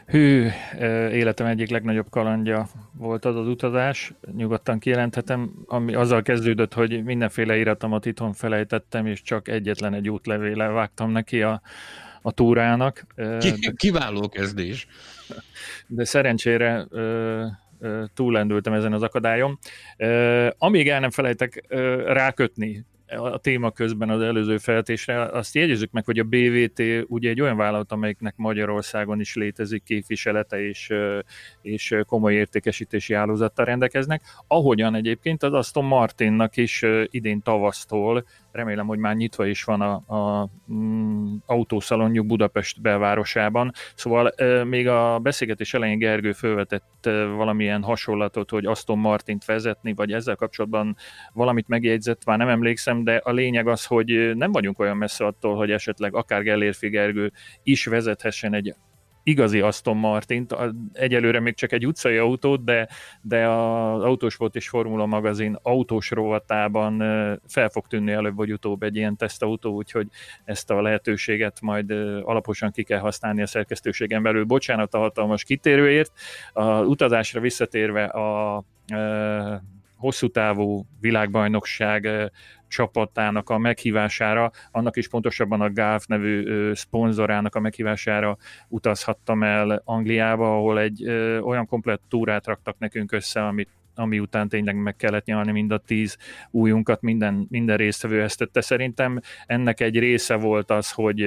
Hű, 0.05 0.47
életem 1.11 1.47
egyik 1.47 1.69
legnagyobb 1.69 2.09
kalandja 2.09 2.67
volt 2.97 3.25
az 3.25 3.35
az 3.35 3.47
utazás, 3.47 4.13
nyugodtan 4.35 4.79
kijelenthetem, 4.79 5.51
ami 5.65 5.93
azzal 5.93 6.21
kezdődött, 6.21 6.73
hogy 6.73 7.03
mindenféle 7.03 7.57
iratomat 7.57 8.05
itthon 8.05 8.33
felejtettem, 8.33 9.05
és 9.05 9.21
csak 9.21 9.47
egyetlen 9.47 9.93
egy 9.93 10.09
útlevéle 10.09 10.67
vágtam 10.67 11.11
neki 11.11 11.41
a, 11.41 11.61
a 12.21 12.31
túrának. 12.31 13.05
Kiváló 13.75 14.29
kezdés. 14.29 14.87
De 15.87 16.05
szerencsére 16.05 16.87
túllendültem 18.13 18.73
ezen 18.73 18.93
az 18.93 19.01
akadályon. 19.01 19.59
Amíg 20.57 20.89
el 20.89 20.99
nem 20.99 21.09
felejtek 21.09 21.63
rákötni 22.05 22.85
a 23.15 23.37
téma 23.37 23.71
közben 23.71 24.09
az 24.09 24.21
előző 24.21 24.57
feltésre, 24.57 25.25
azt 25.25 25.55
jegyezzük 25.55 25.91
meg, 25.91 26.05
hogy 26.05 26.19
a 26.19 26.23
BVT 26.23 26.81
ugye 27.07 27.29
egy 27.29 27.41
olyan 27.41 27.57
vállalat, 27.57 27.91
amelyiknek 27.91 28.33
Magyarországon 28.37 29.19
is 29.19 29.35
létezik 29.35 29.83
képviselete 29.83 30.67
és, 30.67 30.93
és 31.61 31.95
komoly 32.05 32.33
értékesítési 32.33 33.13
állózattal 33.13 33.65
rendelkeznek, 33.65 34.21
ahogyan 34.47 34.95
egyébként 34.95 35.43
az 35.43 35.53
Aston 35.53 35.85
Martinnak 35.85 36.57
is 36.57 36.83
idén 37.09 37.41
tavasztól 37.41 38.25
remélem, 38.53 38.87
hogy 38.87 38.97
már 38.97 39.15
nyitva 39.15 39.45
is 39.45 39.63
van 39.63 39.81
a, 39.81 39.93
a 39.93 40.49
mm, 40.73 41.35
autószalonjuk 41.45 42.25
Budapest 42.25 42.81
belvárosában. 42.81 43.71
Szóval 43.95 44.29
e, 44.29 44.63
még 44.63 44.87
a 44.87 45.19
beszélgetés 45.19 45.73
elején 45.73 45.97
Gergő 45.97 46.31
felvetett 46.31 47.05
e, 47.05 47.25
valamilyen 47.25 47.83
hasonlatot, 47.83 48.49
hogy 48.49 48.65
Aston 48.65 48.97
Martint 48.97 49.45
vezetni, 49.45 49.93
vagy 49.93 50.11
ezzel 50.11 50.35
kapcsolatban 50.35 50.95
valamit 51.33 51.67
megjegyzett, 51.67 52.25
már 52.25 52.37
nem 52.37 52.47
emlékszem, 52.47 53.03
de 53.03 53.21
a 53.23 53.31
lényeg 53.31 53.67
az, 53.67 53.85
hogy 53.85 54.31
nem 54.35 54.51
vagyunk 54.51 54.79
olyan 54.79 54.97
messze 54.97 55.25
attól, 55.25 55.55
hogy 55.55 55.71
esetleg 55.71 56.15
akár 56.15 56.43
Gellérfi 56.43 56.89
Gergő 56.89 57.31
is 57.63 57.85
vezethessen 57.85 58.53
egy 58.53 58.75
igazi 59.23 59.59
Aston 59.59 59.97
Martint, 59.97 60.55
egyelőre 60.93 61.39
még 61.39 61.55
csak 61.55 61.71
egy 61.71 61.85
utcai 61.85 62.17
autót, 62.17 62.63
de, 62.63 62.87
de 63.21 63.47
az 63.47 64.03
Autósport 64.03 64.55
és 64.55 64.69
Formula 64.69 65.05
magazin 65.05 65.57
autós 65.61 66.11
rovatában 66.11 66.97
fel 67.47 67.69
fog 67.69 67.87
tűnni 67.87 68.11
előbb 68.11 68.35
vagy 68.35 68.51
utóbb 68.51 68.83
egy 68.83 68.95
ilyen 68.95 69.15
tesztautó, 69.15 69.73
úgyhogy 69.73 70.07
ezt 70.45 70.69
a 70.69 70.81
lehetőséget 70.81 71.61
majd 71.61 71.91
alaposan 72.23 72.71
ki 72.71 72.83
kell 72.83 72.99
használni 72.99 73.41
a 73.41 73.47
szerkesztőségen 73.47 74.23
belül. 74.23 74.43
Bocsánat 74.43 74.93
a 74.93 74.97
hatalmas 74.97 75.43
kitérőért. 75.43 76.11
A 76.53 76.81
utazásra 76.81 77.39
visszatérve 77.39 78.03
a 78.03 78.63
hosszú 80.03 80.27
távú 80.27 80.85
világbajnokság 80.99 82.31
csapatának 82.67 83.49
a 83.49 83.57
meghívására, 83.57 84.51
annak 84.71 84.97
is 84.97 85.07
pontosabban 85.07 85.61
a 85.61 85.71
GAF 85.71 86.05
nevű 86.05 86.73
szponzorának 86.73 87.55
a 87.55 87.59
meghívására 87.59 88.37
utazhattam 88.67 89.43
el 89.43 89.81
Angliába, 89.85 90.55
ahol 90.55 90.79
egy 90.79 91.09
olyan 91.41 91.65
komplett 91.65 92.01
túrát 92.09 92.45
raktak 92.45 92.77
nekünk 92.79 93.11
össze, 93.11 93.45
amit 93.45 93.69
ami 93.95 94.19
után 94.19 94.49
tényleg 94.49 94.75
meg 94.75 94.95
kellett 94.95 95.25
nyalni 95.25 95.51
mind 95.51 95.71
a 95.71 95.77
tíz 95.77 96.17
újunkat, 96.51 97.01
minden, 97.01 97.47
minden 97.49 97.77
résztvevő 97.77 98.21
ezt 98.21 98.37
tette. 98.37 98.61
Szerintem 98.61 99.19
ennek 99.45 99.79
egy 99.79 99.99
része 99.99 100.35
volt 100.35 100.71
az, 100.71 100.91
hogy 100.91 101.21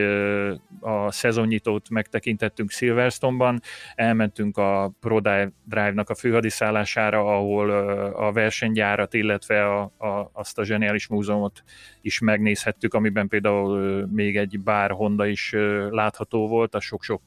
a 0.81 1.11
szezonnyitót 1.13 1.91
megtekintettünk 1.91 2.71
Silverstone-ban, 2.71 3.61
elmentünk 3.95 4.57
a 4.57 4.93
ProDrive-nak 5.01 6.11
a 6.11 6.15
főhadiszállására, 6.15 7.37
ahol 7.37 7.71
a 8.11 8.33
versenygyárat, 8.33 9.15
illetve 9.15 9.65
a, 9.67 9.81
a, 9.83 10.31
azt 10.33 10.59
a 10.59 10.65
zseniális 10.65 11.07
múzeumot 11.07 11.63
is 12.01 12.19
megnézhettük, 12.19 12.95
amiben 12.95 13.29
például 13.29 14.07
még 14.07 14.37
egy 14.37 14.61
bár 14.61 14.91
Honda 14.91 15.27
is 15.27 15.55
látható 15.91 16.49
volt, 16.49 16.75
a 16.75 16.81
sok-sok 16.81 17.23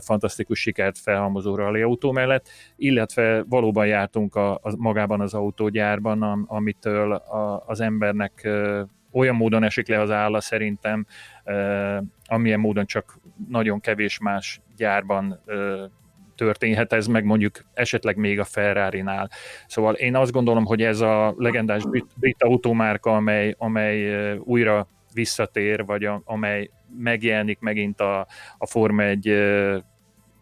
fantasztikus 0.00 0.60
sikert 0.60 0.98
felhalmozó 0.98 1.54
rally 1.54 1.82
autó 1.82 2.12
mellett, 2.12 2.48
illetve 2.76 3.44
valóban 3.48 3.86
jártunk 3.86 4.34
a, 4.34 4.54
a, 4.54 4.76
magában 4.76 5.20
az 5.20 5.34
autógyárban, 5.34 6.22
am, 6.22 6.44
amitől 6.48 7.12
a, 7.12 7.62
az 7.66 7.80
embernek 7.80 8.48
olyan 9.12 9.34
módon 9.34 9.62
esik 9.62 9.88
le 9.88 10.00
az 10.00 10.10
álla 10.10 10.40
szerintem, 10.40 11.06
amilyen 12.24 12.60
módon 12.60 12.86
csak 12.86 13.18
nagyon 13.48 13.80
kevés 13.80 14.18
más 14.18 14.60
gyárban 14.76 15.40
történhet 16.36 16.92
ez 16.92 17.06
meg 17.06 17.24
mondjuk 17.24 17.60
esetleg 17.74 18.16
még 18.16 18.40
a 18.40 18.44
Ferrari-nál. 18.44 19.30
Szóval 19.66 19.94
én 19.94 20.16
azt 20.16 20.32
gondolom, 20.32 20.64
hogy 20.64 20.82
ez 20.82 21.00
a 21.00 21.34
legendás 21.36 21.84
brit, 21.84 22.06
brit 22.16 22.42
automárka, 22.42 23.16
amely, 23.16 23.54
amely 23.58 24.32
újra 24.38 24.88
visszatér, 25.16 25.84
vagy 25.84 26.04
a, 26.04 26.22
amely 26.24 26.70
megjelenik 26.98 27.58
megint 27.58 28.00
a, 28.00 28.26
a 28.58 28.66
Forma 28.66 29.02
1 29.02 29.32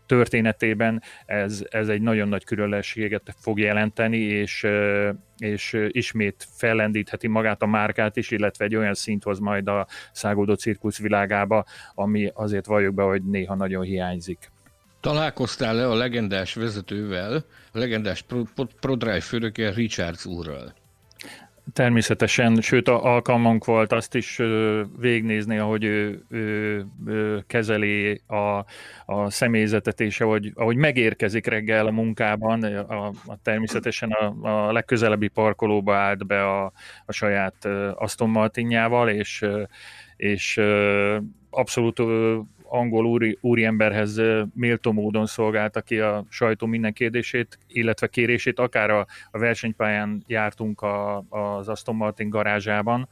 történetében, 0.07 1.03
ez, 1.27 1.65
ez 1.71 1.89
egy 1.89 2.03
nagyon 2.03 2.29
nagy 2.29 2.45
különlegességet 2.45 3.35
fog 3.39 3.59
jelenteni, 3.59 4.19
és, 4.19 4.67
és 5.39 5.87
ismét 5.89 6.47
fellendítheti 6.57 7.29
magát 7.29 7.63
a 7.63 7.67
márkát 7.67 8.17
is, 8.17 8.31
illetve 8.31 8.65
egy 8.65 8.77
olyan 8.77 8.95
szint 8.95 9.23
hoz 9.23 9.39
majd 9.39 9.69
a 9.69 9.87
szágódó 10.13 10.55
cirkusz 10.55 10.99
világába, 10.99 11.65
ami 11.95 12.31
azért 12.35 12.67
valljuk 12.67 12.95
be, 12.95 13.03
hogy 13.03 13.23
néha 13.23 13.55
nagyon 13.55 13.83
hiányzik. 13.83 14.53
Találkoztál-e 15.01 15.89
a 15.89 15.95
legendás 15.95 16.55
vezetővel, 16.55 17.45
a 17.73 17.79
legendás 17.79 18.25
ProDrive 18.81 19.21
főnöke 19.21 19.71
Richards 19.71 20.25
úrral? 20.25 20.75
Természetesen, 21.73 22.61
sőt 22.61 22.89
alkalmunk 22.89 23.65
volt 23.65 23.93
azt 23.93 24.15
is 24.15 24.41
végnézni, 24.99 25.59
ahogy 25.59 25.85
ő, 25.85 26.23
ő, 26.29 26.85
ő 27.07 27.45
kezeli 27.47 28.21
a, 28.27 28.65
a 29.07 29.31
személyzetet, 29.31 30.01
és 30.01 30.21
ahogy, 30.21 30.53
ahogy 30.55 30.77
megérkezik 30.77 31.47
reggel 31.47 31.87
a 31.87 31.91
munkában, 31.91 32.63
a, 32.63 33.07
a, 33.07 33.39
természetesen 33.43 34.11
a, 34.11 34.49
a 34.67 34.73
legközelebbi 34.73 35.29
parkolóba 35.29 35.95
állt 35.95 36.27
be 36.27 36.45
a, 36.45 36.73
a 37.07 37.13
saját 37.13 37.65
Aston 37.95 38.31
Martinjával, 38.31 39.09
és, 39.09 39.45
és 40.17 40.61
abszolút 41.51 41.99
angol 42.75 43.07
úri, 43.07 43.39
úriemberhez 43.41 44.21
méltó 44.55 44.93
módon 44.93 45.27
szolgálta 45.27 45.81
ki 45.81 45.99
a 45.99 46.25
sajtó 46.29 46.67
minden 46.67 46.93
kérdését, 46.93 47.59
illetve 47.69 48.07
kérését, 48.07 48.59
akár 48.59 48.91
a, 48.91 49.07
a 49.31 49.39
versenypályán 49.39 50.25
jártunk 50.27 50.81
a, 50.81 51.25
az 51.29 51.69
Aston 51.69 51.97
Martin 51.97 52.29
garázsában, 52.29 53.09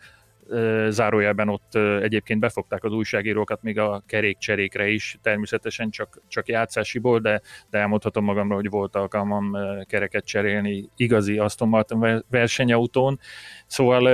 zárójelben 0.89 1.49
ott 1.49 1.75
egyébként 2.01 2.41
befogták 2.41 2.85
az 2.85 2.93
újságírókat 2.93 3.63
még 3.63 3.79
a 3.79 4.03
kerékcserékre 4.07 4.89
is, 4.89 5.19
természetesen 5.23 5.91
csak, 5.91 6.21
csak 6.29 6.49
játszásiból, 6.49 7.19
de, 7.19 7.41
de 7.71 7.79
elmondhatom 7.79 8.25
magamra, 8.25 8.55
hogy 8.55 8.71
volt 8.71 8.97
alkalmam 8.97 9.57
kereket 9.87 10.25
cserélni 10.25 10.89
igazi 10.97 11.39
Aston 11.39 11.69
Martin 11.69 12.25
versenyautón. 12.31 13.19
Szóval 13.67 14.07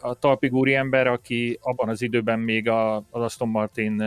a 0.00 0.14
talpig 0.14 0.52
ember, 0.72 1.06
aki 1.06 1.58
abban 1.62 1.88
az 1.88 2.02
időben 2.02 2.38
még 2.38 2.68
az 2.68 3.02
Aston 3.10 3.48
Martin 3.48 4.02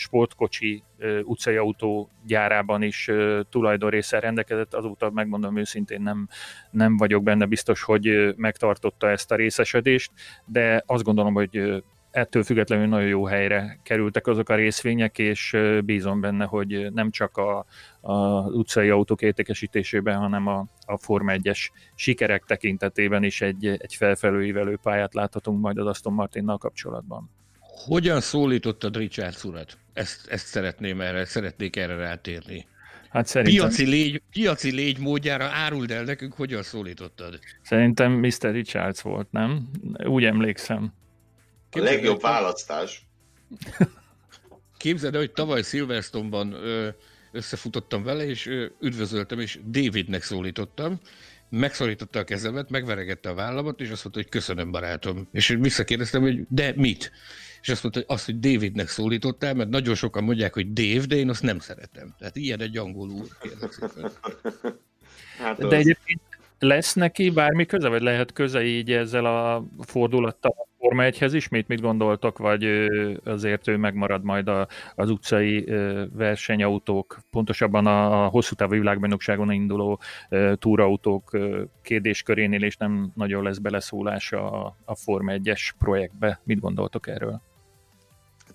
sportkocsi 0.00 0.82
utcai 1.22 1.56
autó 1.56 2.10
gyárában 2.26 2.82
is 2.82 3.10
tulajdonrészsel 3.50 4.20
rendelkezett, 4.20 4.74
azóta 4.74 5.10
megmondom 5.10 5.56
őszintén 5.56 6.02
nem, 6.02 6.28
nem 6.70 6.96
vagyok 6.96 7.22
benne 7.22 7.46
biztos, 7.46 7.82
hogy 7.82 8.34
megtartotta 8.36 9.10
ezt 9.10 9.32
a 9.32 9.34
részesedést, 9.34 10.12
de 10.44 10.82
azt 10.86 11.02
gondolom, 11.04 11.34
hogy 11.34 11.82
ettől 12.10 12.42
függetlenül 12.42 12.86
nagyon 12.86 13.08
jó 13.08 13.24
helyre 13.24 13.80
kerültek 13.82 14.26
azok 14.26 14.48
a 14.48 14.54
részvények, 14.54 15.18
és 15.18 15.56
bízom 15.84 16.20
benne, 16.20 16.44
hogy 16.44 16.92
nem 16.92 17.10
csak 17.10 17.36
a, 17.36 17.66
a 18.00 18.40
utcai 18.40 18.88
autók 18.88 19.22
értékesítésében, 19.22 20.18
hanem 20.18 20.46
a, 20.46 20.66
a 20.86 20.98
Forma 20.98 21.32
1-es 21.36 21.68
sikerek 21.94 22.44
tekintetében 22.44 23.22
is 23.22 23.40
egy, 23.40 23.66
egy 23.66 23.94
felfelőívelő 23.94 24.78
pályát 24.82 25.14
láthatunk 25.14 25.60
majd 25.60 25.78
az 25.78 25.86
Aston 25.86 26.12
Martinnal 26.12 26.58
kapcsolatban. 26.58 27.39
Hogyan 27.84 28.20
szólítottad 28.20 28.96
Richards 28.96 29.44
urat? 29.44 29.78
Ezt, 29.92 30.26
ezt 30.26 30.46
szeretném 30.46 31.00
erre, 31.00 31.24
szeretnék 31.24 31.76
erre 31.76 31.94
rátérni. 31.94 32.66
Hát 33.10 33.26
szerintem... 33.26 33.66
Piaci 33.66 33.86
légy, 33.86 34.22
piaci 34.30 34.70
légy 34.70 34.98
módjára 34.98 35.44
áruld 35.44 35.90
el 35.90 36.04
nekünk, 36.04 36.32
hogyan 36.32 36.62
szólítottad? 36.62 37.38
Szerintem 37.62 38.12
Mr. 38.12 38.52
Richards 38.52 39.00
volt, 39.00 39.32
nem? 39.32 39.70
Úgy 40.04 40.24
emlékszem. 40.24 40.92
A 41.70 41.78
legjobb 41.78 42.20
választás. 42.20 43.06
Képzeld 44.76 45.14
el, 45.14 45.20
hogy 45.20 45.32
tavaly 45.32 45.62
Silverstone-ban 45.62 46.56
összefutottam 47.32 48.02
vele, 48.02 48.26
és 48.26 48.50
üdvözöltem, 48.80 49.40
és 49.40 49.58
Davidnek 49.70 50.22
szólítottam, 50.22 51.00
megszólította 51.48 52.18
a 52.18 52.24
kezemet, 52.24 52.70
megveregette 52.70 53.28
a 53.28 53.34
vállamat, 53.34 53.80
és 53.80 53.90
azt 53.90 54.02
mondta, 54.04 54.22
hogy 54.22 54.30
köszönöm, 54.30 54.70
barátom. 54.70 55.28
És 55.32 55.48
visszakérdeztem, 55.48 56.22
hogy 56.22 56.44
de 56.48 56.72
mit? 56.76 57.12
És 57.62 57.68
azt 57.68 57.82
mondta, 57.82 58.00
hogy 58.00 58.16
azt, 58.16 58.24
hogy 58.24 58.38
Davidnek 58.38 58.88
szólítottál, 58.88 59.54
mert 59.54 59.68
nagyon 59.68 59.94
sokan 59.94 60.24
mondják, 60.24 60.54
hogy 60.54 60.72
Dave, 60.72 61.06
de 61.06 61.16
én 61.16 61.28
azt 61.28 61.42
nem 61.42 61.58
szeretem. 61.58 62.14
Tehát 62.18 62.36
ilyen 62.36 62.60
egy 62.60 62.76
angolul, 62.76 63.26
Hát 65.38 65.58
de 65.58 65.66
az... 65.66 65.72
egyébként 65.72 66.20
lesz 66.58 66.94
neki 66.94 67.30
bármi 67.30 67.66
köze, 67.66 67.88
vagy 67.88 68.02
lehet 68.02 68.32
köze 68.32 68.64
így 68.64 68.92
ezzel 68.92 69.26
a 69.26 69.64
fordulattal 69.78 70.68
Forma 70.78 71.02
1-hez 71.04 71.30
ismét 71.32 71.68
mit 71.68 71.80
gondoltok, 71.80 72.38
vagy 72.38 72.88
azért 73.24 73.68
ő 73.68 73.76
megmarad 73.76 74.24
majd 74.24 74.48
a, 74.48 74.68
az 74.94 75.10
utcai 75.10 75.64
versenyautók, 76.12 77.18
pontosabban 77.30 77.86
a, 77.86 78.24
a 78.24 78.28
hosszú 78.28 78.54
távú 78.54 78.72
világbajnokságon 78.72 79.52
induló 79.52 80.00
túrautók 80.54 81.38
kérdéskörénél, 81.82 82.62
és 82.62 82.76
nem 82.76 83.12
nagyon 83.14 83.42
lesz 83.42 83.58
beleszólása 83.58 84.50
a, 84.50 84.76
a 84.84 84.94
Forma 84.94 85.32
1-es 85.36 85.70
projektbe. 85.78 86.40
Mit 86.44 86.60
gondoltok 86.60 87.06
erről? 87.06 87.42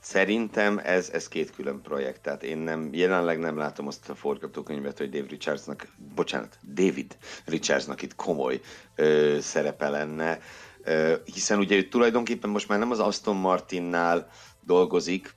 Szerintem 0.05 0.77
ez, 0.83 1.09
ez 1.09 1.27
két 1.27 1.51
külön 1.51 1.81
projekt, 1.81 2.21
tehát 2.21 2.43
én 2.43 2.57
nem, 2.57 2.89
jelenleg 2.93 3.39
nem 3.39 3.57
látom 3.57 3.87
azt 3.87 4.09
a 4.09 4.15
forgatókönyvet, 4.15 4.97
hogy 4.97 5.09
Dave 5.09 5.27
Richardsnak, 5.29 5.87
bocsánat, 6.15 6.57
David 6.73 7.17
Richardsnak 7.45 8.01
itt 8.01 8.15
komoly 8.15 8.61
ö, 8.95 9.37
szerepe 9.41 9.89
lenne, 9.89 10.39
ö, 10.83 11.15
hiszen 11.33 11.59
ugye 11.59 11.75
ő 11.75 11.87
tulajdonképpen 11.87 12.49
most 12.49 12.67
már 12.67 12.79
nem 12.79 12.91
az 12.91 12.99
Aston 12.99 13.35
Martinnál 13.35 14.27
dolgozik, 14.61 15.35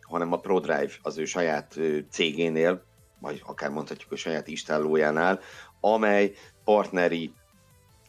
hanem 0.00 0.32
a 0.32 0.40
ProDrive 0.40 0.92
az 1.02 1.18
ő 1.18 1.24
saját 1.24 1.76
ö, 1.76 1.98
cégénél, 2.10 2.84
vagy 3.20 3.42
akár 3.46 3.70
mondhatjuk 3.70 4.12
a 4.12 4.16
saját 4.16 4.48
istállójánál, 4.48 5.40
amely 5.80 6.32
partneri 6.64 7.32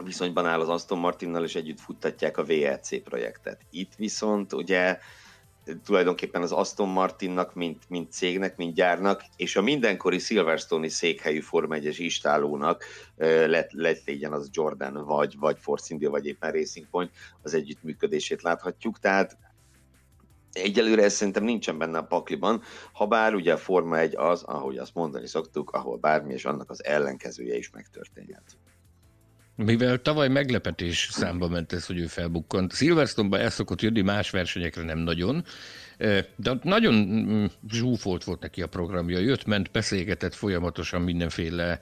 viszonyban 0.03 0.45
áll 0.45 0.59
az 0.59 0.69
Aston 0.69 0.97
Martinnal, 0.97 1.43
és 1.43 1.55
együtt 1.55 1.79
futtatják 1.79 2.37
a 2.37 2.43
VLC 2.43 3.03
projektet. 3.03 3.61
Itt 3.69 3.95
viszont 3.95 4.53
ugye 4.53 4.99
tulajdonképpen 5.83 6.41
az 6.41 6.51
Aston 6.51 6.89
Martinnak, 6.89 7.55
mint, 7.55 7.83
mint 7.89 8.11
cégnek, 8.11 8.57
mint 8.57 8.75
gyárnak, 8.75 9.23
és 9.35 9.55
a 9.55 9.61
mindenkori 9.61 10.19
Silverstone-i 10.19 10.89
székhelyű 10.89 11.39
Form 11.39 11.71
1-es 11.73 11.95
istálónak 11.97 12.83
lett, 13.45 13.71
legyen 13.71 14.33
az 14.33 14.49
Jordan, 14.51 15.05
vagy, 15.05 15.35
vagy 15.39 15.57
Force 15.59 15.87
India, 15.89 16.09
vagy 16.09 16.25
éppen 16.25 16.51
Racing 16.51 16.87
Point, 16.89 17.11
az 17.41 17.53
együttműködését 17.53 18.41
láthatjuk, 18.41 18.99
tehát 18.99 19.37
Egyelőre 20.53 21.03
ez 21.03 21.13
szerintem 21.13 21.43
nincsen 21.43 21.77
benne 21.77 21.97
a 21.97 22.03
pakliban, 22.03 22.61
ha 22.93 23.07
bár 23.07 23.33
ugye 23.33 23.53
a 23.53 23.57
Forma 23.57 23.97
1 23.97 24.15
az, 24.15 24.43
ahogy 24.43 24.77
azt 24.77 24.93
mondani 24.93 25.27
szoktuk, 25.27 25.71
ahol 25.71 25.97
bármi 25.97 26.33
és 26.33 26.45
annak 26.45 26.69
az 26.69 26.83
ellenkezője 26.83 27.57
is 27.57 27.69
megtörténhet. 27.69 28.57
Mivel 29.55 30.01
tavaly 30.01 30.27
meglepetés 30.27 31.07
számba 31.11 31.47
ment 31.47 31.73
ez, 31.73 31.85
hogy 31.85 31.97
ő 31.97 32.07
felbukkant. 32.07 32.73
Silverstone-ba 32.73 33.39
el 33.39 33.49
szokott 33.49 33.81
jönni, 33.81 34.01
más 34.01 34.29
versenyekre 34.29 34.83
nem 34.83 34.97
nagyon, 34.97 35.43
de 36.35 36.59
nagyon 36.61 36.93
mm, 36.93 37.45
zsúfolt 37.69 38.23
volt 38.23 38.39
neki 38.39 38.61
a 38.61 38.67
programja. 38.67 39.19
Jött, 39.19 39.45
ment, 39.45 39.71
beszélgetett 39.71 40.33
folyamatosan 40.33 41.01
mindenféle 41.01 41.79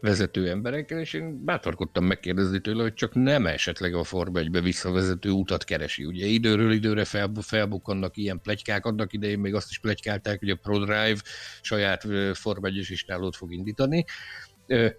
vezető 0.00 0.48
emberekkel, 0.48 0.98
és 0.98 1.12
én 1.12 1.44
bátorkodtam 1.44 2.04
megkérdezni 2.04 2.60
tőle, 2.60 2.82
hogy 2.82 2.94
csak 2.94 3.14
nem 3.14 3.46
esetleg 3.46 3.94
a 3.94 4.04
Forma 4.04 4.38
1 4.38 4.62
visszavezető 4.62 5.30
utat 5.30 5.64
keresi. 5.64 6.04
Ugye 6.04 6.26
időről 6.26 6.72
időre 6.72 7.04
fel, 7.04 7.32
felbukkannak 7.40 8.16
ilyen 8.16 8.40
plegykák, 8.40 8.86
annak 8.86 9.12
idején 9.12 9.38
még 9.38 9.54
azt 9.54 9.70
is 9.70 9.78
plegykálták, 9.78 10.38
hogy 10.38 10.50
a 10.50 10.56
ProDrive 10.56 11.20
saját 11.60 12.06
Forma 12.32 12.68
1-es 12.68 12.86
istálót 12.88 13.36
fog 13.36 13.52
indítani 13.52 14.04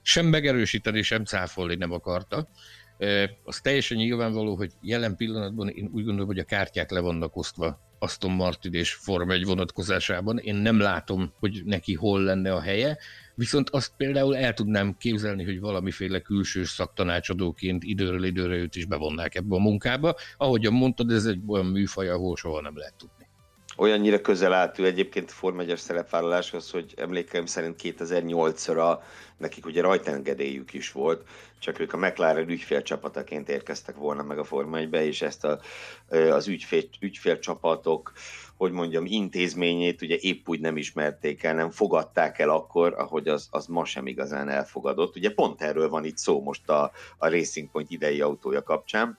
sem 0.01 0.25
megerősíteni, 0.25 1.01
sem 1.01 1.23
cáfolni 1.23 1.75
nem 1.75 1.91
akarta. 1.91 2.49
Az 3.43 3.59
teljesen 3.61 3.97
nyilvánvaló, 3.97 4.55
hogy 4.55 4.71
jelen 4.81 5.15
pillanatban 5.15 5.67
én 5.67 5.89
úgy 5.91 6.03
gondolom, 6.03 6.27
hogy 6.27 6.39
a 6.39 6.43
kártyák 6.43 6.91
le 6.91 6.99
vannak 6.99 7.35
osztva 7.35 7.79
Aston 7.99 8.31
Martin 8.31 8.73
és 8.73 8.93
Forma 8.93 9.33
1 9.33 9.45
vonatkozásában. 9.45 10.37
Én 10.37 10.55
nem 10.55 10.79
látom, 10.79 11.33
hogy 11.39 11.61
neki 11.65 11.93
hol 11.93 12.21
lenne 12.21 12.53
a 12.53 12.61
helye, 12.61 12.97
viszont 13.35 13.69
azt 13.69 13.93
például 13.97 14.37
el 14.37 14.53
tudnám 14.53 14.97
képzelni, 14.97 15.43
hogy 15.43 15.59
valamiféle 15.59 16.19
külső 16.19 16.63
szaktanácsadóként 16.63 17.83
időről 17.83 18.23
időre 18.23 18.55
őt 18.55 18.75
is 18.75 18.85
bevonnák 18.85 19.35
ebbe 19.35 19.55
a 19.55 19.59
munkába. 19.59 20.15
Ahogyan 20.37 20.73
mondtad, 20.73 21.11
ez 21.11 21.25
egy 21.25 21.39
olyan 21.47 21.65
műfaj, 21.65 22.09
ahol 22.09 22.35
soha 22.35 22.61
nem 22.61 22.77
lehet 22.77 22.93
tudni 22.97 23.14
olyannyira 23.77 24.21
közel 24.21 24.53
állt 24.53 24.79
ő 24.79 24.85
egyébként 24.85 25.31
Form 25.31 25.59
1 25.59 25.77
szerepvállaláshoz, 25.77 26.71
hogy 26.71 26.93
emlékeim 26.97 27.45
szerint 27.45 27.81
2008-ra 27.83 28.97
nekik 29.37 29.65
ugye 29.65 29.81
rajtengedélyük 29.81 30.73
is 30.73 30.91
volt, 30.91 31.27
csak 31.59 31.79
ők 31.79 31.93
a 31.93 31.97
McLaren 31.97 32.49
ügyfélcsapataként 32.49 33.49
érkeztek 33.49 33.95
volna 33.95 34.23
meg 34.23 34.39
a 34.39 34.43
Forma 34.43 34.77
1 34.77 34.93
és 34.93 35.21
ezt 35.21 35.45
a, 35.45 35.59
az 36.09 36.47
ügyfél, 36.47 36.83
ügyfélcsapatok, 36.99 38.11
hogy 38.57 38.71
mondjam, 38.71 39.05
intézményét 39.05 40.01
ugye 40.01 40.15
épp 40.19 40.47
úgy 40.47 40.59
nem 40.59 40.77
ismerték 40.77 41.43
el, 41.43 41.53
nem 41.53 41.69
fogadták 41.69 42.39
el 42.39 42.49
akkor, 42.49 42.93
ahogy 42.97 43.27
az, 43.27 43.47
az 43.51 43.65
ma 43.65 43.85
sem 43.85 44.07
igazán 44.07 44.49
elfogadott. 44.49 45.15
Ugye 45.15 45.33
pont 45.33 45.61
erről 45.61 45.89
van 45.89 46.05
itt 46.05 46.17
szó 46.17 46.41
most 46.41 46.69
a, 46.69 46.91
a 47.17 47.29
Racing 47.29 47.71
Point 47.71 47.91
idei 47.91 48.21
autója 48.21 48.63
kapcsán, 48.63 49.17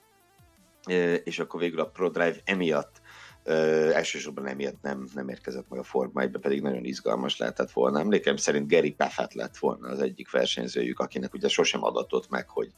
és 1.23 1.39
akkor 1.39 1.59
végül 1.59 1.79
a 1.79 1.85
ProDrive 1.85 2.37
emiatt 2.43 3.01
Uh, 3.49 3.95
elsősorban 3.95 4.47
emiatt 4.47 4.81
nem, 4.81 5.07
nem 5.13 5.29
érkezett 5.29 5.69
meg 5.69 5.79
a 5.79 5.83
Forma 5.83 6.21
1 6.21 6.37
pedig 6.41 6.61
nagyon 6.61 6.83
izgalmas 6.83 7.37
lehetett 7.37 7.71
volna. 7.71 7.99
Emlékem 7.99 8.35
szerint 8.35 8.71
Gary 8.71 8.91
Paffett 8.91 9.33
lett 9.33 9.57
volna 9.57 9.87
az 9.87 9.99
egyik 9.99 10.31
versenyzőjük, 10.31 10.99
akinek 10.99 11.33
ugye 11.33 11.47
sosem 11.47 11.83
adatott 11.83 12.29
meg, 12.29 12.49
hogy, 12.49 12.71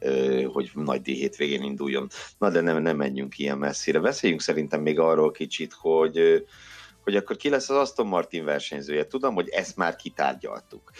uh, 0.00 0.44
hogy 0.44 0.70
nagy 0.74 1.02
díj 1.02 1.14
hétvégén 1.14 1.62
induljon. 1.62 2.08
Na 2.38 2.50
de 2.50 2.60
nem, 2.60 2.82
nem 2.82 2.96
menjünk 2.96 3.38
ilyen 3.38 3.58
messzire. 3.58 4.00
Beszéljünk 4.00 4.40
szerintem 4.40 4.82
még 4.82 4.98
arról 4.98 5.30
kicsit, 5.30 5.72
hogy 5.72 6.44
hogy 7.06 7.16
akkor 7.16 7.36
ki 7.36 7.48
lesz 7.48 7.70
az 7.70 7.76
Aston 7.76 8.06
Martin 8.06 8.44
versenyzője. 8.44 9.06
Tudom, 9.06 9.34
hogy 9.34 9.48
ezt 9.48 9.76
már 9.76 9.96
kitárgyaltuk, 9.96 10.90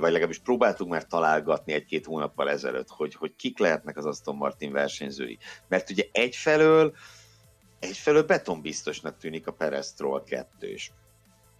vagy 0.00 0.12
legalábbis 0.12 0.38
próbáltuk 0.38 0.88
már 0.88 1.06
találgatni 1.06 1.72
egy-két 1.72 2.06
hónappal 2.06 2.50
ezelőtt, 2.50 2.88
hogy, 2.88 3.14
hogy 3.14 3.36
kik 3.36 3.58
lehetnek 3.58 3.96
az 3.96 4.06
Aston 4.06 4.36
Martin 4.36 4.72
versenyzői. 4.72 5.38
Mert 5.68 5.90
ugye 5.90 6.04
egyfelől 6.12 6.94
egyfelől 7.82 8.22
betonbiztosnak 8.22 9.18
tűnik 9.18 9.46
a 9.46 9.52
Perez 9.52 9.92
Troll 9.92 10.24
2 10.24 10.76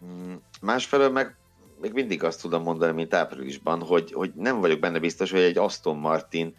mm, 0.05 0.35
Másfelől 0.61 1.11
meg 1.11 1.37
még 1.81 1.93
mindig 1.93 2.25
azt 2.25 2.41
tudom 2.41 2.63
mondani, 2.63 2.93
mint 2.93 3.15
áprilisban, 3.15 3.83
hogy, 3.83 4.13
hogy 4.13 4.33
nem 4.35 4.61
vagyok 4.61 4.81
benne 4.81 4.99
biztos, 4.99 5.31
hogy 5.31 5.41
egy 5.41 5.59
Aston 5.59 5.97
Martin, 5.97 6.55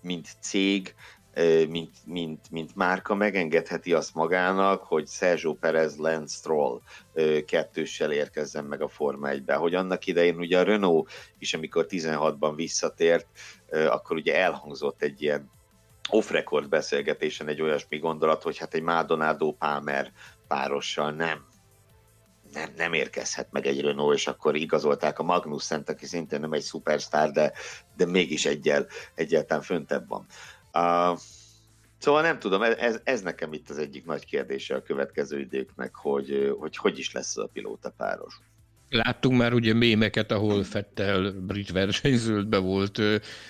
mint 0.00 0.28
cég, 0.40 0.94
mint, 1.68 1.96
mint, 2.04 2.50
mint 2.50 2.76
márka 2.76 3.14
megengedheti 3.14 3.92
azt 3.92 4.14
magának, 4.14 4.82
hogy 4.82 5.08
Sergio 5.08 5.54
Perez 5.54 5.96
Lance 5.96 6.36
Stroll 6.36 6.80
kettőssel 7.46 8.12
érkezzen 8.12 8.64
meg 8.64 8.82
a 8.82 8.88
Forma 8.88 9.28
1-be. 9.30 9.54
Hogy 9.54 9.74
annak 9.74 10.06
idején 10.06 10.38
ugye 10.38 10.58
a 10.58 10.62
Renault 10.62 11.10
is, 11.38 11.54
amikor 11.54 11.86
16-ban 11.88 12.52
visszatért, 12.56 13.26
akkor 13.70 14.16
ugye 14.16 14.36
elhangzott 14.36 15.02
egy 15.02 15.22
ilyen 15.22 15.50
off-record 16.08 16.68
beszélgetésen 16.68 17.48
egy 17.48 17.62
olyasmi 17.62 17.98
gondolat, 17.98 18.42
hogy 18.42 18.58
hát 18.58 18.74
egy 18.74 18.82
Maldonado 18.82 19.52
Palmer 19.52 20.12
párossal 20.48 21.10
nem 21.10 21.46
nem, 22.52 22.72
nem 22.76 22.92
érkezhet 22.92 23.52
meg 23.52 23.66
egy 23.66 23.80
Renault, 23.80 24.16
és 24.16 24.26
akkor 24.26 24.56
igazolták 24.56 25.18
a 25.18 25.22
Magnussen-t, 25.22 25.88
aki 25.88 26.06
szintén 26.06 26.40
nem 26.40 26.52
egy 26.52 26.62
szupersztár, 26.62 27.30
de, 27.30 27.52
de 27.96 28.06
mégis 28.06 28.46
egyel, 28.46 28.86
egyáltalán 29.14 29.62
föntebb 29.62 30.08
van. 30.08 30.26
Uh, 30.72 31.18
szóval 31.98 32.22
nem 32.22 32.38
tudom, 32.38 32.62
ez, 32.62 33.00
ez 33.04 33.22
nekem 33.22 33.52
itt 33.52 33.70
az 33.70 33.78
egyik 33.78 34.04
nagy 34.04 34.24
kérdése 34.24 34.74
a 34.74 34.82
következő 34.82 35.40
időknek, 35.40 35.94
hogy 35.94 36.54
hogy, 36.58 36.76
hogy 36.76 36.98
is 36.98 37.12
lesz 37.12 37.36
a 37.36 37.48
pilóta 37.52 37.90
páros. 37.96 38.40
Láttunk 38.90 39.38
már 39.38 39.52
ugye 39.52 39.74
mémeket, 39.74 40.30
ahol 40.30 40.64
Fettel 40.64 41.30
brit 41.30 41.70
versenyzőt 41.70 42.56
volt 42.56 43.00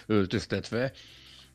öltöztetve, 0.07 0.93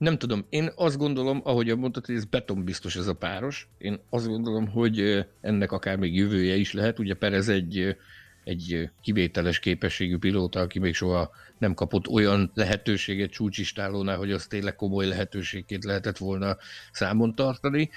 nem 0.04 0.18
tudom, 0.18 0.46
én 0.50 0.70
azt 0.76 0.98
gondolom, 0.98 1.42
ahogy 1.44 1.78
mondtad, 1.78 2.06
hogy 2.06 2.16
ez 2.16 2.26
betonbiztos 2.26 2.96
ez 2.96 3.08
a 3.08 3.14
páros. 3.14 3.68
Én 3.78 4.00
azt 4.10 4.28
gondolom, 4.28 4.68
hogy 4.68 5.26
ennek 5.42 5.72
akár 5.72 5.98
még 5.98 6.16
jövője 6.16 6.56
is 6.56 6.74
lehet. 6.74 7.00
Ugye 7.00 7.14
Perez 7.14 7.50
egy, 7.50 7.96
egy 8.44 8.90
kivételes 9.02 9.60
képességű 9.60 10.18
pilóta, 10.18 10.60
aki 10.60 10.80
még 10.80 10.94
soha 10.94 11.32
nem 11.58 11.74
kapott 11.74 12.08
olyan 12.08 12.52
lehetőséget 12.54 13.30
csúcsistálónál, 13.30 14.18
hogy 14.18 14.32
az 14.32 14.48
tényleg 14.48 14.76
komoly 14.76 15.08
lehetőségként 15.08 15.84
lehetett 15.84 16.18
volna 16.18 16.58
számon 16.92 17.36
tartani. 17.36 17.90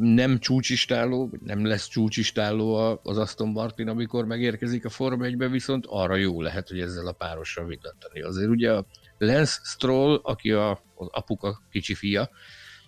Nem 0.00 0.38
csúcsistáló, 0.38 1.32
nem 1.44 1.66
lesz 1.66 1.88
csúcsistáló 1.88 2.98
az 3.02 3.18
Aston 3.18 3.48
Martin, 3.48 3.88
amikor 3.88 4.24
megérkezik 4.24 4.84
a 4.84 4.88
Forma 4.88 5.24
1 5.24 5.50
viszont 5.50 5.84
arra 5.88 6.16
jó 6.16 6.42
lehet, 6.42 6.68
hogy 6.68 6.80
ezzel 6.80 7.06
a 7.06 7.12
párossal 7.12 7.66
villantani. 7.66 8.22
Azért 8.22 8.50
ugye 8.50 8.72
a 8.72 8.86
Lance 9.18 9.60
Stroll, 9.64 10.20
aki 10.22 10.52
a, 10.52 10.70
az 10.94 11.08
apuka 11.10 11.62
kicsi 11.70 11.94
fia, 11.94 12.30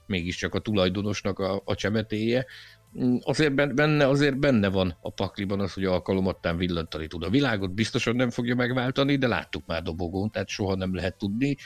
mégiscsak 0.07 0.55
a 0.55 0.59
tulajdonosnak 0.59 1.39
a, 1.39 1.62
a 1.64 1.74
csemetéje, 1.74 2.47
mm, 2.99 3.16
azért 3.20 3.74
benne, 3.74 4.07
azért 4.07 4.39
benne 4.39 4.68
van 4.68 4.97
a 5.01 5.11
pakliban 5.11 5.61
az, 5.61 5.72
hogy 5.72 5.85
alkalomattán 5.85 6.57
villantani 6.57 7.07
tud. 7.07 7.22
A 7.22 7.31
világot 7.31 7.74
biztosan 7.74 8.16
nem 8.16 8.31
fogja 8.31 8.55
megváltani, 8.55 9.16
de 9.16 9.26
láttuk 9.26 9.66
már 9.66 9.83
dobogón, 9.83 10.31
tehát 10.31 10.49
soha 10.49 10.74
nem 10.74 10.95
lehet 10.95 11.18
tudni. 11.18 11.57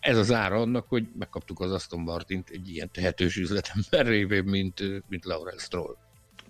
Ez 0.00 0.16
az 0.18 0.32
ára 0.32 0.56
annak, 0.56 0.88
hogy 0.88 1.06
megkaptuk 1.18 1.60
az 1.60 1.72
Aston 1.72 2.00
Martint 2.00 2.48
egy 2.48 2.68
ilyen 2.68 2.90
tehetős 2.92 3.36
üzletember 3.36 4.06
révén, 4.06 4.44
mint, 4.44 4.80
mint 5.08 5.24
Laurel 5.24 5.58
Stroll. 5.58 5.96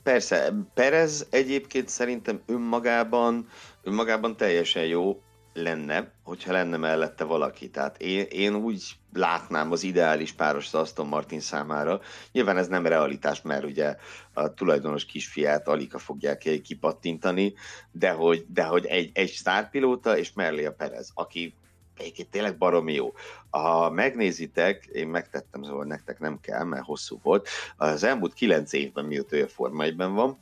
Persze, 0.03 0.53
Perez 0.75 1.27
egyébként 1.31 1.89
szerintem 1.89 2.43
önmagában, 2.47 3.49
önmagában 3.83 4.37
teljesen 4.37 4.87
jó, 4.87 5.23
lenne, 5.55 6.13
hogyha 6.23 6.53
lenne 6.53 6.77
mellette 6.77 7.25
valaki. 7.25 7.71
Tehát 7.71 8.01
én, 8.01 8.27
én 8.31 8.55
úgy 8.55 8.83
látnám 9.13 9.73
az 9.73 9.83
ideális 9.83 10.33
páros 10.33 10.67
az 10.67 10.75
Aston 10.75 11.07
Martin 11.07 11.41
számára. 11.41 12.01
Nyilván 12.33 12.57
ez 12.57 12.69
nem 12.69 12.87
realitás, 12.87 13.43
mert 13.43 13.65
ugye 13.65 13.97
a 14.33 14.55
tulajdonos 14.55 15.05
kisfiát 15.05 15.69
Alika 15.69 15.99
fogják 15.99 16.61
kipattintani, 16.63 17.55
de 17.93 18.11
hogy, 18.11 18.45
de 18.49 18.65
hogy 18.65 18.87
egy, 18.87 19.11
egy 19.15 19.31
sztárpilóta 19.31 20.19
és 20.19 20.33
mellé 20.33 20.65
a 20.65 20.73
Perez, 20.73 21.11
aki 21.15 21.55
egyébként 21.99 22.31
tényleg 22.31 22.59
baromi 22.59 22.93
jó. 22.93 23.13
Ha 23.51 23.91
megnézitek, 23.91 24.85
én 24.93 25.09
megtettem, 25.09 25.63
szóval 25.63 25.85
nektek 25.85 26.19
nem 26.19 26.41
kell, 26.41 26.65
mert 26.65 26.85
hosszú 26.85 27.19
volt, 27.23 27.49
az 27.77 28.03
elmúlt 28.03 28.35
kilenc 28.35 28.73
évben, 28.73 29.05
mióta 29.05 29.37
ő 29.37 29.43
a 29.43 29.49
Forma 29.49 30.09
van, 30.09 30.39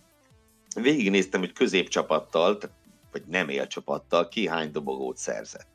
végignéztem, 0.74 1.40
hogy 1.40 1.52
középcsapattal, 1.52 2.58
vagy 3.12 3.22
nem 3.26 3.48
élcsapattal 3.48 4.28
ki 4.28 4.48
hány 4.48 4.70
dobogót 4.70 5.16
szerzett. 5.16 5.68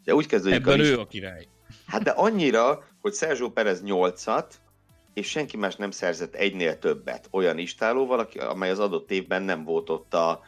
Ugye 0.00 0.14
úgy 0.14 0.26
kezdődik 0.26 0.58
Ebben 0.58 0.80
a 0.80 0.82
ő 0.82 0.98
a 0.98 1.06
király. 1.06 1.48
Hát 1.86 2.02
de 2.02 2.10
annyira, 2.10 2.84
hogy 3.00 3.14
Sergio 3.14 3.50
Perez 3.50 3.82
8-at, 3.84 4.46
és 5.14 5.28
senki 5.28 5.56
más 5.56 5.76
nem 5.76 5.90
szerzett 5.90 6.34
egynél 6.34 6.78
többet 6.78 7.28
olyan 7.30 7.58
istálóval, 7.58 8.28
amely 8.38 8.70
az 8.70 8.78
adott 8.78 9.10
évben 9.10 9.42
nem 9.42 9.64
volt 9.64 9.90
ott 9.90 10.14
a, 10.14 10.40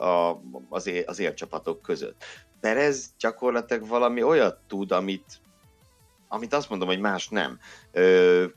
a, 0.00 0.40
az, 0.68 0.86
ér, 0.86 1.04
az 1.06 1.18
élcsapatok 1.18 1.82
között. 1.82 2.24
Perez 2.60 3.14
gyakorlatilag 3.18 3.88
valami 3.88 4.22
olyat 4.22 4.58
tud, 4.66 4.92
amit, 4.92 5.40
amit 6.28 6.54
azt 6.54 6.70
mondom, 6.70 6.88
hogy 6.88 7.00
más 7.00 7.28
nem, 7.28 7.58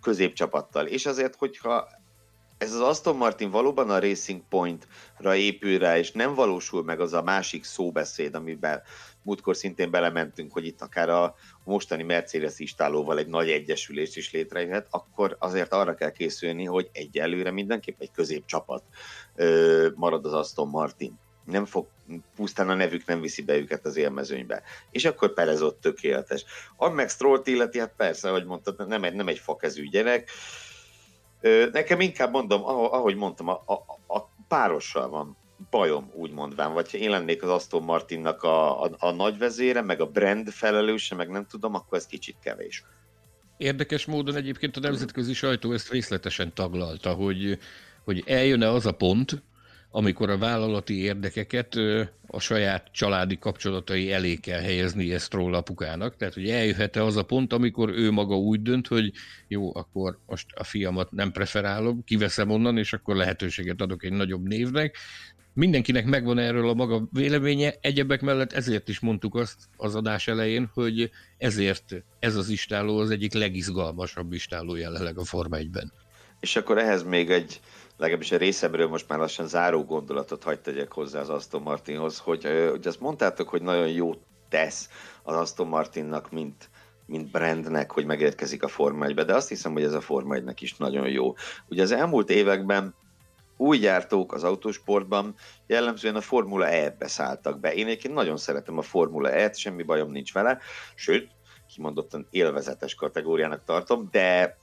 középcsapattal. 0.02 0.86
És 0.86 1.06
azért, 1.06 1.36
hogyha 1.36 1.88
ez 2.60 2.74
az 2.74 2.80
Aston 2.82 3.16
Martin 3.16 3.50
valóban 3.52 3.90
a 3.90 4.00
Racing 4.00 4.42
Point-ra 4.50 5.36
épül 5.36 5.78
rá, 5.78 5.98
és 5.98 6.12
nem 6.12 6.34
valósul 6.34 6.84
meg 6.84 7.00
az 7.00 7.14
a 7.14 7.22
másik 7.22 7.64
szóbeszéd, 7.64 8.36
amiben 8.36 8.82
múltkor 9.22 9.56
szintén 9.56 9.92
belementünk, 9.92 10.52
hogy 10.52 10.66
itt 10.66 10.82
akár 10.82 11.10
a 11.10 11.36
mostani 11.64 12.04
Mercedes 12.04 12.60
istálóval 12.60 13.18
egy 13.18 13.28
nagy 13.28 13.50
egyesülés 13.50 14.16
is 14.16 14.32
létrejöhet, 14.32 14.88
akkor 14.90 15.36
azért 15.40 15.74
arra 15.74 15.96
kell 15.96 16.12
készülni, 16.12 16.66
hogy 16.66 16.90
egyelőre 16.92 17.52
mindenképp 17.52 18.02
egy 18.02 18.12
középcsapat 18.12 18.84
marad 19.96 20.26
az 20.26 20.34
Aston 20.34 20.68
Martin. 20.68 21.20
Nem 21.46 21.66
fog, 21.66 21.88
pusztán 22.36 22.70
a 22.70 22.74
nevük 22.74 23.06
nem 23.06 23.22
viszi 23.22 23.42
be 23.42 23.56
őket 23.56 23.86
az 23.86 23.96
élmezőnybe. 23.96 24.64
És 24.92 25.06
akkor 25.06 25.34
Perez 25.34 25.62
ott 25.62 25.82
tökéletes. 25.82 26.46
A 26.76 26.90
meg 26.90 27.10
Stroll 27.10 27.42
illeti, 27.44 27.80
hát 27.80 27.94
persze, 27.98 28.30
ahogy 28.30 28.46
mondtad, 28.46 28.88
nem 28.88 29.04
egy, 29.04 29.14
nem 29.14 29.28
egy 29.28 29.40
fakezű 29.40 29.90
gyerek, 29.90 30.30
Nekem 31.72 32.00
inkább 32.00 32.32
mondom, 32.32 32.64
ahogy 32.66 33.16
mondtam, 33.16 33.48
a, 33.48 33.62
a, 33.66 33.74
a 34.18 34.30
párossal 34.48 35.10
van 35.10 35.38
bajom, 35.70 36.12
úgy 36.14 36.32
mondván, 36.32 36.74
vagy 36.74 36.92
ha 36.92 36.98
én 36.98 37.10
lennék 37.10 37.44
az 37.44 37.50
Aston 37.50 37.84
Martinnak 37.84 38.44
a, 38.44 38.84
a, 38.84 38.90
a 39.00 39.12
nagyvezére, 39.12 39.82
meg 39.82 40.02
a 40.02 40.06
brand 40.06 40.50
felelőse, 40.50 41.16
meg 41.16 41.30
nem 41.30 41.46
tudom, 41.46 41.76
akkor 41.76 41.98
ez 41.98 42.06
kicsit 42.06 42.36
kevés. 42.44 42.84
Érdekes 43.58 44.06
módon 44.06 44.36
egyébként 44.36 44.78
a 44.78 44.80
nemzetközi 44.80 45.34
sajtó 45.34 45.72
ezt 45.72 45.92
részletesen 45.92 46.54
taglalta, 46.54 47.14
hogy, 47.14 47.60
hogy 48.04 48.24
eljön-e 48.26 48.70
az 48.70 48.86
a 48.86 48.92
pont, 48.92 49.44
amikor 49.92 50.30
a 50.30 50.38
vállalati 50.38 51.02
érdekeket 51.02 51.76
a 52.28 52.40
saját 52.40 52.88
családi 52.92 53.38
kapcsolatai 53.38 54.12
elé 54.12 54.36
kell 54.36 54.60
helyezni 54.60 55.14
ezt 55.14 55.34
róla 55.34 55.58
apukának. 55.58 56.16
Tehát, 56.16 56.34
hogy 56.34 56.50
eljöhet-e 56.50 57.04
az 57.04 57.18
a 57.18 57.24
pont, 57.24 57.54
amikor 57.54 57.90
ő 57.90 58.12
maga 58.12 58.38
úgy 58.38 58.62
dönt, 58.62 58.88
hogy 58.88 59.12
jó, 59.48 59.76
akkor 59.76 60.20
most 60.26 60.46
a 60.56 60.64
fiamat 60.64 61.12
nem 61.12 61.32
preferálom, 61.32 62.04
kiveszem 62.04 62.50
onnan, 62.50 62.78
és 62.78 62.94
akkor 62.94 63.16
lehetőséget 63.16 63.82
adok 63.82 64.04
egy 64.04 64.14
nagyobb 64.14 64.48
névnek. 64.48 64.98
Mindenkinek 65.54 66.06
megvan 66.06 66.38
erről 66.38 66.70
a 66.70 66.74
maga 66.74 67.08
véleménye, 67.12 67.74
egyebek 67.82 68.22
mellett 68.22 68.54
ezért 68.54 68.90
is 68.90 69.00
mondtuk 69.00 69.36
azt 69.36 69.58
az 69.78 69.96
adás 69.96 70.28
elején, 70.28 70.70
hogy 70.74 71.10
ezért 71.38 72.04
ez 72.20 72.36
az 72.36 72.50
istáló 72.50 72.98
az 72.98 73.10
egyik 73.10 73.34
legizgalmasabb 73.34 74.34
istáló 74.34 74.76
jelenleg 74.76 75.18
a 75.18 75.24
Forma 75.24 75.58
1-ben. 75.58 75.92
És 76.40 76.56
akkor 76.56 76.78
ehhez 76.78 77.04
még 77.04 77.30
egy 77.30 77.60
legalábbis 78.00 78.32
a 78.32 78.38
részemről 78.38 78.88
most 78.88 79.10
már 79.10 79.20
lassan 79.20 79.48
záró 79.48 79.84
gondolatot 79.84 80.44
hagyd 80.44 80.60
tegyek 80.60 80.92
hozzá 80.92 81.20
az 81.20 81.30
Aston 81.30 81.62
Martinhoz, 81.62 82.18
hogy, 82.18 82.44
hogy 82.70 82.88
azt 82.88 83.00
mondtátok, 83.00 83.50
hogy 83.50 83.62
nagyon 83.62 83.88
jó 83.88 84.14
tesz 84.50 84.90
az 85.24 85.36
Aston 85.36 85.68
Martinnak, 85.68 86.32
mint, 86.32 86.70
mint 87.06 87.32
brandnek, 87.32 87.92
hogy 87.92 88.06
megérkezik 88.06 88.64
a 88.64 88.68
Forma 88.68 89.06
1 89.06 89.14
de 89.14 89.36
azt 89.36 89.50
hiszem, 89.50 89.72
hogy 89.72 89.84
ez 89.84 89.94
a 89.94 90.02
Forma 90.02 90.36
1 90.36 90.44
is 90.60 90.76
nagyon 90.76 91.08
jó. 91.08 91.34
Ugye 91.70 91.82
az 91.82 91.92
elmúlt 91.92 92.30
években 92.30 92.96
új 93.58 93.78
gyártók 93.78 94.34
az 94.34 94.44
autósportban 94.44 95.36
jellemzően 95.68 96.16
a 96.16 96.22
Formula 96.22 96.68
E-be 96.68 97.08
szálltak 97.08 97.60
be. 97.60 97.74
Én 97.74 97.86
egyébként 97.86 98.14
nagyon 98.14 98.38
szeretem 98.38 98.78
a 98.78 98.82
Formula 98.82 99.32
E-t, 99.32 99.58
semmi 99.58 99.84
bajom 99.84 100.12
nincs 100.12 100.34
vele, 100.34 100.60
sőt, 100.96 101.30
kimondottan 101.74 102.28
élvezetes 102.30 102.96
kategóriának 102.96 103.64
tartom, 103.64 104.08
de 104.12 104.58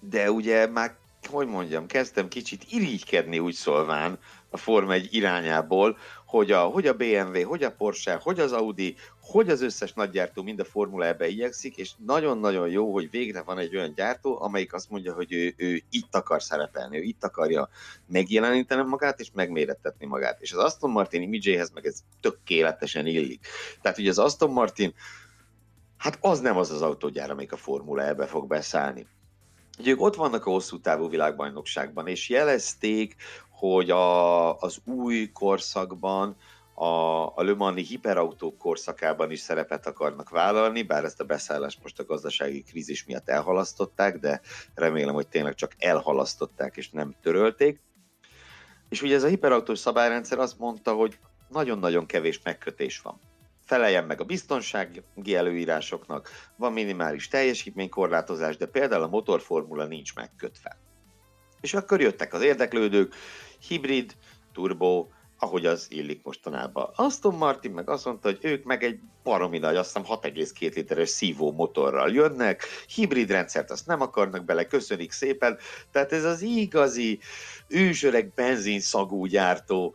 de 0.00 0.30
ugye 0.30 0.66
már 0.66 0.96
hogy 1.26 1.46
mondjam, 1.46 1.86
kezdtem 1.86 2.28
kicsit 2.28 2.64
irigykedni 2.70 3.38
úgy 3.38 3.54
szólván 3.54 4.18
a 4.50 4.56
Forma 4.56 4.92
egy 4.92 5.14
irányából, 5.14 5.98
hogy 6.26 6.50
a, 6.50 6.60
hogy 6.60 6.86
a 6.86 6.94
BMW, 6.94 7.42
hogy 7.42 7.62
a 7.62 7.70
Porsche, 7.70 8.18
hogy 8.22 8.40
az 8.40 8.52
Audi, 8.52 8.96
hogy 9.20 9.48
az 9.48 9.62
összes 9.62 9.92
nagygyártó 9.92 10.42
mind 10.42 10.60
a 10.60 10.64
Formula 10.64 11.06
ebbe 11.06 11.28
igyekszik, 11.28 11.76
és 11.76 11.90
nagyon-nagyon 12.06 12.68
jó, 12.68 12.92
hogy 12.92 13.10
végre 13.10 13.42
van 13.42 13.58
egy 13.58 13.76
olyan 13.76 13.92
gyártó, 13.94 14.42
amelyik 14.42 14.72
azt 14.72 14.90
mondja, 14.90 15.14
hogy 15.14 15.32
ő, 15.32 15.54
ő 15.56 15.82
itt 15.90 16.14
akar 16.14 16.42
szerepelni, 16.42 16.98
ő 16.98 17.02
itt 17.02 17.24
akarja 17.24 17.68
megjeleníteni 18.06 18.82
magát, 18.82 19.20
és 19.20 19.30
megmérettetni 19.34 20.06
magát. 20.06 20.40
És 20.40 20.52
az 20.52 20.58
Aston 20.58 20.90
Martin 20.90 21.22
imidzséhez 21.22 21.70
meg 21.70 21.86
ez 21.86 21.98
tökéletesen 22.20 23.06
illik. 23.06 23.46
Tehát 23.82 23.98
ugye 23.98 24.10
az 24.10 24.18
Aston 24.18 24.50
Martin, 24.50 24.94
hát 25.96 26.18
az 26.20 26.40
nem 26.40 26.56
az 26.56 26.70
az 26.70 26.82
autógyár, 26.82 27.30
amelyik 27.30 27.52
a 27.52 27.56
Formula 27.56 28.06
ebbe 28.06 28.26
fog 28.26 28.46
beszállni 28.46 29.06
Ugye 29.78 29.90
ők 29.90 30.00
ott 30.00 30.14
vannak 30.14 30.46
a 30.46 30.50
hosszú 30.50 30.80
távú 30.80 31.08
világbajnokságban, 31.08 32.06
és 32.06 32.28
jelezték, 32.28 33.16
hogy 33.50 33.90
a, 33.90 34.58
az 34.58 34.78
új 34.84 35.30
korszakban, 35.32 36.36
a, 36.74 36.86
a 37.26 37.42
Le 37.42 37.54
Mani 37.54 37.82
hiperautók 37.82 38.58
korszakában 38.58 39.30
is 39.30 39.40
szerepet 39.40 39.86
akarnak 39.86 40.28
vállalni, 40.28 40.82
bár 40.82 41.04
ezt 41.04 41.20
a 41.20 41.24
beszállást 41.24 41.82
most 41.82 41.98
a 41.98 42.04
gazdasági 42.04 42.62
krízis 42.62 43.04
miatt 43.04 43.28
elhalasztották, 43.28 44.18
de 44.18 44.40
remélem, 44.74 45.14
hogy 45.14 45.28
tényleg 45.28 45.54
csak 45.54 45.74
elhalasztották 45.78 46.76
és 46.76 46.90
nem 46.90 47.14
törölték. 47.22 47.80
És 48.88 49.02
ugye 49.02 49.14
ez 49.14 49.22
a 49.22 49.28
hiperautós 49.28 49.78
szabályrendszer 49.78 50.38
azt 50.38 50.58
mondta, 50.58 50.92
hogy 50.92 51.18
nagyon-nagyon 51.48 52.06
kevés 52.06 52.40
megkötés 52.42 53.00
van 53.00 53.20
feleljen 53.66 54.04
meg 54.04 54.20
a 54.20 54.24
biztonsági 54.24 55.02
előírásoknak, 55.34 56.30
van 56.56 56.72
minimális 56.72 57.28
teljesítménykorlátozás, 57.28 58.56
de 58.56 58.66
például 58.66 59.02
a 59.02 59.08
motorformula 59.08 59.84
nincs 59.84 60.14
megkötve. 60.14 60.78
És 61.60 61.74
akkor 61.74 62.00
jöttek 62.00 62.34
az 62.34 62.42
érdeklődők, 62.42 63.14
hibrid, 63.68 64.16
turbo, 64.52 65.06
ahogy 65.38 65.66
az 65.66 65.86
illik 65.88 66.20
mostanában. 66.22 66.90
Aston 66.94 67.34
Martin 67.34 67.70
meg 67.70 67.90
azt 67.90 68.04
mondta, 68.04 68.28
hogy 68.28 68.38
ők 68.40 68.64
meg 68.64 68.84
egy 68.84 68.98
baromi 69.22 69.58
nagy, 69.58 69.76
azt 69.76 69.96
hiszem 69.96 70.18
6,2 70.20 70.74
literes 70.74 71.08
szívó 71.08 71.52
motorral 71.52 72.10
jönnek, 72.10 72.64
hibrid 72.94 73.30
rendszert 73.30 73.70
azt 73.70 73.86
nem 73.86 74.00
akarnak 74.00 74.44
bele, 74.44 74.66
köszönik 74.66 75.12
szépen, 75.12 75.58
tehát 75.90 76.12
ez 76.12 76.24
az 76.24 76.42
igazi 76.42 77.18
ősöreg 77.68 78.32
benzinszagú 78.34 79.26
gyártó 79.26 79.94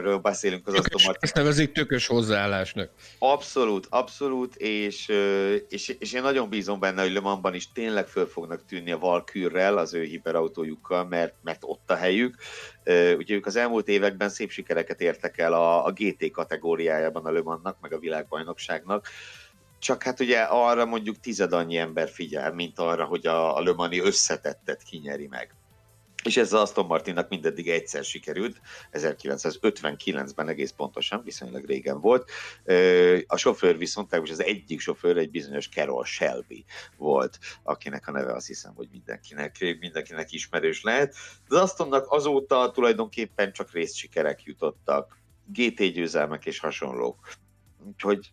ről 0.00 0.18
beszélünk 0.18 0.66
az 0.66 0.74
Aston 0.74 1.00
Martin. 1.04 1.22
Ezt 1.22 1.34
nevezik 1.34 1.72
tökös 1.72 2.06
hozzáállásnak. 2.06 2.90
Abszolút, 3.18 3.86
abszolút, 3.90 4.56
és, 4.56 5.08
és, 5.68 5.88
és 5.88 6.12
én 6.12 6.22
nagyon 6.22 6.48
bízom 6.48 6.80
benne, 6.80 7.02
hogy 7.02 7.12
Le 7.12 7.20
Mansban 7.20 7.54
is 7.54 7.72
tényleg 7.72 8.06
föl 8.06 8.26
fognak 8.26 8.64
tűnni 8.66 8.92
a 8.92 8.98
Valkürrel, 8.98 9.78
az 9.78 9.94
ő 9.94 10.02
hiperautójukkal, 10.02 11.04
mert, 11.04 11.34
mert 11.42 11.62
ott 11.64 11.90
a 11.90 11.94
helyük. 11.94 12.36
Ugye 13.16 13.34
ők 13.34 13.46
az 13.46 13.56
elmúlt 13.56 13.88
években 13.88 14.28
szép 14.28 14.50
sikereket 14.50 15.00
értek 15.00 15.38
el 15.38 15.52
a, 15.52 15.86
a 15.86 15.92
GT 15.92 16.30
kategóriájában 16.30 17.24
a 17.24 17.30
Le 17.30 17.42
Mansnak, 17.42 17.76
meg 17.80 17.92
a 17.92 17.98
világbajnokságnak, 17.98 19.08
csak 19.78 20.02
hát 20.02 20.20
ugye 20.20 20.40
arra 20.40 20.84
mondjuk 20.84 21.20
tized 21.20 21.52
annyi 21.52 21.76
ember 21.76 22.08
figyel, 22.08 22.52
mint 22.52 22.78
arra, 22.78 23.04
hogy 23.04 23.26
a, 23.26 23.56
a 23.56 23.62
Le 23.62 23.72
Mani 23.72 24.00
összetettet 24.00 24.82
kinyeri 24.82 25.26
meg 25.26 25.54
és 26.24 26.36
ez 26.36 26.52
az 26.52 26.60
Aston 26.60 26.86
Martinnak 26.86 27.28
mindeddig 27.28 27.68
egyszer 27.68 28.04
sikerült, 28.04 28.60
1959-ben 28.92 30.48
egész 30.48 30.70
pontosan, 30.70 31.22
viszonylag 31.24 31.64
régen 31.64 32.00
volt. 32.00 32.30
A 33.26 33.36
sofőr 33.36 33.78
viszont, 33.78 34.18
most 34.18 34.32
az 34.32 34.42
egyik 34.42 34.80
sofőr 34.80 35.16
egy 35.16 35.30
bizonyos 35.30 35.68
Carol 35.68 36.04
Shelby 36.04 36.64
volt, 36.96 37.38
akinek 37.62 38.08
a 38.08 38.10
neve 38.10 38.32
azt 38.32 38.46
hiszem, 38.46 38.74
hogy 38.74 38.88
mindenkinek, 38.90 39.76
mindenkinek 39.80 40.32
ismerős 40.32 40.82
lehet. 40.82 41.14
De 41.48 41.56
az 41.56 41.62
Astonnak 41.62 42.06
azóta 42.12 42.70
tulajdonképpen 42.70 43.52
csak 43.52 43.72
részsikerek 43.72 44.42
jutottak, 44.42 45.18
GT 45.46 45.92
győzelmek 45.92 46.46
és 46.46 46.58
hasonlók. 46.58 47.28
Úgyhogy 47.86 48.32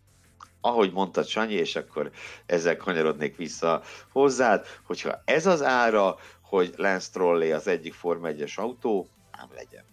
ahogy 0.60 0.92
mondtad 0.92 1.26
Sanyi, 1.26 1.54
és 1.54 1.76
akkor 1.76 2.10
ezzel 2.46 2.76
kanyarodnék 2.76 3.36
vissza 3.36 3.82
hozzád, 4.12 4.66
hogyha 4.84 5.22
ez 5.24 5.46
az 5.46 5.62
ára, 5.62 6.16
hogy 6.52 6.72
Lance 6.76 7.08
Trolley 7.12 7.54
az 7.54 7.68
egyik 7.68 7.92
Forma 7.92 8.28
1-es 8.30 8.54
autó, 8.54 9.06
nem 9.38 9.48
legyen. 9.54 9.84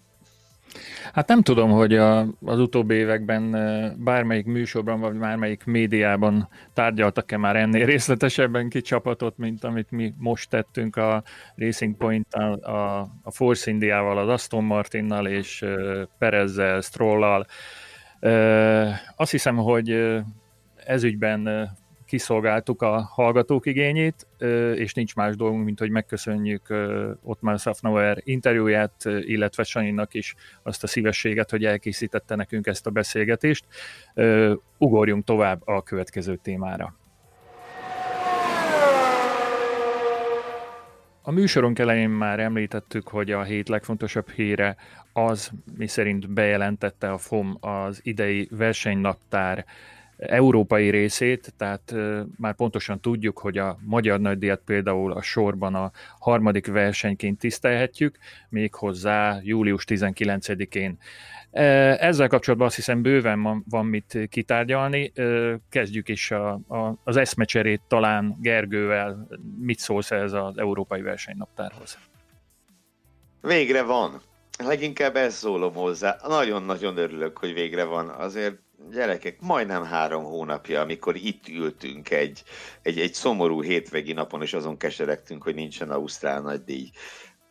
Hát 1.14 1.28
nem 1.28 1.42
tudom, 1.42 1.72
hogy 1.72 1.96
a, 1.96 2.20
az 2.46 2.60
utóbbi 2.60 2.96
években 2.96 3.52
bármelyik 4.04 4.46
műsorban, 4.46 5.00
vagy 5.00 5.18
bármelyik 5.18 5.64
médiában 5.64 6.50
tárgyaltak-e 6.74 7.38
már 7.38 7.56
ennél 7.56 7.86
részletesebben 7.86 8.70
ki 8.70 8.82
csapatot, 8.82 9.38
mint 9.38 9.64
amit 9.64 9.92
mi 9.92 10.14
most 10.18 10.50
tettünk 10.50 10.96
a 10.96 11.24
Racing 11.56 11.98
point 11.98 12.34
a, 12.34 13.00
a 13.22 13.32
Force 13.32 13.72
Indiával, 13.72 14.18
az 14.18 14.28
Aston 14.28 14.64
Martinnal 14.64 15.28
és 15.28 15.66
Perezzel, 16.18 16.82
Strollal. 16.82 17.46
Azt 19.16 19.32
hiszem, 19.32 19.56
hogy 19.56 20.18
ezügyben 20.86 21.70
kiszolgáltuk 22.10 22.82
a 22.82 23.02
hallgatók 23.02 23.66
igényét, 23.66 24.28
és 24.76 24.94
nincs 24.94 25.16
más 25.16 25.36
dolgunk, 25.36 25.66
mint 25.66 25.80
hogy 25.80 25.90
megköszönjük 25.90 26.74
Ottmar 27.24 27.60
Safnauer 27.60 28.18
interjúját, 28.24 29.06
illetve 29.06 29.64
Sanyinak 29.64 30.14
is 30.14 30.36
azt 30.64 30.84
a 30.84 30.88
szívességet, 30.88 31.50
hogy 31.50 31.66
elkészítette 31.66 32.36
nekünk 32.36 32.68
ezt 32.68 32.88
a 32.88 32.90
beszélgetést. 32.90 33.66
Ugorjunk 34.78 35.24
tovább 35.24 35.62
a 35.66 35.84
következő 35.84 36.36
témára. 36.36 36.96
A 41.22 41.32
műsorunk 41.32 41.80
elején 41.80 42.10
már 42.10 42.40
említettük, 42.40 43.08
hogy 43.08 43.32
a 43.32 43.44
hét 43.44 43.70
legfontosabb 43.70 44.30
híre 44.30 44.76
az, 45.14 45.52
mi 45.78 45.88
szerint 45.88 46.34
bejelentette 46.34 47.12
a 47.12 47.18
FOM 47.18 47.58
az 47.60 48.00
idei 48.04 48.48
versenynaptár 48.52 49.66
európai 50.20 50.90
részét, 50.90 51.54
tehát 51.58 51.94
már 52.38 52.56
pontosan 52.56 53.00
tudjuk, 53.00 53.40
hogy 53.40 53.58
a 53.58 53.78
magyar 53.86 54.20
nagydíjat 54.20 54.62
például 54.66 55.12
a 55.12 55.22
sorban 55.22 55.76
a 55.76 55.92
harmadik 56.20 56.68
versenyként 56.68 57.40
tisztelhetjük, 57.40 58.18
méghozzá 58.50 59.40
július 59.44 59.84
19-én. 59.88 60.98
Ezzel 61.52 62.28
kapcsolatban 62.28 62.68
azt 62.68 62.76
hiszem 62.76 63.02
bőven 63.02 63.64
van 63.70 63.86
mit 63.86 64.18
kitárgyalni. 64.30 65.12
Kezdjük 65.70 66.10
is 66.10 66.32
a, 66.32 66.52
a, 66.52 66.94
az 67.04 67.18
eszmecserét 67.18 67.82
talán 67.88 68.38
Gergővel. 68.42 69.28
Mit 69.60 69.80
szólsz 69.80 70.12
ez 70.12 70.34
az 70.34 70.58
európai 70.58 71.02
versenynaptárhoz? 71.02 71.98
Végre 73.42 73.84
van. 73.84 74.22
Leginkább 74.64 75.16
ezt 75.16 75.38
szólom 75.38 75.74
hozzá. 75.74 76.16
Nagyon-nagyon 76.28 76.98
örülök, 76.98 77.38
hogy 77.38 77.54
végre 77.54 77.84
van. 77.84 78.10
Azért 78.10 78.60
gyerekek, 78.92 79.42
majdnem 79.42 79.84
három 79.84 80.24
hónapja, 80.24 80.82
amikor 80.82 81.16
itt 81.16 81.48
ültünk 81.48 82.10
egy, 82.10 82.44
egy, 82.82 83.00
egy 83.00 83.14
szomorú 83.14 83.62
hétvégi 83.62 84.14
napon, 84.14 84.42
és 84.42 84.54
azon 84.54 84.78
keseregtünk, 84.78 85.44
hogy 85.44 85.56
nincsen 85.56 85.90
Ausztrál 85.92 86.42
nagy 86.42 86.64
díj. 86.64 86.90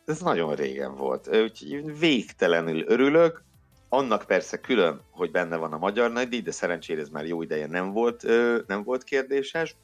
Ez 0.05 0.21
nagyon 0.21 0.55
régen 0.55 0.95
volt. 0.95 1.37
Úgyhogy 1.37 1.99
végtelenül 1.99 2.85
örülök. 2.87 3.43
Annak 3.89 4.25
persze 4.27 4.61
külön, 4.61 5.01
hogy 5.11 5.31
benne 5.31 5.57
van 5.57 5.73
a 5.73 5.79
magyar 5.79 6.13
nagy 6.13 6.29
díj, 6.29 6.41
de 6.41 6.51
szerencsére 6.51 7.01
ez 7.01 7.09
már 7.09 7.27
jó 7.27 7.43
ideje 7.43 7.67
nem 7.67 7.93
volt, 7.93 8.23
nem 8.67 8.83
volt 8.83 9.05
kérdéses. 9.05 9.77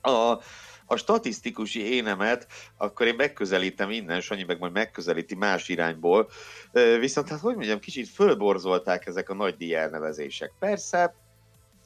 A, 0.00 0.38
a 0.86 0.96
statisztikusi 0.96 1.94
énemet, 1.94 2.46
akkor 2.76 3.06
én 3.06 3.14
megközelítem 3.14 3.90
innen, 3.90 4.20
Sanyi 4.20 4.42
meg 4.42 4.58
majd 4.58 4.72
megközelíti 4.72 5.34
más 5.34 5.68
irányból, 5.68 6.28
viszont 7.00 7.28
hát 7.28 7.40
hogy 7.40 7.54
mondjam, 7.54 7.78
kicsit 7.78 8.08
fölborzolták 8.08 9.06
ezek 9.06 9.28
a 9.28 9.34
nagy 9.34 9.56
díj 9.56 9.74
elnevezések. 9.74 10.52
Persze, 10.58 11.14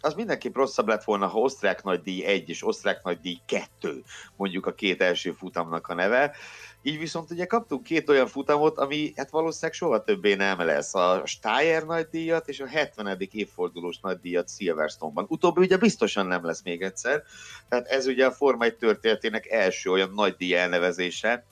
az 0.00 0.14
mindenképp 0.14 0.54
rosszabb 0.54 0.88
lett 0.88 1.04
volna, 1.04 1.26
ha 1.26 1.38
osztrák 1.38 1.82
nagy 1.82 2.02
díj 2.02 2.24
1 2.24 2.48
és 2.48 2.66
osztrák 2.66 3.02
nagy 3.02 3.20
díj 3.20 3.38
2, 3.46 4.02
mondjuk 4.36 4.66
a 4.66 4.74
két 4.74 5.02
első 5.02 5.32
futamnak 5.32 5.86
a 5.86 5.94
neve. 5.94 6.34
Így 6.82 6.98
viszont 6.98 7.30
ugye 7.30 7.46
kaptunk 7.46 7.82
két 7.82 8.08
olyan 8.08 8.26
futamot, 8.26 8.78
ami 8.78 9.12
hát 9.16 9.30
valószínűleg 9.30 9.74
soha 9.74 10.04
többé 10.04 10.34
nem 10.34 10.60
lesz. 10.60 10.94
A 10.94 11.22
Steyer 11.24 11.84
nagydíjat 11.84 12.48
és 12.48 12.60
a 12.60 12.66
70. 12.66 13.16
évfordulós 13.30 13.98
nagydíjat 14.00 14.50
Silverstone-ban. 14.56 15.26
Utóbbi 15.28 15.60
ugye 15.60 15.76
biztosan 15.76 16.26
nem 16.26 16.44
lesz 16.44 16.62
még 16.62 16.82
egyszer. 16.82 17.22
Tehát 17.68 17.86
ez 17.86 18.06
ugye 18.06 18.26
a 18.26 18.32
Forma 18.32 18.64
1 18.64 18.76
történetének 18.76 19.46
első 19.46 19.90
olyan 19.90 20.10
nagydíj 20.14 20.54
elnevezése, 20.54 21.44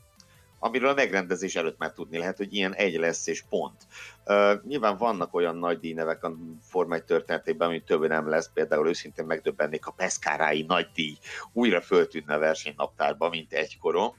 amiről 0.59 0.89
a 0.89 0.95
megrendezés 0.95 1.57
előtt 1.57 1.79
már 1.79 1.93
tudni 1.93 2.19
lehet, 2.19 2.37
hogy 2.37 2.55
ilyen 2.55 2.75
egy 2.75 2.97
lesz 2.97 3.27
és 3.27 3.45
pont. 3.49 3.87
Uh, 4.29 4.63
nyilván 4.65 4.97
vannak 4.97 5.35
olyan 5.35 5.57
nagy 5.57 5.79
díjnevek 5.79 6.25
a 6.25 6.37
Forma 6.63 6.95
1 6.95 7.05
történetében, 7.05 7.69
ami 7.69 7.83
több 7.83 8.07
nem 8.07 8.29
lesz, 8.29 8.51
például 8.53 8.89
őszintén 8.89 9.25
megdöbbennék 9.25 9.87
a 9.87 9.91
Peszkárái 9.91 10.63
nagy 10.63 10.89
díj 10.95 11.17
újra 11.53 11.81
föltűnne 11.81 12.35
a 12.35 12.39
versenynaptárba, 12.39 13.29
mint 13.29 13.53
egykoron 13.53 14.15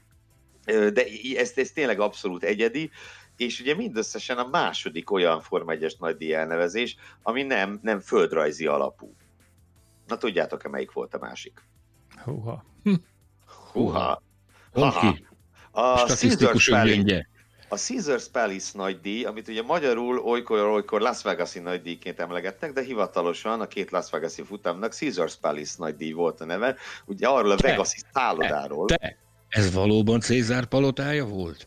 de 0.68 1.04
ez, 1.36 1.52
ez 1.56 1.70
tényleg 1.70 2.00
abszolút 2.00 2.42
egyedi, 2.42 2.90
és 3.36 3.60
ugye 3.60 3.74
mindösszesen 3.74 4.38
a 4.38 4.48
második 4.48 5.10
olyan 5.10 5.40
Forma 5.40 5.72
1-es 5.74 5.98
nagydíj 5.98 6.34
elnevezés, 6.34 6.96
ami 7.22 7.42
nem, 7.42 7.78
nem 7.82 8.00
földrajzi 8.00 8.66
alapú. 8.66 9.14
Na 10.06 10.16
tudjátok-e, 10.16 10.68
melyik 10.68 10.92
volt 10.92 11.14
a 11.14 11.18
másik? 11.18 11.62
Húha. 12.24 12.64
Húha. 13.72 14.22
Húha. 14.72 15.16
A 15.70 15.96
Caesars 15.96 16.68
Palace, 16.68 17.28
a 17.68 17.76
Caesars 17.76 18.28
Palace 18.28 18.70
nagydíj, 18.74 19.24
amit 19.24 19.48
ugye 19.48 19.62
magyarul 19.62 20.18
olykor-olykor 20.18 21.00
Las 21.00 21.22
Vegas-i 21.22 21.58
nagydíjként 21.58 22.20
emlegettek, 22.20 22.72
de 22.72 22.82
hivatalosan 22.82 23.60
a 23.60 23.66
két 23.66 23.90
Las 23.90 24.10
Vegas-i 24.10 24.42
futamnak 24.42 24.92
Caesars 24.92 25.36
Palace 25.36 25.74
nagydíj 25.78 26.12
volt 26.12 26.40
a 26.40 26.44
neve, 26.44 26.76
ugye 27.04 27.26
arról 27.26 27.50
a 27.50 27.56
Vegas-i 27.56 27.98
szállodáról. 28.12 28.86
Te, 28.86 28.96
te. 28.96 29.16
Ez 29.48 29.72
valóban 29.72 30.20
Cézár 30.20 30.64
palotája 30.64 31.26
volt? 31.26 31.66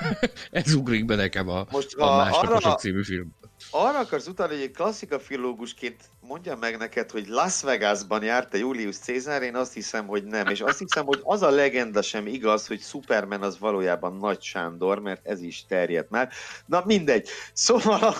Ez 0.50 0.74
ugrik 0.74 1.04
be 1.04 1.14
nekem 1.14 1.48
a, 1.48 1.66
Most, 1.70 1.94
a, 1.94 2.12
a 2.12 2.16
Másnaposok 2.16 2.78
című 2.78 3.04
film. 3.04 3.34
Arra 3.72 3.98
akarsz 3.98 4.26
utalni, 4.26 4.54
hogy 4.54 4.62
egy 4.62 4.70
klasszikafilológusként 4.70 6.10
mondjam 6.20 6.58
meg 6.58 6.78
neked, 6.78 7.10
hogy 7.10 7.26
Las 7.28 7.62
Vegasban 7.62 8.22
járt 8.22 8.54
a 8.54 8.56
Julius 8.56 8.96
Cézár, 8.96 9.42
én 9.42 9.56
azt 9.56 9.72
hiszem, 9.72 10.06
hogy 10.06 10.24
nem. 10.24 10.46
És 10.46 10.60
azt 10.60 10.78
hiszem, 10.78 11.06
hogy 11.06 11.20
az 11.22 11.42
a 11.42 11.50
legenda 11.50 12.02
sem 12.02 12.26
igaz, 12.26 12.66
hogy 12.66 12.80
Superman 12.80 13.42
az 13.42 13.58
valójában 13.58 14.16
Nagy 14.16 14.42
Sándor, 14.42 14.98
mert 14.98 15.26
ez 15.26 15.42
is 15.42 15.64
terjedt 15.68 16.10
már. 16.10 16.32
Na 16.66 16.82
mindegy. 16.86 17.28
Szóval 17.52 18.02
a, 18.02 18.14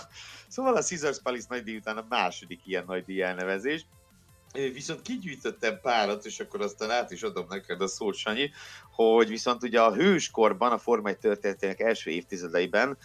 szóval 0.49 0.77
a 0.77 0.83
Caesars 0.83 1.21
Palace 1.23 1.47
nagy 1.49 1.75
után 1.75 1.97
a 1.97 2.07
második 2.09 2.61
ilyen 2.67 2.85
nagy 2.87 3.21
elnevezés. 3.21 3.87
Viszont 4.53 5.03
kigyűjtöttem 5.03 5.81
párat, 5.83 6.25
és 6.25 6.41
akkor 6.41 6.61
aztán 6.61 6.91
át 6.91 7.11
is 7.11 7.23
adom 7.23 7.47
neked 7.49 7.81
a 7.81 7.87
szót, 7.87 8.15
Sanyi, 8.15 8.51
hogy 8.93 9.29
viszont 9.29 9.63
ugye 9.63 9.81
a 9.81 9.95
hőskorban, 9.95 10.73
a 10.73 10.79
Forma 10.79 11.09
1 11.09 11.19
történetének 11.19 11.81
első 11.81 12.11
évtizedeiben 12.11 12.99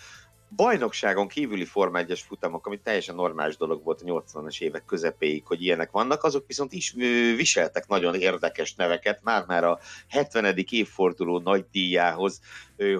bajnokságon 0.56 1.28
kívüli 1.28 1.66
Forma 1.66 2.00
1-es 2.02 2.22
futamok, 2.28 2.66
ami 2.66 2.80
teljesen 2.80 3.16
normális 3.16 3.58
dolog 3.58 3.84
volt 3.84 4.02
a 4.02 4.06
80-as 4.06 4.62
évek 4.62 4.86
közepéig, 4.86 5.46
hogy 5.46 5.62
ilyenek 5.62 5.92
vannak, 5.92 6.24
azok 6.24 6.48
viszont 6.48 6.74
is 6.74 6.94
viseltek 7.36 7.88
nagyon 7.88 8.16
érdekes 8.16 8.76
neveket, 8.76 9.24
már-már 9.24 9.64
a 9.64 9.80
70. 10.08 10.56
évforduló 10.70 11.40
nagy 11.40 11.66
díjához 11.72 12.40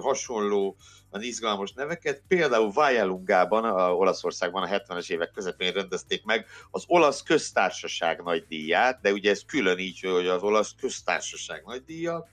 hasonló 0.00 0.76
izgalmas 1.18 1.72
neveket. 1.72 2.22
Például 2.28 2.72
Vajalungában, 2.72 3.64
a 3.64 3.94
Olaszországban 3.94 4.62
a 4.62 4.78
70-es 4.78 5.10
évek 5.10 5.30
közepén 5.30 5.72
rendezték 5.72 6.24
meg 6.24 6.46
az 6.70 6.84
olasz 6.86 7.22
köztársaság 7.22 8.22
nagy 8.22 8.44
díját, 8.48 9.00
de 9.00 9.12
ugye 9.12 9.30
ez 9.30 9.44
külön 9.46 9.78
így, 9.78 10.00
hogy 10.00 10.26
az 10.26 10.42
olasz 10.42 10.74
köztársaság 10.80 11.62
nagy 11.66 11.84
díja 11.84 12.28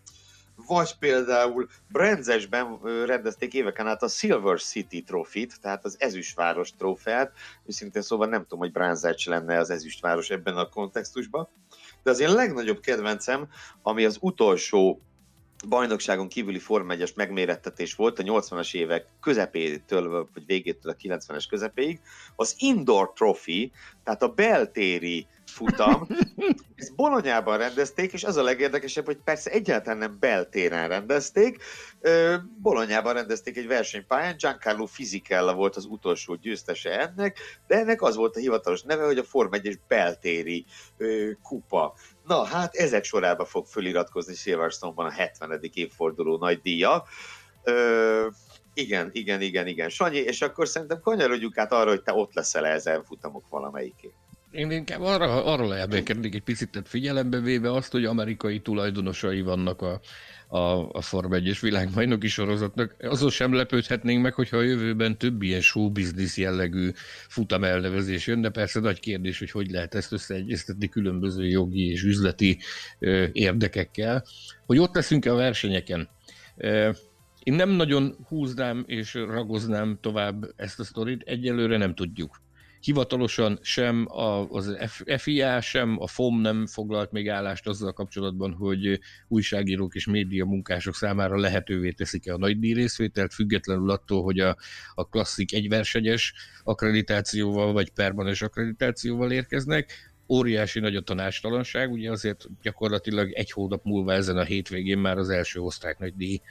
vagy 0.56 0.97
például 0.99 1.68
Brenzesben 1.88 2.80
rendezték 3.06 3.54
éveken 3.54 3.88
át 3.88 4.04
a 4.04 4.08
Silver 4.08 4.60
City 4.62 5.04
Trophy-t, 5.04 5.62
tehát 5.62 5.86
az 5.86 5.95
ezüstváros 5.99 6.72
trófeát, 6.72 7.32
őszintén 7.66 8.01
szóval 8.01 8.28
nem 8.28 8.41
tudom, 8.41 8.60
hogy 8.60 8.72
Branzec 8.72 9.26
lenne 9.26 9.58
az 9.58 9.70
ezüstváros 9.70 10.30
ebben 10.30 10.58
a 10.58 10.70
kontextusban, 10.70 11.47
de 12.04 12.10
az 12.10 12.20
én 12.20 12.34
legnagyobb 12.34 12.80
kedvencem, 12.80 13.47
ami 13.82 14.06
az 14.06 14.18
utolsó 14.20 15.01
bajnokságon 15.68 16.28
kívüli 16.28 16.59
Forma 16.59 16.93
1 16.93 17.14
megmérettetés 17.16 17.95
volt 17.95 18.20
a 18.20 18.24
80-as 18.24 18.76
évek 18.76 19.05
közepétől, 19.22 20.09
vagy 20.34 20.45
végétől 20.45 20.91
a 20.91 20.95
90-es 20.95 21.45
közepéig, 21.49 21.99
az 22.36 22.55
Indoor 22.57 23.14
Trophy, 23.14 23.72
tehát 24.03 24.24
a 24.24 24.28
beltéri 24.28 25.28
futam. 25.45 26.07
Ezt 26.76 26.95
Bolonyában 26.95 27.57
rendezték, 27.57 28.14
és 28.14 28.24
az 28.24 28.38
a 28.38 28.43
legérdekesebb, 28.43 29.05
hogy 29.05 29.18
persze 29.24 29.51
egyáltalán 29.51 29.97
nem 29.97 30.18
beltéren 30.20 30.88
rendezték. 30.88 31.64
Bolonyában 32.61 33.14
rendezték 33.14 33.57
egy 33.57 33.68
versenypályán, 33.68 34.36
Giancarlo 34.38 34.86
Fisichella 34.86 35.53
volt 35.53 35.76
az 35.76 35.86
utolsó 35.86 36.36
győztese 36.36 36.99
ennek, 36.99 37.38
de 37.68 37.76
ennek 37.76 38.01
az 38.01 38.16
volt 38.16 38.36
a 38.36 38.39
hivatalos 38.39 38.82
neve, 38.82 39.05
hogy 39.05 39.18
a 39.18 39.24
Form 39.24 39.53
1 39.53 39.80
beltéri 39.88 40.66
kupa. 41.41 41.93
Na, 42.28 42.43
hát 42.43 42.76
ezek 42.76 43.03
sorába 43.03 43.45
fog 43.45 43.65
föliratkozni 43.65 44.36
Silverstone-ban 44.36 45.05
a 45.05 45.11
70. 45.11 45.59
évforduló 45.74 46.38
nagy 46.38 46.61
díja. 46.61 47.03
Ö, 47.63 48.28
igen, 48.74 49.09
igen, 49.11 49.41
igen, 49.41 49.67
igen. 49.67 49.89
Sanyi, 49.89 50.17
és 50.17 50.41
akkor 50.41 50.67
szerintem 50.67 50.99
kanyarodjuk 51.01 51.57
át 51.57 51.71
arra, 51.71 51.89
hogy 51.89 52.01
te 52.01 52.13
ott 52.13 52.34
leszel 52.34 52.65
ezen 52.65 53.03
futamok 53.03 53.43
valamelyiké. 53.49 54.13
Én 54.51 54.71
inkább 54.71 55.01
arra, 55.01 55.45
arra 55.45 55.67
lehetnék 55.67 56.09
egy 56.09 56.43
picit 56.43 56.82
figyelembe 56.86 57.39
véve 57.39 57.71
azt, 57.71 57.91
hogy 57.91 58.05
amerikai 58.05 58.59
tulajdonosai 58.59 59.41
vannak 59.41 59.82
a, 59.82 59.99
a, 60.54 60.89
a 60.91 61.01
Form 61.01 61.32
1-es 61.34 61.58
világbajnoki 61.62 62.28
sorozatnak. 62.28 62.95
Azon 62.99 63.30
sem 63.30 63.54
lepődhetnénk 63.54 64.22
meg, 64.22 64.34
hogyha 64.34 64.58
a 64.58 64.62
jövőben 64.62 65.18
több 65.18 65.41
ilyen 65.41 65.62
show 65.62 65.91
business 65.91 66.38
jellegű 66.38 66.91
futam 67.28 67.64
elnevezés 67.64 68.28
jön, 68.28 68.41
de 68.41 68.49
persze 68.49 68.80
nagy 68.80 68.99
kérdés, 68.99 69.39
hogy 69.39 69.51
hogy 69.51 69.72
lehet 69.72 69.95
ezt 69.95 70.12
összeegyeztetni 70.12 70.89
különböző 70.89 71.47
jogi 71.47 71.89
és 71.89 72.04
üzleti 72.04 72.60
ö, 72.99 73.26
érdekekkel. 73.32 74.26
Hogy 74.66 74.80
ott 74.80 74.95
leszünk-e 74.95 75.32
a 75.32 75.36
versenyeken? 75.36 76.10
Én 77.43 77.54
nem 77.54 77.70
nagyon 77.70 78.16
húznám 78.28 78.84
és 78.88 79.14
ragoznám 79.14 79.97
tovább 80.01 80.54
ezt 80.56 80.80
a 80.80 80.84
sztorit, 80.84 81.22
egyelőre 81.26 81.78
nem 81.78 81.95
tudjuk. 81.95 82.41
Hivatalosan 82.84 83.59
sem 83.61 84.07
az 84.49 84.77
FIA, 85.17 85.61
sem 85.61 85.97
a 85.99 86.07
FOM 86.07 86.41
nem 86.41 86.67
foglalt 86.67 87.11
még 87.11 87.29
állást 87.29 87.67
azzal 87.67 87.93
kapcsolatban, 87.93 88.53
hogy 88.53 88.99
újságírók 89.27 89.95
és 89.95 90.05
média 90.05 90.45
munkások 90.45 90.95
számára 90.95 91.39
lehetővé 91.39 91.91
teszik-e 91.91 92.34
a 92.34 92.38
nagy 92.38 92.73
részvételt, 92.73 93.34
függetlenül 93.34 93.89
attól, 93.89 94.23
hogy 94.23 94.39
a, 94.39 94.57
a 94.95 95.07
klasszik 95.07 95.53
egyversenyes 95.53 96.34
akkreditációval 96.63 97.73
vagy 97.73 97.89
permanens 97.89 98.41
akkreditációval 98.41 99.31
érkeznek. 99.31 100.11
Óriási 100.27 100.79
nagy 100.79 100.95
a 100.95 101.01
tanástalanság, 101.01 101.91
ugye 101.91 102.11
azért 102.11 102.45
gyakorlatilag 102.61 103.31
egy 103.31 103.51
hónap 103.51 103.84
múlva 103.84 104.13
ezen 104.13 104.38
a 104.38 104.43
hétvégén 104.43 104.97
már 104.97 105.17
az 105.17 105.29
első 105.29 105.59
osztrák 105.59 105.99
nagy 105.99 106.15
díj 106.15 106.41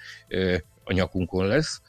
a 0.85 0.93
nyakunkon 0.93 1.47
lesz, 1.47 1.81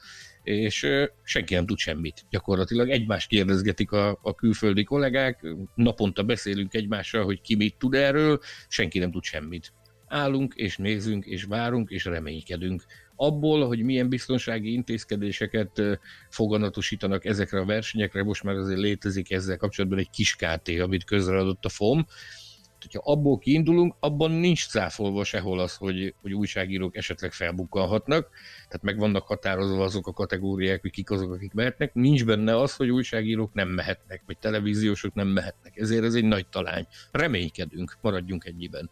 és 0.44 0.86
senki 1.22 1.54
nem 1.54 1.66
tud 1.66 1.78
semmit. 1.78 2.24
Gyakorlatilag 2.30 2.90
egymást 2.90 3.28
kérdezgetik 3.28 3.92
a, 3.92 4.18
a 4.22 4.34
külföldi 4.34 4.84
kollégák, 4.84 5.46
naponta 5.74 6.22
beszélünk 6.22 6.74
egymással, 6.74 7.24
hogy 7.24 7.40
ki 7.40 7.54
mit 7.54 7.76
tud 7.78 7.94
erről, 7.94 8.40
senki 8.68 8.98
nem 8.98 9.10
tud 9.10 9.22
semmit. 9.22 9.72
Állunk, 10.06 10.54
és 10.54 10.76
nézünk, 10.76 11.24
és 11.24 11.44
várunk, 11.44 11.90
és 11.90 12.04
reménykedünk. 12.04 12.84
Abból, 13.16 13.66
hogy 13.66 13.82
milyen 13.82 14.08
biztonsági 14.08 14.72
intézkedéseket 14.72 15.82
foganatosítanak 16.30 17.24
ezekre 17.24 17.60
a 17.60 17.64
versenyekre, 17.64 18.22
most 18.22 18.42
már 18.42 18.54
azért 18.54 18.78
létezik 18.78 19.30
ezzel 19.30 19.56
kapcsolatban 19.56 19.98
egy 19.98 20.10
kis 20.10 20.36
KT, 20.36 20.68
amit 20.68 21.04
közreadott 21.04 21.64
a 21.64 21.68
FOM, 21.68 22.06
hogyha 22.84 23.12
abból 23.12 23.38
kiindulunk, 23.38 23.94
abban 24.00 24.30
nincs 24.30 24.68
cáfolva 24.68 25.24
sehol 25.24 25.60
az, 25.60 25.76
hogy, 25.76 26.14
hogy 26.22 26.32
újságírók 26.32 26.96
esetleg 26.96 27.32
felbukkanhatnak, 27.32 28.30
tehát 28.68 28.82
meg 28.82 28.98
vannak 28.98 29.26
határozva 29.26 29.84
azok 29.84 30.06
a 30.06 30.12
kategóriák, 30.12 30.80
hogy 30.80 30.90
kik 30.90 31.10
azok, 31.10 31.32
akik 31.32 31.52
mehetnek, 31.52 31.94
nincs 31.94 32.24
benne 32.24 32.56
az, 32.56 32.76
hogy 32.76 32.90
újságírók 32.90 33.54
nem 33.54 33.68
mehetnek, 33.68 34.22
vagy 34.26 34.38
televíziósok 34.38 35.14
nem 35.14 35.28
mehetnek. 35.28 35.76
Ezért 35.76 36.04
ez 36.04 36.14
egy 36.14 36.24
nagy 36.24 36.46
talány. 36.46 36.86
Reménykedünk, 37.12 37.98
maradjunk 38.00 38.44
ennyiben. 38.44 38.90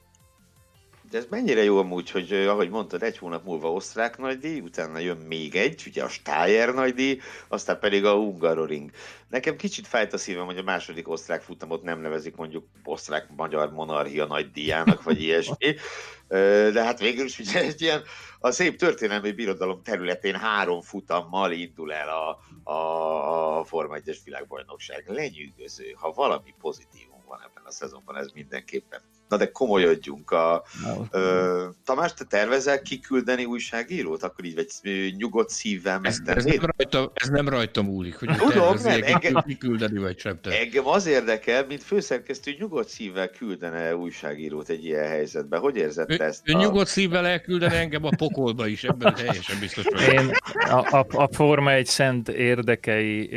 De 1.12 1.18
ez 1.18 1.26
mennyire 1.30 1.62
jó 1.62 1.78
amúgy, 1.78 2.10
hogy 2.10 2.32
ahogy 2.32 2.70
mondtad, 2.70 3.02
egy 3.02 3.18
hónap 3.18 3.44
múlva 3.44 3.72
osztrák 3.72 4.18
nagydíj, 4.18 4.60
utána 4.60 4.98
jön 4.98 5.16
még 5.16 5.54
egy, 5.54 5.82
ugye 5.86 6.02
a 6.04 6.08
Steyer 6.08 6.74
nagydíj, 6.74 7.20
aztán 7.48 7.78
pedig 7.78 8.04
a 8.04 8.14
Hungaroring. 8.14 8.90
Nekem 9.28 9.56
kicsit 9.56 9.86
fájt 9.86 10.12
a 10.12 10.18
szívem, 10.18 10.44
hogy 10.44 10.58
a 10.58 10.62
második 10.62 11.08
osztrák 11.08 11.42
futamot 11.42 11.82
nem 11.82 12.00
nevezik 12.00 12.36
mondjuk 12.36 12.66
osztrák-magyar 12.84 13.72
monarchia 13.72 14.26
nagydíjának, 14.26 15.02
vagy 15.02 15.22
ilyesmi. 15.22 15.74
De 16.72 16.84
hát 16.84 16.98
végül 16.98 17.24
is 17.24 17.38
ugye 17.38 17.60
egy 17.60 17.82
ilyen 17.82 18.02
a 18.38 18.50
szép 18.50 18.76
történelmi 18.76 19.32
birodalom 19.32 19.82
területén 19.82 20.34
három 20.34 20.80
futammal 20.80 21.52
indul 21.52 21.92
el 21.92 22.08
a, 22.08 22.38
a, 22.72 23.58
a 23.58 23.64
Forma 23.64 23.96
1-es 24.04 24.18
világbajnokság. 24.24 25.04
Lenyűgöző, 25.06 25.94
ha 25.94 26.12
valami 26.12 26.54
pozitívum 26.60 27.22
van 27.26 27.40
ebben 27.42 27.64
a 27.64 27.70
szezonban, 27.70 28.16
ez 28.16 28.30
mindenképpen 28.34 29.00
Na 29.32 29.38
de 29.38 29.50
komolyodjunk. 29.50 30.30
A, 30.30 30.64
ö, 31.10 31.64
Tamás, 31.84 32.14
te 32.14 32.24
tervezel 32.24 32.82
kiküldeni 32.82 33.44
újságírót? 33.44 34.22
Akkor 34.22 34.44
így 34.44 34.54
vagy 34.54 34.66
nyugodt 35.16 35.50
szívvel 35.50 36.00
megtennéd? 36.00 36.36
Ez, 36.36 36.46
ez, 36.46 36.60
nem 36.60 36.70
rajta, 36.76 37.12
ez 37.14 37.28
nem 37.28 37.48
rajta 37.48 37.82
múlik, 37.82 38.16
hogy 38.16 38.36
Tudom, 38.36 38.76
nem, 38.82 39.00
engem, 39.02 39.42
kiküldeni 39.46 39.98
vagy 39.98 40.18
sem. 40.18 40.40
Te. 40.40 40.58
Engem 40.60 40.86
az 40.86 41.06
érdekel, 41.06 41.66
mint 41.66 41.82
főszerkesztő 41.82 42.54
nyugodt 42.58 42.88
szívvel 42.88 43.28
küldene 43.28 43.96
újságírót 43.96 44.68
egy 44.68 44.84
ilyen 44.84 45.06
helyzetben. 45.06 45.60
Hogy 45.60 45.76
érzed 45.76 46.10
ő, 46.10 46.22
ezt? 46.22 46.48
Ő 46.48 46.54
a... 46.54 46.58
nyugodt 46.58 46.88
szívvel 46.88 47.26
elküldene 47.26 47.78
engem 47.78 48.04
a 48.04 48.10
pokolba 48.16 48.66
is, 48.66 48.84
ebben 48.84 49.14
teljesen 49.24 49.58
biztos 49.60 49.84
vagyok. 49.84 50.12
Én, 50.12 50.30
a, 50.70 50.96
a, 50.96 51.06
a 51.08 51.28
Forma 51.32 51.72
egy 51.72 51.86
szent 51.86 52.28
érdekei 52.28 53.30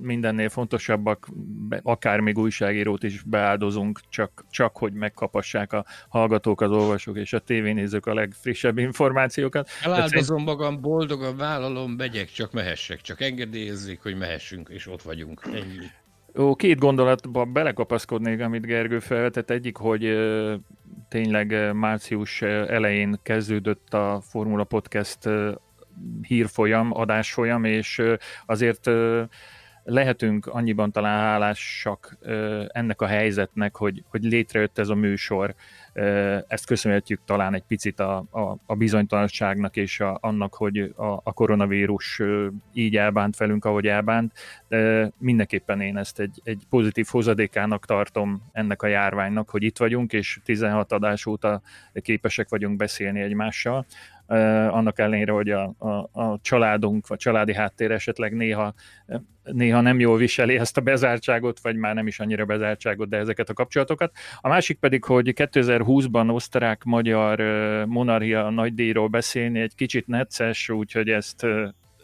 mindennél 0.00 0.48
fontosabbak, 0.48 1.28
akár 1.82 2.20
még 2.20 2.38
újságírót 2.38 3.02
is 3.02 3.22
beáldozunk, 3.22 4.00
csak, 4.08 4.44
csak 4.50 4.76
hogy 4.76 4.92
meg 4.92 5.07
megkapassák 5.08 5.72
a 5.72 5.84
hallgatók, 6.08 6.60
az 6.60 6.70
olvasók 6.70 7.16
és 7.16 7.32
a 7.32 7.38
tévénézők 7.38 8.06
a 8.06 8.14
legfrissebb 8.14 8.78
információkat. 8.78 9.68
Eláldozom 9.82 10.42
magam, 10.42 10.80
boldogan 10.80 11.36
vállalom, 11.36 11.92
megyek, 11.92 12.30
csak 12.30 12.52
mehessek, 12.52 13.00
csak 13.00 13.20
engedélyezzék, 13.20 14.02
hogy 14.02 14.16
mehessünk, 14.16 14.68
és 14.68 14.86
ott 14.86 15.02
vagyunk. 15.02 15.40
Ennyi. 15.44 15.86
Ó, 16.36 16.54
két 16.54 16.78
gondolatba 16.78 17.44
belekapaszkodnék, 17.44 18.40
amit 18.40 18.66
Gergő 18.66 18.98
felvetett. 18.98 19.50
Egyik, 19.50 19.76
hogy 19.76 20.18
tényleg 21.08 21.74
március 21.74 22.42
elején 22.42 23.18
kezdődött 23.22 23.94
a 23.94 24.20
Formula 24.30 24.64
Podcast 24.64 25.18
hírfolyam, 26.22 26.90
adásfolyam, 26.92 27.64
és 27.64 28.02
azért 28.46 28.90
lehetünk 29.88 30.46
annyiban 30.46 30.92
talán 30.92 31.18
hálásak 31.18 32.18
ennek 32.68 33.00
a 33.00 33.06
helyzetnek, 33.06 33.76
hogy, 33.76 34.04
hogy 34.08 34.22
létrejött 34.22 34.78
ez 34.78 34.88
a 34.88 34.94
műsor. 34.94 35.54
Ezt 36.48 36.66
köszönhetjük 36.66 37.20
talán 37.24 37.54
egy 37.54 37.62
picit 37.62 38.00
a, 38.00 38.24
a, 38.30 38.56
a 38.66 38.74
bizonytalanságnak 38.74 39.76
és 39.76 40.00
a, 40.00 40.18
annak, 40.20 40.54
hogy 40.54 40.78
a, 40.78 41.20
a 41.22 41.32
koronavírus 41.32 42.22
így 42.72 42.96
elbánt 42.96 43.36
velünk, 43.36 43.64
ahogy 43.64 43.86
elbánt. 43.86 44.32
De 44.68 45.10
mindenképpen 45.18 45.80
én 45.80 45.96
ezt 45.96 46.20
egy, 46.20 46.40
egy 46.44 46.62
pozitív 46.70 47.06
hozadékának 47.10 47.86
tartom 47.86 48.42
ennek 48.52 48.82
a 48.82 48.86
járványnak, 48.86 49.50
hogy 49.50 49.62
itt 49.62 49.78
vagyunk, 49.78 50.12
és 50.12 50.40
16 50.44 50.92
adás 50.92 51.26
óta 51.26 51.60
képesek 51.92 52.48
vagyunk 52.48 52.76
beszélni 52.76 53.20
egymással 53.20 53.86
annak 54.70 54.98
ellenére, 54.98 55.32
hogy 55.32 55.50
a, 55.50 55.74
a, 55.78 56.20
a 56.20 56.38
családunk, 56.42 57.06
vagy 57.06 57.18
családi 57.18 57.54
háttér 57.54 57.90
esetleg 57.90 58.32
néha, 58.32 58.74
néha 59.42 59.80
nem 59.80 60.00
jól 60.00 60.16
viseli 60.16 60.58
ezt 60.58 60.76
a 60.76 60.80
bezártságot, 60.80 61.60
vagy 61.60 61.76
már 61.76 61.94
nem 61.94 62.06
is 62.06 62.20
annyira 62.20 62.44
bezártságot, 62.44 63.08
de 63.08 63.16
ezeket 63.16 63.48
a 63.48 63.52
kapcsolatokat. 63.52 64.12
A 64.40 64.48
másik 64.48 64.78
pedig, 64.78 65.04
hogy 65.04 65.32
2020-ban 65.36 66.34
osztrák-magyar 66.34 67.40
monarchia 67.86 68.50
nagydíjról 68.50 69.08
beszélni 69.08 69.60
egy 69.60 69.74
kicsit 69.74 70.06
necces, 70.06 70.68
úgyhogy 70.68 71.08
ezt 71.08 71.46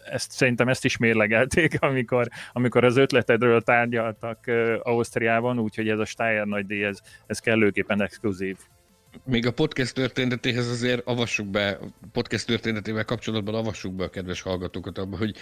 ezt, 0.05 0.31
szerintem 0.31 0.69
ezt 0.69 0.85
is 0.85 0.97
mérlegelték, 0.97 1.81
amikor, 1.91 2.29
amikor 2.53 2.85
az 2.85 2.97
ötletedről 2.97 3.61
tárgyaltak 3.61 4.39
uh, 4.47 4.75
Ausztriában, 4.83 5.59
úgyhogy 5.59 5.89
ez 5.89 5.99
a 5.99 6.05
Steyer 6.05 6.47
nagydíj, 6.47 6.85
ez, 6.85 7.01
ez 7.27 7.39
kellőképpen 7.39 8.03
exkluzív 8.03 8.57
még 9.25 9.47
a 9.47 9.53
podcast 9.53 9.95
történetéhez 9.95 10.69
azért 10.69 11.07
avassuk 11.07 11.47
be, 11.47 11.79
podcast 12.13 12.47
történetével 12.47 13.05
kapcsolatban 13.05 13.55
avassuk 13.55 13.95
be 13.95 14.05
a 14.05 14.11
kedves 14.11 14.41
hallgatókat 14.41 14.99
abba, 14.99 15.17
hogy 15.17 15.37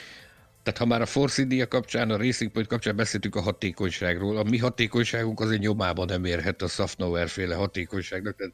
tehát 0.63 0.79
ha 0.79 0.87
már 0.87 1.01
a 1.01 1.07
Force 1.07 1.43
India 1.43 1.69
kapcsán, 1.69 2.11
a 2.11 2.17
Racing 2.17 2.51
Point 2.51 2.69
kapcsán 2.69 2.97
beszéltük 2.97 3.35
a 3.35 3.41
hatékonyságról, 3.41 4.37
a 4.37 4.43
mi 4.43 4.59
hatékonyságunk 4.59 5.41
azért 5.41 5.61
nyomában 5.61 6.07
nem 6.07 6.25
érhet 6.25 6.63
a 6.63 6.67
Safnauer 6.67 7.29
féle 7.29 7.55
hatékonyságnak. 7.55 8.37
Tehát 8.37 8.53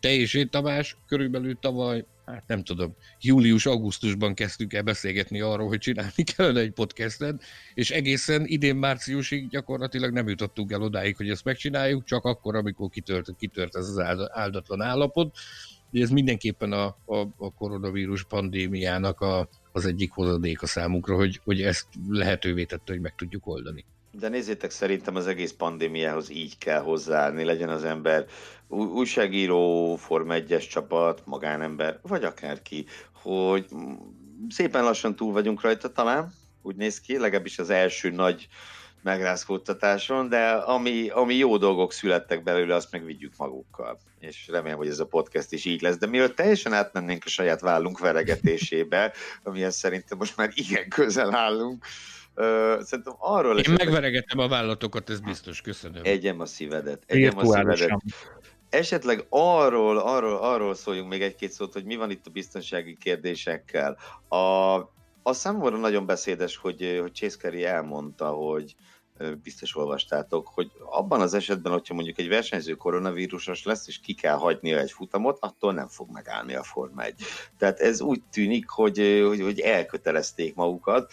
te 0.00 0.10
és 0.10 0.34
én, 0.34 0.50
Tamás, 0.50 0.96
körülbelül 1.06 1.58
tavaly, 1.60 2.04
hát 2.32 2.46
nem 2.46 2.64
tudom, 2.64 2.96
július-augusztusban 3.20 4.34
kezdtünk 4.34 4.72
el 4.72 4.82
beszélgetni 4.82 5.40
arról, 5.40 5.68
hogy 5.68 5.78
csinálni 5.78 6.22
kellene 6.36 6.60
egy 6.60 6.70
podcastet, 6.70 7.42
és 7.74 7.90
egészen 7.90 8.46
idén 8.46 8.76
márciusig 8.76 9.48
gyakorlatilag 9.48 10.12
nem 10.12 10.28
jutottunk 10.28 10.72
el 10.72 10.82
odáig, 10.82 11.16
hogy 11.16 11.30
ezt 11.30 11.44
megcsináljuk, 11.44 12.04
csak 12.04 12.24
akkor, 12.24 12.56
amikor 12.56 12.88
kitört, 12.88 13.36
kitört 13.38 13.76
ez 13.76 13.88
az 13.88 14.28
áldatlan 14.32 14.80
állapot. 14.80 15.36
Ugye 15.92 16.02
ez 16.02 16.10
mindenképpen 16.10 16.72
a, 16.72 16.86
a, 16.86 17.16
a 17.36 17.54
koronavírus 17.54 18.24
pandémiának 18.24 19.20
a, 19.20 19.48
az 19.72 19.86
egyik 19.86 20.12
hozadék 20.12 20.62
a 20.62 20.66
számunkra, 20.66 21.14
hogy, 21.14 21.40
hogy 21.44 21.62
ezt 21.62 21.86
lehetővé 22.08 22.64
tette, 22.64 22.92
hogy 22.92 23.00
meg 23.00 23.14
tudjuk 23.14 23.46
oldani. 23.46 23.84
De 24.12 24.28
nézzétek, 24.28 24.70
szerintem 24.70 25.16
az 25.16 25.26
egész 25.26 25.52
pandémiához 25.52 26.30
így 26.30 26.58
kell 26.58 26.80
hozzáállni, 26.80 27.44
legyen 27.44 27.68
az 27.68 27.84
ember 27.84 28.26
újságíró, 28.68 29.96
Form 29.96 30.30
1 30.30 30.66
csapat, 30.70 31.22
magánember, 31.24 31.98
vagy 32.02 32.24
akárki, 32.24 32.86
hogy 33.12 33.66
szépen 34.48 34.84
lassan 34.84 35.16
túl 35.16 35.32
vagyunk 35.32 35.60
rajta 35.60 35.92
talán, 35.92 36.32
úgy 36.62 36.76
néz 36.76 37.00
ki, 37.00 37.18
legalábbis 37.18 37.58
az 37.58 37.70
első 37.70 38.10
nagy 38.10 38.48
megrázkódtatáson, 39.02 40.28
de 40.28 40.50
ami, 40.50 41.08
ami 41.08 41.34
jó 41.34 41.56
dolgok 41.56 41.92
születtek 41.92 42.42
belőle, 42.42 42.74
azt 42.74 42.92
meg 42.92 43.04
vigyük 43.04 43.32
magukkal. 43.36 43.98
És 44.18 44.48
remélem, 44.48 44.76
hogy 44.76 44.88
ez 44.88 44.98
a 44.98 45.06
podcast 45.06 45.52
is 45.52 45.64
így 45.64 45.82
lesz. 45.82 45.98
De 45.98 46.06
mielőtt 46.06 46.36
teljesen 46.36 46.72
átmennénk 46.72 47.22
a 47.26 47.28
saját 47.28 47.60
vállunk 47.60 47.98
veregetésébe, 47.98 49.12
amihez 49.42 49.76
szerintem 49.76 50.18
most 50.18 50.36
már 50.36 50.50
igen 50.54 50.88
közel 50.88 51.34
állunk, 51.34 51.84
Uh, 52.40 52.80
szerintem 52.80 53.14
arról... 53.18 53.52
Én 53.52 53.58
esetleg... 53.58 53.86
megveregettem 53.86 54.38
a 54.38 54.48
vállalatokat, 54.48 55.10
ez 55.10 55.20
biztos, 55.20 55.60
köszönöm. 55.60 56.02
Egyem 56.04 56.40
a 56.40 56.46
szívedet. 56.46 57.02
Egyem 57.06 57.38
a 57.38 57.44
szívedet. 57.44 57.98
Esetleg 58.70 59.26
arról, 59.28 59.98
arról, 59.98 60.36
arról 60.36 60.74
szóljunk 60.74 61.08
még 61.08 61.22
egy-két 61.22 61.52
szót, 61.52 61.72
hogy 61.72 61.84
mi 61.84 61.96
van 61.96 62.10
itt 62.10 62.26
a 62.26 62.30
biztonsági 62.30 62.96
kérdésekkel. 62.96 63.96
A, 64.28 64.74
a 65.22 65.32
számomra 65.32 65.76
nagyon 65.76 66.06
beszédes, 66.06 66.56
hogy, 66.56 66.98
hogy 67.00 67.12
Chase 67.12 67.68
elmondta, 67.68 68.28
hogy 68.28 68.74
biztos 69.42 69.76
olvastátok, 69.76 70.48
hogy 70.48 70.70
abban 70.90 71.20
az 71.20 71.34
esetben, 71.34 71.72
hogyha 71.72 71.94
mondjuk 71.94 72.18
egy 72.18 72.28
versenyző 72.28 72.74
koronavírusos 72.74 73.64
lesz, 73.64 73.88
és 73.88 74.00
ki 74.00 74.14
kell 74.14 74.36
hagynia 74.36 74.78
egy 74.78 74.92
futamot, 74.92 75.38
attól 75.40 75.72
nem 75.72 75.88
fog 75.88 76.10
megállni 76.10 76.54
a 76.54 76.62
Forma 76.62 77.02
1. 77.02 77.14
Tehát 77.58 77.80
ez 77.80 78.00
úgy 78.00 78.22
tűnik, 78.32 78.68
hogy, 78.68 79.22
hogy, 79.26 79.40
hogy 79.40 79.60
elkötelezték 79.60 80.54
magukat, 80.54 81.12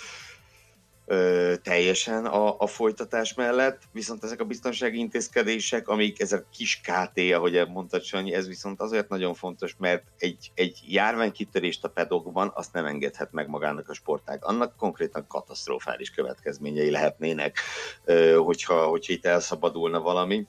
ö, 1.05 1.53
teljesen 1.63 2.25
a, 2.25 2.59
a 2.59 2.67
folytatás 2.67 3.33
mellett, 3.33 3.81
viszont 3.91 4.23
ezek 4.23 4.39
a 4.39 4.45
biztonsági 4.45 4.97
intézkedések, 4.97 5.87
amik 5.87 6.21
ezek 6.21 6.45
kis 6.51 6.81
KT, 6.81 7.19
ahogy 7.33 7.67
mondtad 7.67 8.03
Sanyi, 8.03 8.33
ez 8.33 8.47
viszont 8.47 8.81
azért 8.81 9.09
nagyon 9.09 9.33
fontos, 9.33 9.75
mert 9.79 10.03
egy, 10.17 10.51
egy 10.53 10.79
járványkitörést 10.87 11.83
a 11.83 11.89
pedokban 11.89 12.51
azt 12.53 12.73
nem 12.73 12.85
engedhet 12.85 13.31
meg 13.31 13.47
magának 13.47 13.89
a 13.89 13.93
sportág. 13.93 14.45
Annak 14.45 14.75
konkrétan 14.77 15.27
katasztrofális 15.27 16.09
következményei 16.09 16.91
lehetnének, 16.91 17.59
ö, 18.05 18.35
hogyha, 18.35 18.85
hogyha 18.85 19.13
itt 19.13 19.25
elszabadulna 19.25 20.01
valami 20.01 20.47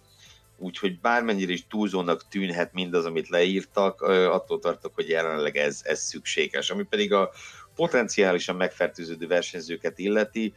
úgyhogy 0.58 1.00
bármennyire 1.00 1.52
is 1.52 1.66
túlzónak 1.66 2.28
tűnhet 2.28 2.72
mindaz, 2.72 3.04
amit 3.04 3.28
leírtak, 3.28 4.00
attól 4.02 4.58
tartok, 4.58 4.94
hogy 4.94 5.08
jelenleg 5.08 5.56
ez, 5.56 5.80
ez 5.84 6.00
szükséges. 6.00 6.70
Ami 6.70 6.82
pedig 6.82 7.12
a 7.12 7.30
potenciálisan 7.76 8.56
megfertőződő 8.56 9.26
versenyzőket 9.26 9.98
illeti, 9.98 10.54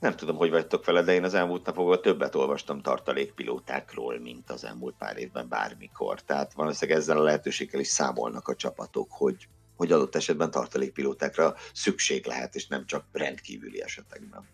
nem 0.00 0.16
tudom, 0.16 0.36
hogy 0.36 0.50
vagytok 0.50 0.84
vele, 0.84 1.02
de 1.02 1.12
én 1.12 1.24
az 1.24 1.34
elmúlt 1.34 1.66
napokban 1.66 2.02
többet 2.02 2.34
olvastam 2.34 2.80
tartalékpilótákról, 2.80 4.18
mint 4.20 4.50
az 4.50 4.64
elmúlt 4.64 4.94
pár 4.98 5.16
évben 5.18 5.48
bármikor. 5.48 6.20
Tehát 6.20 6.52
valószínűleg 6.52 7.00
ezzel 7.00 7.18
a 7.18 7.22
lehetőséggel 7.22 7.80
is 7.80 7.86
számolnak 7.86 8.48
a 8.48 8.54
csapatok, 8.54 9.08
hogy, 9.10 9.48
hogy 9.76 9.92
adott 9.92 10.14
esetben 10.14 10.50
tartalékpilótákra 10.50 11.54
szükség 11.72 12.26
lehet, 12.26 12.54
és 12.54 12.66
nem 12.66 12.86
csak 12.86 13.04
rendkívüli 13.12 13.82
esetekben. 13.82 14.48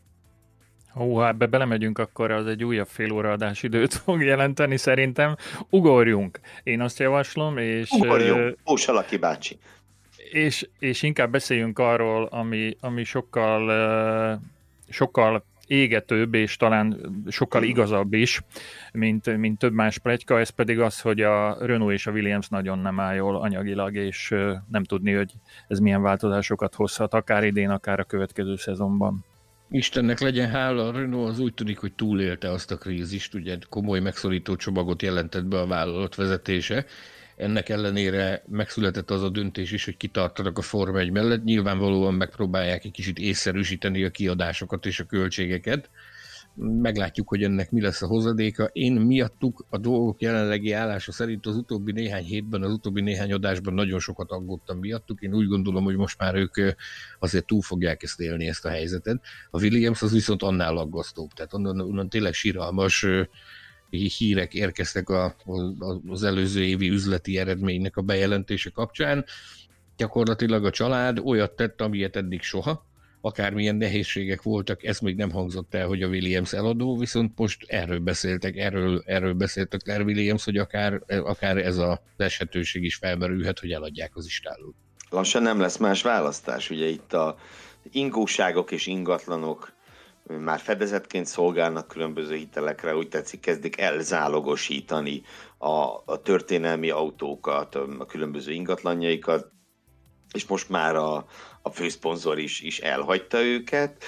Ó, 0.97 1.15
ha 1.15 1.27
ebbe 1.27 1.47
belemegyünk, 1.47 1.99
akkor 1.99 2.31
az 2.31 2.47
egy 2.47 2.65
újabb 2.65 2.89
fél 2.89 3.13
óra 3.13 3.53
időt 3.61 3.95
fog 3.95 4.23
jelenteni 4.23 4.77
szerintem. 4.77 5.37
Ugorjunk. 5.71 6.41
Én 6.63 6.81
azt 6.81 6.99
javaslom, 6.99 7.59
és... 7.59 7.91
Ugorjunk, 7.91 8.59
Ósalaki 8.71 9.17
bácsi 9.17 9.59
és, 10.33 10.69
és 10.79 11.03
inkább 11.03 11.31
beszéljünk 11.31 11.79
arról, 11.79 12.25
ami, 12.25 12.77
ami 12.81 13.05
sokkal, 13.05 14.41
sokkal 14.89 15.45
égetőbb, 15.67 16.35
és 16.35 16.57
talán 16.57 17.15
sokkal 17.29 17.63
igazabb 17.63 18.13
is, 18.13 18.41
mint, 18.93 19.37
mint 19.37 19.59
több 19.59 19.73
más 19.73 19.99
plegyka, 19.99 20.39
ez 20.39 20.49
pedig 20.49 20.81
az, 20.81 21.01
hogy 21.01 21.21
a 21.21 21.57
Renault 21.61 21.93
és 21.93 22.07
a 22.07 22.11
Williams 22.11 22.49
nagyon 22.49 22.79
nem 22.79 23.01
áll 23.01 23.15
jól 23.15 23.37
anyagilag, 23.37 23.95
és 23.95 24.35
nem 24.71 24.85
tudni, 24.85 25.13
hogy 25.13 25.33
ez 25.69 25.79
milyen 25.79 26.03
változásokat 26.03 26.75
hozhat, 26.75 27.15
akár 27.15 27.45
idén, 27.45 27.71
akár 27.71 28.01
a 28.01 28.05
következő 28.05 28.57
szezonban. 28.57 29.25
Istennek 29.71 30.21
legyen 30.21 30.51
hála, 30.51 30.89
a 30.89 30.93
Renault 30.93 31.29
az 31.29 31.39
úgy 31.39 31.55
tűnik, 31.55 31.79
hogy 31.79 31.93
túlélte 31.93 32.51
azt 32.51 32.71
a 32.71 32.77
krízist, 32.77 33.35
ugye 33.35 33.57
komoly 33.69 34.01
megszorító 34.01 34.57
csomagot 34.57 35.03
jelentett 35.03 35.45
be 35.45 35.61
a 35.61 35.67
vállalat 35.67 36.15
vezetése, 36.15 36.85
ennek 37.43 37.69
ellenére 37.69 38.45
megszületett 38.49 39.11
az 39.11 39.23
a 39.23 39.29
döntés 39.29 39.73
is, 39.73 39.85
hogy 39.85 39.97
kitartanak 39.97 40.59
a 40.59 40.63
Forma 40.63 40.99
1 40.99 41.11
mellett. 41.11 41.45
Nyilvánvalóan 41.45 42.15
megpróbálják 42.15 42.85
egy 42.85 42.91
kicsit 42.91 43.19
észszerűsíteni 43.19 44.05
a 44.05 44.11
kiadásokat 44.11 44.87
és 44.87 45.01
a 45.01 45.05
költségeket. 45.05 45.91
Meglátjuk, 46.55 47.29
hogy 47.29 47.43
ennek 47.43 47.71
mi 47.71 47.81
lesz 47.81 48.03
a 48.03 48.07
hozadéka. 48.07 48.65
Én 48.65 48.93
miattuk 48.93 49.67
a 49.71 49.79
dolgok 49.79 50.21
jelenlegi 50.21 50.73
állása 50.73 51.13
szerint 51.13 51.47
az 51.47 51.57
utóbbi 51.57 51.93
néhány 51.93 52.25
hétben, 52.25 52.63
az 52.63 52.73
utóbbi 52.73 53.01
néhány 53.01 53.33
adásban 53.33 53.75
nagyon 53.75 53.99
sokat 53.99 54.31
aggódtam 54.31 54.79
miattuk. 54.79 55.21
Én 55.21 55.35
úgy 55.35 55.47
gondolom, 55.47 55.85
hogy 55.85 55.97
most 55.97 56.19
már 56.19 56.35
ők 56.35 56.55
azért 57.19 57.47
túl 57.47 57.63
fogják 57.63 58.03
ezt 58.03 58.21
élni, 58.21 58.49
ezt 58.49 58.65
a 58.65 58.69
helyzetet. 58.69 59.23
A 59.51 59.61
Williams 59.61 60.03
az 60.03 60.13
viszont 60.13 60.43
annál 60.43 60.77
aggasztóbb. 60.77 61.31
Tehát 61.33 61.55
onnan, 61.55 61.81
onnan 61.81 62.09
tényleg 62.09 62.33
síralmas 62.33 63.07
hírek 63.99 64.55
érkeztek 64.55 65.09
a, 65.09 65.37
az 66.09 66.23
előző 66.23 66.63
évi 66.63 66.89
üzleti 66.89 67.39
eredménynek 67.39 67.97
a 67.97 68.03
bejelentése 68.03 68.71
kapcsán. 68.71 69.25
Gyakorlatilag 69.97 70.65
a 70.65 70.71
család 70.71 71.19
olyat 71.19 71.53
tett, 71.53 71.81
amilyet 71.81 72.17
eddig 72.17 72.43
soha, 72.43 72.87
akármilyen 73.21 73.77
nehézségek 73.77 74.43
voltak, 74.43 74.85
ez 74.85 74.99
még 74.99 75.17
nem 75.17 75.31
hangzott 75.31 75.75
el, 75.75 75.87
hogy 75.87 76.03
a 76.03 76.09
Williams 76.09 76.53
eladó, 76.53 76.99
viszont 76.99 77.33
most 77.39 77.65
erről 77.67 77.99
beszéltek, 77.99 78.57
erről, 78.57 79.03
erről 79.07 79.33
beszéltek 79.33 79.81
Claire 79.81 80.05
Williams, 80.05 80.45
hogy 80.45 80.57
akár, 80.57 81.03
akár 81.07 81.57
ez 81.57 81.77
a 81.77 82.03
lehetőség 82.17 82.85
is 82.85 82.95
felmerülhet, 82.95 83.59
hogy 83.59 83.71
eladják 83.71 84.17
az 84.17 84.27
istálót. 84.27 84.75
Lassan 85.11 85.43
nem 85.43 85.61
lesz 85.61 85.77
más 85.77 86.03
választás, 86.03 86.71
ugye 86.71 86.87
itt 86.87 87.13
a 87.13 87.37
ingóságok 87.91 88.71
és 88.71 88.87
ingatlanok 88.87 89.73
már 90.41 90.61
fedezetként 90.61 91.27
szolgálnak 91.27 91.89
különböző 91.89 92.35
hitelekre, 92.35 92.97
úgy 92.97 93.09
tetszik, 93.09 93.41
kezdik 93.41 93.79
elzálogosítani 93.79 95.23
a, 95.59 96.03
a 96.05 96.21
történelmi 96.23 96.91
autókat, 96.91 97.75
a 97.75 98.07
különböző 98.07 98.53
ingatlanjaikat, 98.53 99.51
és 100.33 100.47
most 100.47 100.69
már 100.69 100.97
a, 100.97 101.27
a 101.63 101.71
főszponzor 101.71 102.39
is, 102.39 102.61
is 102.61 102.79
elhagyta 102.79 103.43
őket, 103.43 104.05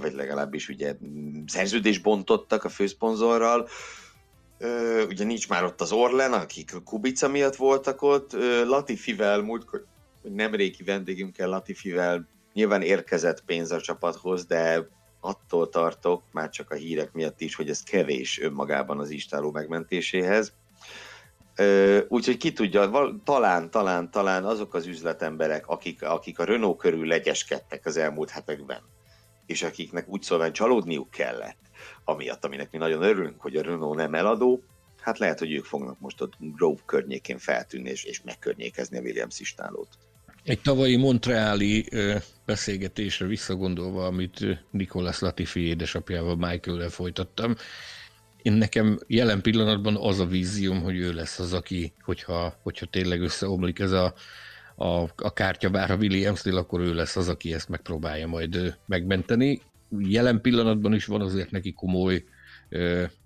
vagy 0.00 0.12
legalábbis 0.12 0.68
ugye 0.68 0.96
szerződést 1.46 2.02
bontottak 2.02 2.64
a 2.64 2.68
főszponzorral, 2.68 3.68
ugye 5.08 5.24
nincs 5.24 5.48
már 5.48 5.64
ott 5.64 5.80
az 5.80 5.92
Orlen, 5.92 6.32
akik 6.32 6.72
Kubica 6.84 7.28
miatt 7.28 7.56
voltak 7.56 8.02
ott, 8.02 8.32
Latifivel 8.64 9.40
múltkor, 9.40 9.84
nemrégi 10.22 10.84
vendégünkkel 10.84 11.48
Latifivel 11.48 12.28
nyilván 12.52 12.82
érkezett 12.82 13.44
pénz 13.44 13.70
a 13.70 13.80
csapathoz, 13.80 14.46
de 14.46 14.88
attól 15.24 15.68
tartok, 15.68 16.22
már 16.32 16.48
csak 16.48 16.70
a 16.70 16.74
hírek 16.74 17.12
miatt 17.12 17.40
is, 17.40 17.54
hogy 17.54 17.68
ez 17.68 17.82
kevés 17.82 18.40
önmagában 18.40 18.98
az 18.98 19.10
istáló 19.10 19.50
megmentéséhez. 19.50 20.52
Úgyhogy 22.08 22.36
ki 22.36 22.52
tudja, 22.52 22.90
talán, 23.24 23.70
talán, 23.70 24.10
talán 24.10 24.44
azok 24.44 24.74
az 24.74 24.86
üzletemberek, 24.86 25.66
akik, 25.66 26.02
akik 26.02 26.38
a 26.38 26.44
Renault 26.44 26.78
körül 26.78 27.06
legyeskedtek 27.06 27.86
az 27.86 27.96
elmúlt 27.96 28.30
hetekben, 28.30 28.82
és 29.46 29.62
akiknek 29.62 30.08
úgy 30.08 30.22
szóval 30.22 30.50
csalódniuk 30.50 31.10
kellett, 31.10 31.60
amiatt, 32.04 32.44
aminek 32.44 32.70
mi 32.70 32.78
nagyon 32.78 33.02
örülünk, 33.02 33.40
hogy 33.40 33.56
a 33.56 33.62
Renault 33.62 33.96
nem 33.96 34.14
eladó, 34.14 34.62
hát 35.00 35.18
lehet, 35.18 35.38
hogy 35.38 35.52
ők 35.52 35.64
fognak 35.64 36.00
most 36.00 36.20
ott 36.20 36.32
Grove 36.38 36.80
környékén 36.86 37.38
feltűnni 37.38 37.90
és, 37.90 38.04
és 38.04 38.22
megkörnyékezni 38.22 38.98
a 38.98 39.00
Williams 39.00 39.40
istálót. 39.40 39.88
Egy 40.44 40.60
tavalyi 40.60 40.96
Montreali 40.96 41.88
beszélgetésre 42.46 43.26
visszagondolva, 43.26 44.06
amit 44.06 44.46
Nicolas 44.70 45.18
Latifi 45.18 45.60
édesapjával 45.60 46.36
Michael-el 46.36 46.88
folytattam, 46.88 47.54
én 48.42 48.52
nekem 48.52 48.98
jelen 49.06 49.40
pillanatban 49.40 49.96
az 49.96 50.20
a 50.20 50.26
vízióm, 50.26 50.82
hogy 50.82 50.96
ő 50.96 51.12
lesz 51.12 51.38
az, 51.38 51.52
aki, 51.52 51.92
hogyha, 52.00 52.58
hogyha 52.62 52.86
tényleg 52.86 53.20
összeomlik 53.20 53.78
ez 53.78 53.90
a, 53.90 54.14
a, 54.76 54.86
a 55.16 55.32
kártyavár 55.32 55.90
a 55.90 55.96
williams 55.96 56.44
akkor 56.44 56.80
ő 56.80 56.94
lesz 56.94 57.16
az, 57.16 57.28
aki 57.28 57.54
ezt 57.54 57.68
megpróbálja 57.68 58.26
majd 58.26 58.78
megmenteni. 58.86 59.60
Jelen 59.98 60.40
pillanatban 60.40 60.94
is 60.94 61.04
van 61.04 61.20
azért 61.20 61.50
neki 61.50 61.72
komoly 61.72 62.24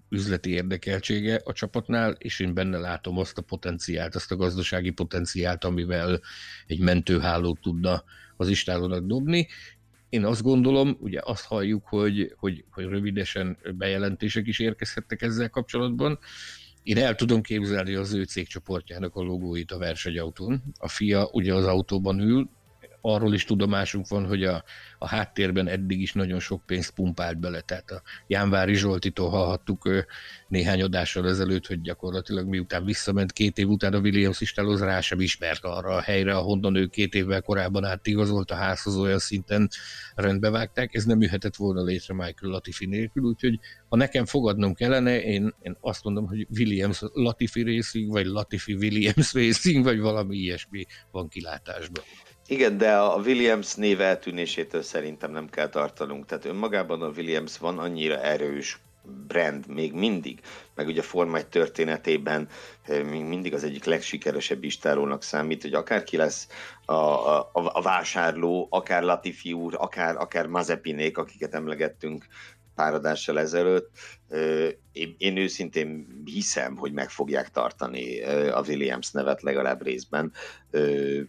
üzleti 0.08 0.50
érdekeltsége 0.50 1.40
a 1.44 1.52
csapatnál, 1.52 2.12
és 2.18 2.40
én 2.40 2.54
benne 2.54 2.78
látom 2.78 3.18
azt 3.18 3.38
a 3.38 3.42
potenciált, 3.42 4.14
azt 4.14 4.32
a 4.32 4.36
gazdasági 4.36 4.90
potenciált, 4.90 5.64
amivel 5.64 6.20
egy 6.66 6.80
mentőhálót 6.80 7.60
tudna 7.60 8.04
az 8.36 8.48
istálónak 8.48 9.04
dobni. 9.06 9.48
Én 10.08 10.24
azt 10.24 10.42
gondolom, 10.42 10.96
ugye 11.00 11.20
azt 11.24 11.44
halljuk, 11.44 11.86
hogy, 11.86 12.34
hogy, 12.36 12.64
hogy 12.70 12.84
rövidesen 12.84 13.58
bejelentések 13.74 14.46
is 14.46 14.58
érkezhettek 14.58 15.22
ezzel 15.22 15.50
kapcsolatban, 15.50 16.18
én 16.86 16.98
el 16.98 17.14
tudom 17.14 17.42
képzelni 17.42 17.94
az 17.94 18.12
ő 18.12 18.22
cégcsoportjának 18.22 19.14
a 19.14 19.22
logóit 19.22 19.70
a 19.70 19.78
versenyautón. 19.78 20.62
A 20.78 20.88
fia 20.88 21.28
ugye 21.32 21.54
az 21.54 21.64
autóban 21.64 22.20
ül, 22.20 22.50
arról 23.06 23.34
is 23.34 23.44
tudomásunk 23.44 24.08
van, 24.08 24.26
hogy 24.26 24.44
a, 24.44 24.64
a 24.98 25.08
háttérben 25.08 25.68
eddig 25.68 26.00
is 26.00 26.12
nagyon 26.12 26.40
sok 26.40 26.66
pénzt 26.66 26.90
pumpált 26.90 27.38
bele. 27.38 27.60
Tehát 27.60 27.90
a 27.90 28.02
Jánvári 28.26 28.74
Zsoltitól 28.74 29.30
hallhattuk 29.30 29.88
néhány 30.48 30.82
adással 30.82 31.28
ezelőtt, 31.28 31.66
hogy 31.66 31.80
gyakorlatilag 31.80 32.46
miután 32.46 32.84
visszament 32.84 33.32
két 33.32 33.58
év 33.58 33.68
után 33.68 33.94
a 33.94 33.98
Williams 33.98 34.40
istához, 34.40 34.80
rá 34.80 35.00
sem 35.00 35.20
ismert 35.20 35.64
arra 35.64 35.94
a 35.94 36.00
helyre, 36.00 36.36
ahonnan 36.36 36.74
ő 36.74 36.86
két 36.86 37.14
évvel 37.14 37.42
korábban 37.42 37.84
átigazolt 37.84 38.50
a 38.50 38.54
házhoz 38.54 38.96
olyan 38.96 39.18
szinten 39.18 39.68
rendbevágták. 40.14 40.94
Ez 40.94 41.04
nem 41.04 41.20
jöhetett 41.20 41.56
volna 41.56 41.82
létre 41.82 42.14
Michael 42.14 42.52
Latifi 42.52 42.86
nélkül, 42.86 43.22
úgyhogy 43.22 43.58
ha 43.88 43.96
nekem 43.96 44.24
fogadnom 44.24 44.74
kellene, 44.74 45.22
én, 45.22 45.54
én 45.62 45.76
azt 45.80 46.04
mondom, 46.04 46.26
hogy 46.26 46.46
Williams 46.50 47.00
Latifi 47.12 47.62
Racing, 47.62 48.10
vagy 48.10 48.26
Latifi 48.26 48.74
Williams 48.74 49.32
Racing, 49.32 49.84
vagy 49.84 49.98
valami 49.98 50.36
ilyesmi 50.36 50.84
van 51.10 51.28
kilátásban. 51.28 52.04
Igen, 52.48 52.78
de 52.78 52.96
a 52.96 53.16
Williams 53.16 53.74
név 53.74 54.00
eltűnésétől 54.00 54.82
szerintem 54.82 55.30
nem 55.30 55.48
kell 55.48 55.68
tartanunk. 55.68 56.26
Tehát 56.26 56.44
önmagában 56.44 57.02
a 57.02 57.08
Williams 57.08 57.58
van 57.58 57.78
annyira 57.78 58.20
erős, 58.20 58.80
brand 59.26 59.66
még 59.66 59.92
mindig, 59.92 60.40
meg 60.74 60.86
ugye 60.86 61.00
a 61.00 61.04
Forma 61.04 61.36
1 61.36 61.46
történetében 61.46 62.48
még 62.86 63.24
mindig 63.24 63.54
az 63.54 63.64
egyik 63.64 63.84
legsikeresebb 63.84 64.64
istálónak 64.64 65.22
számít, 65.22 65.62
hogy 65.62 65.74
akárki 65.74 66.16
lesz 66.16 66.48
a, 66.84 66.92
a, 66.92 67.50
a 67.52 67.82
vásárló, 67.82 68.66
akár 68.70 69.02
Latifi 69.02 69.52
úr, 69.52 69.74
akár, 69.78 70.16
akár 70.16 70.46
Mazepinék, 70.46 71.18
akiket 71.18 71.54
emlegettünk 71.54 72.26
pár 72.74 72.94
adással 72.94 73.38
ezelőtt. 73.38 73.90
Én, 74.92 75.14
én 75.18 75.36
őszintén 75.36 76.06
hiszem, 76.24 76.76
hogy 76.76 76.92
meg 76.92 77.10
fogják 77.10 77.50
tartani 77.50 78.20
a 78.50 78.64
Williams 78.68 79.10
nevet 79.10 79.42
legalább 79.42 79.82
részben. 79.82 80.32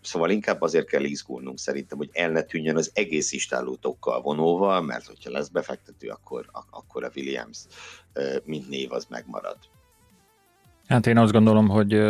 Szóval 0.01 0.29
inkább 0.29 0.61
azért 0.61 0.87
kell 0.87 1.03
izgulnunk 1.03 1.59
szerintem, 1.59 1.97
hogy 1.97 2.09
el 2.13 2.31
ne 2.31 2.41
tűnjön 2.41 2.77
az 2.77 2.91
egész 2.93 3.31
istállótokkal 3.31 4.21
vonóval, 4.21 4.81
mert 4.81 5.05
hogyha 5.05 5.31
lesz 5.31 5.47
befektető, 5.47 6.07
akkor, 6.07 6.49
akkor 6.69 7.03
a 7.03 7.11
Williams 7.15 7.57
mint 8.43 8.69
név 8.69 8.91
az 8.91 9.05
megmarad. 9.09 9.57
Hát 10.87 11.07
én 11.07 11.17
azt 11.17 11.31
gondolom, 11.31 11.67
hogy, 11.67 12.01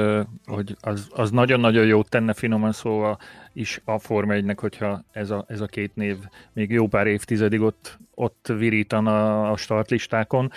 hogy 0.45 0.75
az, 0.79 1.07
az 1.11 1.31
nagyon-nagyon 1.31 1.85
jót 1.85 2.09
tenne 2.09 2.33
finoman 2.33 2.71
szóval 2.71 3.17
is 3.53 3.81
a 3.85 3.99
Forma 3.99 4.33
1 4.33 4.53
hogyha 4.55 5.03
ez 5.11 5.29
a, 5.29 5.45
ez 5.47 5.61
a 5.61 5.65
két 5.65 5.95
név 5.95 6.17
még 6.53 6.71
jó 6.71 6.87
pár 6.87 7.07
évtizedig 7.07 7.61
ott, 7.61 7.97
ott 8.13 8.53
virítana 8.57 9.49
a 9.51 9.57
startlistákon, 9.57 10.51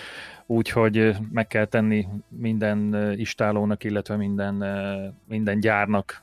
úgyhogy 0.46 1.16
meg 1.32 1.46
kell 1.46 1.64
tenni 1.64 2.06
minden 2.28 3.10
istálónak, 3.16 3.84
illetve 3.84 4.16
minden, 4.16 4.64
minden 5.28 5.60
gyárnak 5.60 6.22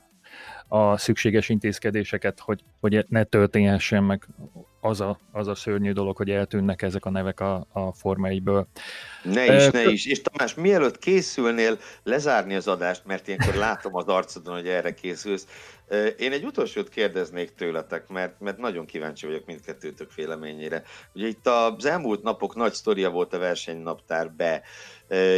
a 0.67 0.97
szükséges 0.97 1.49
intézkedéseket, 1.49 2.39
hogy, 2.39 2.63
hogy 2.79 3.05
ne 3.09 3.23
történhessen 3.23 4.03
meg 4.03 4.27
az 4.81 5.01
a, 5.01 5.19
az 5.31 5.47
a 5.47 5.55
szörnyű 5.55 5.91
dolog, 5.91 6.17
hogy 6.17 6.29
eltűnnek 6.29 6.81
ezek 6.81 7.05
a 7.05 7.09
nevek 7.09 7.39
a, 7.39 7.67
a 7.71 7.93
Forma 7.93 8.27
1-ből. 8.31 8.65
Ne 9.23 9.55
is, 9.55 9.69
ne 9.71 9.83
is. 9.83 10.05
És 10.05 10.21
Tamás, 10.21 10.53
mielőtt 10.53 10.97
készülnél 10.99 11.77
lezárni 12.03 12.55
az 12.55 12.67
adást, 12.67 13.05
mert 13.05 13.27
ilyenkor 13.27 13.53
látom 13.53 13.95
az 13.95 14.07
arcodon, 14.07 14.55
hogy 14.55 14.67
erre 14.67 14.93
készülsz, 14.93 15.47
én 16.17 16.31
egy 16.31 16.45
utolsót 16.45 16.89
kérdeznék 16.89 17.53
tőletek, 17.55 18.07
mert, 18.07 18.39
mert 18.39 18.57
nagyon 18.57 18.85
kíváncsi 18.85 19.25
vagyok 19.25 19.45
mindkettőtök 19.45 20.13
véleményére. 20.13 20.83
Ugye 21.13 21.27
itt 21.27 21.47
az 21.47 21.85
elmúlt 21.85 22.23
napok 22.23 22.55
nagy 22.55 22.73
sztoria 22.73 23.09
volt 23.09 23.33
a 23.33 23.37
versenynaptár 23.37 24.31
be 24.31 24.61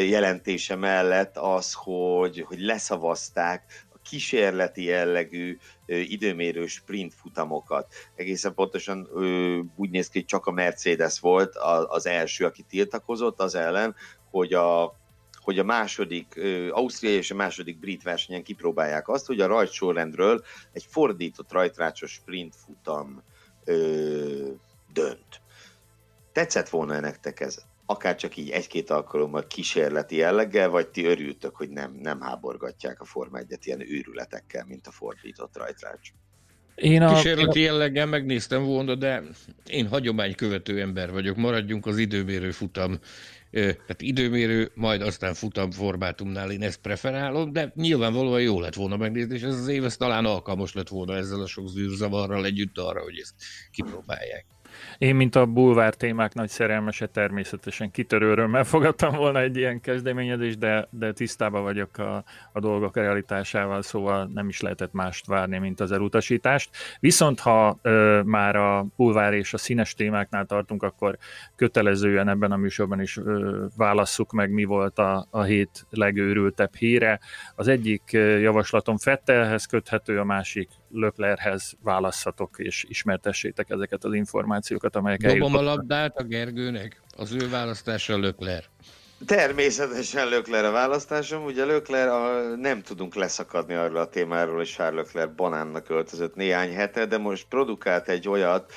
jelentése 0.07 0.75
mellett 0.75 1.37
az, 1.37 1.73
hogy, 1.73 2.45
hogy 2.47 2.59
leszavazták 2.59 3.87
kísérleti 4.09 4.83
jellegű 4.83 5.57
időmérő 5.85 6.67
sprint 6.67 7.13
futamokat. 7.13 7.93
Egészen 8.15 8.53
pontosan 8.53 9.09
úgy 9.75 9.89
néz 9.89 10.09
ki, 10.09 10.17
hogy 10.17 10.27
csak 10.27 10.45
a 10.45 10.51
Mercedes 10.51 11.19
volt 11.19 11.55
az 11.87 12.05
első, 12.05 12.45
aki 12.45 12.63
tiltakozott 12.63 13.39
az 13.39 13.55
ellen, 13.55 13.95
hogy 14.31 14.53
a 14.53 14.97
hogy 15.39 15.59
a 15.59 15.63
második, 15.63 16.41
Ausztria 16.71 17.11
és 17.11 17.31
a 17.31 17.35
második 17.35 17.79
brit 17.79 18.03
versenyen 18.03 18.43
kipróbálják 18.43 19.07
azt, 19.07 19.25
hogy 19.25 19.41
a 19.41 19.47
rajtsorrendről 19.47 20.43
egy 20.71 20.85
fordított 20.89 21.51
rajtrácsos 21.51 22.11
sprint 22.11 22.55
futam 22.55 23.23
ö, 23.65 24.51
dönt. 24.93 25.41
Tetszett 26.31 26.69
volna 26.69 26.99
nektek 26.99 27.39
ez? 27.39 27.68
Akár 27.89 28.15
csak 28.15 28.37
így 28.37 28.49
egy-két 28.49 28.89
alkalommal 28.89 29.47
kísérleti 29.47 30.15
jelleggel, 30.15 30.69
vagy 30.69 30.87
ti 30.87 31.05
örültök, 31.05 31.55
hogy 31.55 31.69
nem, 31.69 31.95
nem 32.01 32.21
háborgatják 32.21 33.01
a 33.01 33.05
Forma 33.05 33.37
1 33.37 33.57
ilyen 33.59 33.91
őrületekkel, 33.91 34.65
mint 34.67 34.87
a 34.87 34.91
fordított 34.91 35.57
rajtrács? 35.57 36.09
Én 36.75 37.01
a... 37.01 37.13
Kísérleti 37.13 37.59
jelleggel 37.59 38.05
megnéztem 38.05 38.63
volna, 38.63 38.95
de 38.95 39.23
én 39.65 39.87
hagyománykövető 39.87 40.81
ember 40.81 41.11
vagyok. 41.11 41.35
Maradjunk 41.35 41.85
az 41.85 41.97
időmérő 41.97 42.51
futam. 42.51 42.99
Tehát 43.51 44.01
időmérő, 44.01 44.71
majd 44.75 45.01
aztán 45.01 45.33
futam 45.33 45.71
formátumnál 45.71 46.51
én 46.51 46.61
ezt 46.61 46.81
preferálom, 46.81 47.53
de 47.53 47.71
nyilvánvalóan 47.75 48.41
jó 48.41 48.59
lett 48.59 48.75
volna 48.75 48.97
megnézni, 48.97 49.35
és 49.35 49.41
ez 49.41 49.59
az 49.59 49.67
év 49.67 49.85
ez 49.85 49.97
talán 49.97 50.25
alkalmas 50.25 50.73
lett 50.73 50.87
volna 50.87 51.15
ezzel 51.15 51.41
a 51.41 51.47
sok 51.47 51.67
zűrzavarral 51.67 52.45
együtt 52.45 52.77
arra, 52.77 53.01
hogy 53.01 53.19
ezt 53.19 53.33
kipróbálják. 53.71 54.45
Én, 54.97 55.15
mint 55.15 55.35
a 55.35 55.45
bulvár 55.45 55.93
témák 55.93 56.33
nagy 56.33 56.49
szerelmese, 56.49 57.07
természetesen 57.07 57.91
kitörőről 57.91 58.63
fogadtam 58.63 59.15
volna 59.15 59.39
egy 59.39 59.57
ilyen 59.57 59.81
kezdeményezést, 59.81 60.57
de, 60.57 60.87
de 60.89 61.11
tisztában 61.11 61.63
vagyok 61.63 61.97
a, 61.97 62.23
a 62.51 62.59
dolgok 62.59 62.95
realitásával, 62.95 63.81
szóval 63.81 64.29
nem 64.33 64.47
is 64.47 64.61
lehetett 64.61 64.93
mást 64.93 65.25
várni, 65.25 65.57
mint 65.57 65.79
az 65.79 65.91
elutasítást. 65.91 66.69
Viszont 66.99 67.39
ha 67.39 67.79
ö, 67.81 68.21
már 68.25 68.55
a 68.55 68.85
bulvár 68.95 69.33
és 69.33 69.53
a 69.53 69.57
színes 69.57 69.93
témáknál 69.93 70.45
tartunk, 70.45 70.83
akkor 70.83 71.17
kötelezően 71.55 72.29
ebben 72.29 72.51
a 72.51 72.57
műsorban 72.57 73.01
is 73.01 73.17
ö, 73.17 73.65
válasszuk 73.77 74.31
meg, 74.31 74.51
mi 74.51 74.63
volt 74.63 74.99
a, 74.99 75.27
a 75.29 75.41
hét 75.41 75.85
legőrültebb 75.89 76.75
híre. 76.75 77.19
Az 77.55 77.67
egyik 77.67 78.03
javaslatom 78.39 78.97
Fettelhez 78.97 79.65
köthető, 79.65 80.19
a 80.19 80.23
másik 80.23 80.69
Löklerhez 80.91 81.73
válasszatok 81.83 82.55
és 82.57 82.85
ismertessétek 82.87 83.69
ezeket 83.69 84.03
az 84.03 84.13
információkat, 84.13 84.95
amelyek 84.95 85.21
Dobom 85.21 85.55
a 85.55 85.61
labdát 85.61 86.17
a 86.17 86.23
Gergőnek, 86.23 87.01
az 87.17 87.31
ő 87.31 87.49
választása 87.49 88.17
Lökler. 88.17 88.63
Természetesen 89.25 90.27
Lökler 90.27 90.65
a 90.65 90.71
választásom, 90.71 91.43
ugye 91.43 91.65
Lökler 91.65 92.07
a, 92.07 92.41
nem 92.55 92.81
tudunk 92.81 93.15
leszakadni 93.15 93.73
arról 93.73 93.97
a 93.97 94.09
témáról, 94.09 94.55
hogy 94.55 94.67
Charles 94.67 95.05
Lökler 95.05 95.35
banánnak 95.35 95.89
öltözött 95.89 96.35
néhány 96.35 96.73
hete, 96.73 97.05
de 97.05 97.17
most 97.17 97.45
produkált 97.49 98.09
egy 98.09 98.27
olyat, 98.27 98.73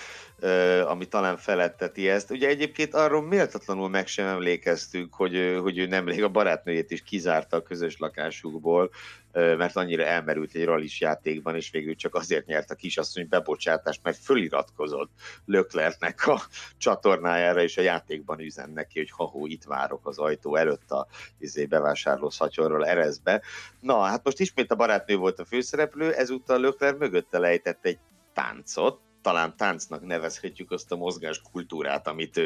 ami 0.87 1.07
talán 1.07 1.37
feletteti 1.37 2.09
ezt. 2.09 2.31
Ugye 2.31 2.49
egyébként 2.49 2.95
arról 2.95 3.23
méltatlanul 3.23 3.89
meg 3.89 4.07
sem 4.07 4.27
emlékeztünk, 4.27 5.15
hogy, 5.15 5.59
hogy 5.63 5.79
ő 5.79 5.87
nemrég 5.87 6.23
a 6.23 6.29
barátnőjét 6.29 6.91
is 6.91 7.03
kizárta 7.03 7.57
a 7.57 7.63
közös 7.63 7.99
lakásukból, 7.99 8.91
mert 9.33 9.77
annyira 9.77 10.05
elmerült 10.05 10.55
egy 10.55 10.65
rallis 10.65 11.01
játékban, 11.01 11.57
és 11.57 11.71
végül 11.71 11.95
csak 11.95 12.15
azért 12.15 12.47
nyert 12.47 12.71
a 12.71 12.75
kisasszony 12.75 13.27
bebocsátást, 13.29 14.01
mert 14.03 14.19
föliratkozott 14.19 15.11
Löklernek 15.45 16.27
a 16.27 16.41
csatornájára, 16.79 17.63
és 17.63 17.77
a 17.77 17.83
játékban 17.83 18.41
üzen 18.41 18.71
neki, 18.71 18.99
hogy 18.99 19.11
ha 19.11 19.33
itt 19.45 19.65
várok 19.65 20.07
az 20.07 20.19
ajtó 20.19 20.57
előtt 20.57 20.91
a 20.91 21.07
izé, 21.39 21.65
bevásárló 21.67 22.31
szatyorról 22.31 22.87
erezbe. 22.87 23.43
Na, 23.81 24.01
hát 24.01 24.25
most 24.25 24.41
ismét 24.41 24.71
a 24.71 24.75
barátnő 24.75 25.17
volt 25.17 25.39
a 25.39 25.45
főszereplő, 25.45 26.13
ezúttal 26.13 26.61
Lökler 26.61 26.95
mögötte 26.95 27.39
lejtett 27.39 27.85
egy 27.85 27.99
táncot, 28.35 29.01
talán 29.23 29.57
táncnak 29.57 30.07
nevezhetjük 30.07 30.71
azt 30.71 30.93
a 30.93 30.97
mozgás 30.97 31.43
kultúrát, 31.53 32.07
amit, 32.09 32.41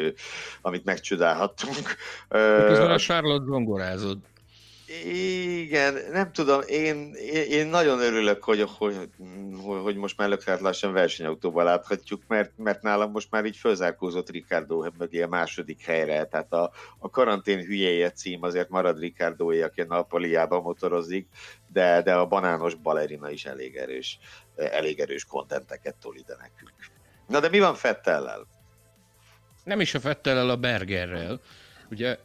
amit 0.61 0.85
megcsodálhattunk. 0.85 1.95
Közben 2.67 2.91
a 2.91 2.97
Charlotte 2.97 3.45
zongorázott. 3.45 4.25
Igen, 5.05 5.97
nem 6.11 6.31
tudom, 6.31 6.61
én, 6.67 7.13
én, 7.13 7.43
én 7.49 7.67
nagyon 7.67 7.99
örülök, 7.99 8.43
hogy, 8.43 8.61
hogy, 8.77 9.09
hogy 9.83 9.95
most 9.95 10.17
már 10.17 10.29
Lökert 10.29 10.61
lassan 10.61 10.93
versenyautóban 10.93 11.63
láthatjuk, 11.63 12.21
mert, 12.27 12.51
mert 12.55 12.81
nálam 12.81 13.11
most 13.11 13.31
már 13.31 13.45
így 13.45 13.57
fölzárkózott 13.57 14.29
Ricardo 14.29 14.85
mögé 14.97 15.21
a 15.21 15.27
második 15.27 15.81
helyre, 15.81 16.25
tehát 16.25 16.53
a, 16.53 16.71
a 16.97 17.09
karantén 17.09 17.65
hülyéje 17.65 18.11
cím 18.11 18.43
azért 18.43 18.69
marad 18.69 18.99
ricardo 18.99 19.63
aki 19.63 19.81
a 19.81 19.85
Napoliában 19.87 20.61
motorozik, 20.61 21.27
de, 21.73 22.01
de 22.01 22.13
a 22.13 22.25
banános 22.25 22.75
balerina 22.75 23.29
is 23.29 23.45
elég 23.45 23.75
erős, 23.75 24.19
elég 24.57 24.99
erős 24.99 25.25
kontenteket 25.25 25.95
tol 25.95 26.15
ide 26.15 26.35
nekünk. 26.39 26.73
Na 27.27 27.39
de 27.39 27.49
mi 27.49 27.59
van 27.59 27.75
Fettellel? 27.75 28.47
Nem 29.63 29.79
is 29.79 29.93
a 29.93 29.99
Fettellel, 29.99 30.49
a 30.49 30.57
Bergerrel. 30.57 31.41
Ugye 31.91 32.17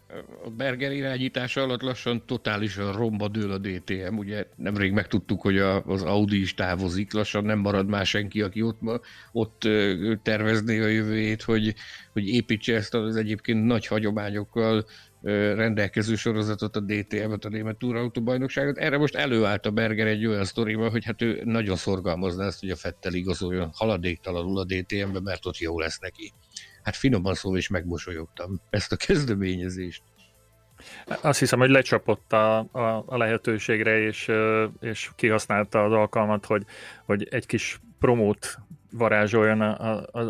a 0.44 0.50
Berger 0.50 0.92
irányítása 0.92 1.62
alatt 1.62 1.82
lassan 1.82 2.26
totálisan 2.26 2.92
romba 2.92 3.28
dől 3.28 3.52
a 3.52 3.58
DTM. 3.58 4.16
Ugye 4.16 4.46
nemrég 4.56 4.92
megtudtuk, 4.92 5.40
hogy 5.40 5.58
a, 5.58 5.82
az 5.84 6.02
Audi 6.02 6.40
is 6.40 6.54
távozik, 6.54 7.12
lassan 7.12 7.44
nem 7.44 7.58
marad 7.58 7.86
már 7.86 8.06
senki, 8.06 8.42
aki 8.42 8.62
ott, 8.62 8.80
ott 9.32 9.60
tervezné 10.22 10.80
a 10.80 10.86
jövőjét, 10.86 11.42
hogy, 11.42 11.74
hogy 12.12 12.28
építse 12.28 12.74
ezt 12.74 12.94
az 12.94 13.16
egyébként 13.16 13.64
nagy 13.64 13.86
hagyományokkal 13.86 14.84
rendelkező 15.54 16.14
sorozatot, 16.14 16.76
a 16.76 16.80
DTM-et, 16.80 17.44
a 17.44 17.48
Német 17.48 17.76
Túrautóbajnokságot. 17.76 18.78
Erre 18.78 18.98
most 18.98 19.14
előállt 19.14 19.66
a 19.66 19.70
Berger 19.70 20.06
egy 20.06 20.26
olyan 20.26 20.44
sztorival, 20.44 20.90
hogy 20.90 21.04
hát 21.04 21.22
ő 21.22 21.40
nagyon 21.44 21.76
szorgalmazná 21.76 22.46
ezt, 22.46 22.60
hogy 22.60 22.70
a 22.70 22.76
Fettel 22.76 23.14
igazoljon 23.14 23.70
haladéktalanul 23.72 24.58
a 24.58 24.64
DTM-be, 24.64 25.20
mert 25.20 25.46
ott 25.46 25.58
jó 25.58 25.78
lesz 25.78 25.98
neki 25.98 26.32
hát 26.82 26.96
finoman 26.96 27.34
szól 27.34 27.56
is 27.56 27.68
megmosolyogtam 27.68 28.60
ezt 28.70 28.92
a 28.92 28.96
kezdeményezést. 28.96 30.02
Azt 31.20 31.38
hiszem, 31.38 31.58
hogy 31.58 31.70
lecsapott 31.70 32.32
a, 32.32 32.58
a, 32.58 33.04
a 33.06 33.16
lehetőségre, 33.16 33.98
és, 33.98 34.30
és 34.80 35.10
kihasználta 35.16 35.84
az 35.84 35.92
alkalmat, 35.92 36.46
hogy, 36.46 36.64
hogy 37.04 37.28
egy 37.30 37.46
kis 37.46 37.80
promót 37.98 38.58
varázsoljon 38.92 39.60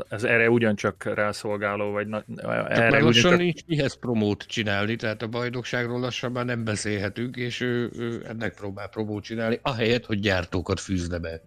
az 0.08 0.24
erre 0.24 0.50
ugyancsak 0.50 1.04
rászolgáló, 1.04 1.90
vagy 1.90 2.06
na, 2.06 2.24
erre 2.36 2.90
már 2.90 2.90
lassan 2.90 3.04
ugyancsak... 3.04 3.38
nincs 3.38 3.64
mihez 3.66 3.98
promót 3.98 4.42
csinálni, 4.42 4.96
tehát 4.96 5.22
a 5.22 5.26
bajnokságról 5.26 6.00
lassan 6.00 6.32
már 6.32 6.44
nem 6.44 6.64
beszélhetünk, 6.64 7.36
és 7.36 7.60
ő, 7.60 7.90
ő 7.98 8.24
ennek 8.28 8.54
próbál 8.54 8.88
promót 8.88 9.24
csinálni, 9.24 9.58
ahelyett, 9.62 10.06
hogy 10.06 10.20
gyártókat 10.20 10.80
fűzne 10.80 11.18
be. 11.18 11.42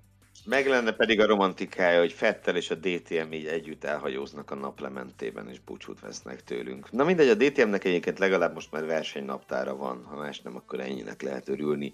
Meg 0.46 0.68
lenne 0.68 0.92
pedig 0.92 1.20
a 1.20 1.26
romantikája, 1.26 2.00
hogy 2.00 2.12
Fettel 2.12 2.56
és 2.56 2.72
a 2.72 2.76
DTM 2.76 3.32
így 3.32 3.46
együtt 3.46 3.84
elhajóznak 3.84 4.52
a 4.52 4.56
naplementében, 4.56 5.50
és 5.50 5.60
búcsút 5.60 6.00
vesznek 6.00 6.44
tőlünk. 6.44 6.92
Na 6.92 7.04
mindegy, 7.04 7.30
a 7.30 7.36
DTM-nek 7.36 7.84
egyébként 7.84 8.20
legalább 8.20 8.54
most 8.54 8.72
már 8.72 8.86
versenynaptára 8.86 9.76
van, 9.76 10.04
ha 10.04 10.16
más 10.16 10.42
nem, 10.42 10.56
akkor 10.56 10.80
ennyinek 10.80 11.22
lehet 11.22 11.50
örülni. 11.50 11.92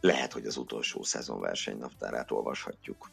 Lehet, 0.00 0.32
hogy 0.32 0.46
az 0.46 0.56
utolsó 0.56 1.02
szezon 1.02 1.40
versenynaptárát 1.40 2.30
olvashatjuk. 2.30 3.10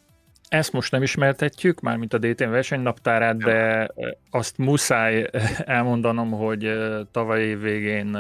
Ezt 0.48 0.72
most 0.72 0.92
nem 0.92 1.02
ismertetjük, 1.02 1.80
mármint 1.80 2.14
a 2.14 2.18
DTM 2.18 2.50
versenynaptárát, 2.50 3.38
de 3.38 3.90
azt 4.30 4.58
muszáj 4.58 5.30
elmondanom, 5.66 6.32
hogy 6.32 6.72
tavaly 7.12 7.42
év 7.44 7.60
végén 7.60 8.18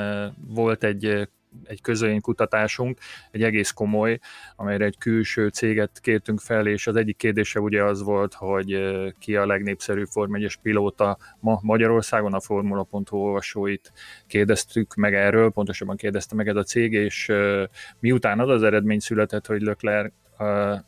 volt 0.48 0.84
egy 0.84 1.28
egy 1.64 1.82
közöny 1.82 2.22
kutatásunk, 2.22 2.98
egy 3.32 3.44
egész 3.44 3.72
komoly, 3.72 4.20
amelyre 4.56 4.86
egy 4.86 4.98
külső 4.98 5.48
céget 5.48 6.00
kértünk 6.02 6.40
fel, 6.40 6.68
és 6.68 6.88
az 6.88 6.96
egyik 6.96 7.18
kérdése 7.18 7.60
ugye 7.60 7.84
az 7.84 8.04
volt, 8.04 8.34
hogy 8.34 8.80
ki 9.20 9.36
a 9.36 9.46
legnépszerűbb 9.46 10.08
Form 10.08 10.36
1 10.36 10.58
pilóta 10.62 11.18
ma 11.40 11.60
Magyarországon, 11.62 12.34
a 12.34 12.40
Formula.hu 12.40 13.18
olvasóit 13.18 13.92
kérdeztük 14.28 14.96
meg 14.96 15.14
erről, 15.14 15.52
pontosabban 15.52 15.96
kérdezte 15.96 16.36
meg 16.36 16.48
ez 16.48 16.56
a 16.56 16.64
cég, 16.64 16.94
és 16.94 17.32
miután 18.00 18.40
az 18.40 18.50
az 18.50 18.64
eredmény 18.64 19.00
született, 19.00 19.46
hogy 19.46 19.62
Leclerc 19.62 20.14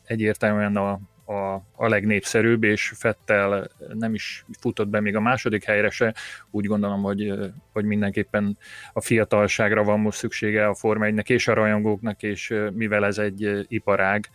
egyértelműen 0.04 0.76
a 0.76 1.00
a, 1.30 1.54
a 1.76 1.88
legnépszerűbb, 1.88 2.64
és 2.64 2.92
Fettel 2.96 3.70
nem 3.92 4.14
is 4.14 4.44
futott 4.60 4.88
be 4.88 5.00
még 5.00 5.16
a 5.16 5.20
második 5.20 5.64
helyre 5.64 5.90
se. 5.90 6.14
Úgy 6.50 6.64
gondolom, 6.64 7.02
hogy, 7.02 7.32
hogy 7.72 7.84
mindenképpen 7.84 8.58
a 8.92 9.00
fiatalságra 9.00 9.84
van 9.84 10.00
most 10.00 10.18
szüksége 10.18 10.66
a 10.66 10.74
Forma 10.74 11.04
1 11.04 11.30
és 11.30 11.48
a 11.48 11.54
rajongóknak, 11.54 12.22
és 12.22 12.54
mivel 12.72 13.04
ez 13.04 13.18
egy 13.18 13.66
iparág, 13.68 14.28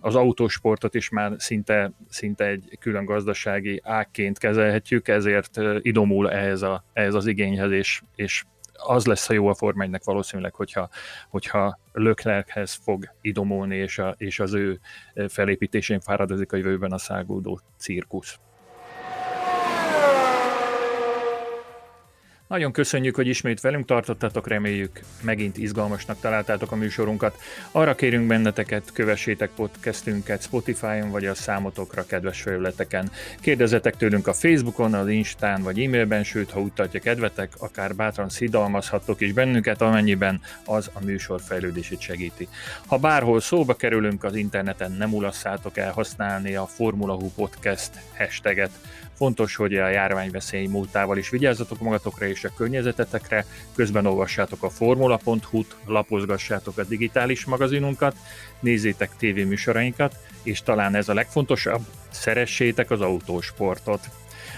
az 0.00 0.14
autósportot 0.14 0.94
is 0.94 1.08
már 1.08 1.32
szinte, 1.36 1.92
szinte 2.08 2.44
egy 2.44 2.76
külön 2.80 3.04
gazdasági 3.04 3.80
ágként 3.84 4.38
kezelhetjük, 4.38 5.08
ezért 5.08 5.60
idomul 5.80 6.30
ehhez, 6.30 6.62
a, 6.62 6.84
ehhez 6.92 7.14
az 7.14 7.26
igényhez, 7.26 7.70
és, 7.70 8.02
és 8.14 8.44
az 8.86 9.06
lesz 9.06 9.28
a 9.28 9.32
jó 9.32 9.48
a 9.48 9.54
Forma 9.54 9.82
1 9.82 9.96
valószínűleg, 10.04 10.54
hogyha, 10.54 10.88
hogyha 11.28 11.78
Leclerchez 11.92 12.72
fog 12.72 13.14
idomulni, 13.20 13.76
és, 13.76 13.98
a, 13.98 14.14
és 14.18 14.40
az 14.40 14.54
ő 14.54 14.80
felépítésén 15.28 16.00
fáradozik 16.00 16.52
a 16.52 16.56
jövőben 16.56 16.92
a 16.92 16.98
száguldó 16.98 17.60
cirkusz. 17.78 18.38
Nagyon 22.48 22.72
köszönjük, 22.72 23.14
hogy 23.14 23.26
ismét 23.26 23.60
velünk 23.60 23.86
tartottatok, 23.86 24.48
reméljük 24.48 25.00
megint 25.22 25.58
izgalmasnak 25.58 26.20
találtátok 26.20 26.72
a 26.72 26.76
műsorunkat. 26.76 27.38
Arra 27.72 27.94
kérünk 27.94 28.26
benneteket, 28.26 28.92
kövessétek 28.92 29.50
podcastünket 29.50 30.42
Spotify-on 30.42 31.10
vagy 31.10 31.26
a 31.26 31.34
számotokra 31.34 32.06
kedves 32.06 32.42
felületeken. 32.42 33.10
Kérdezzetek 33.40 33.96
tőlünk 33.96 34.26
a 34.26 34.32
Facebookon, 34.32 34.94
az 34.94 35.08
Instán 35.08 35.62
vagy 35.62 35.82
e-mailben, 35.82 36.24
sőt, 36.24 36.50
ha 36.50 36.60
úgy 36.60 36.72
tartja 36.72 37.00
kedvetek, 37.00 37.52
akár 37.58 37.94
bátran 37.94 38.28
szidalmazhattok 38.28 39.20
is 39.20 39.32
bennünket, 39.32 39.80
amennyiben 39.80 40.40
az 40.64 40.90
a 40.92 41.04
műsor 41.04 41.40
fejlődését 41.40 42.00
segíti. 42.00 42.48
Ha 42.86 42.98
bárhol 42.98 43.40
szóba 43.40 43.74
kerülünk 43.74 44.24
az 44.24 44.34
interneten, 44.34 44.92
nem 44.92 45.14
ulasszátok 45.14 45.76
el 45.76 45.92
használni 45.92 46.54
a 46.54 46.66
Formula 46.66 47.14
Hu 47.14 47.30
Podcast 47.34 47.90
hashtaget, 48.16 48.70
Fontos, 49.18 49.56
hogy 49.56 49.74
a 49.74 49.88
járványveszély 49.88 50.66
múltával 50.66 51.18
is 51.18 51.28
vigyázzatok 51.28 51.80
magatokra 51.80 52.26
és 52.26 52.44
a 52.44 52.52
környezetetekre, 52.56 53.44
közben 53.74 54.06
olvassátok 54.06 54.62
a 54.62 54.70
formula.hu-t, 54.70 55.76
lapozgassátok 55.86 56.78
a 56.78 56.84
digitális 56.84 57.44
magazinunkat, 57.44 58.16
nézzétek 58.60 59.10
tévéműsorainkat, 59.16 60.16
és 60.42 60.62
talán 60.62 60.94
ez 60.94 61.08
a 61.08 61.14
legfontosabb, 61.14 61.80
szeressétek 62.10 62.90
az 62.90 63.00
autósportot. 63.00 64.00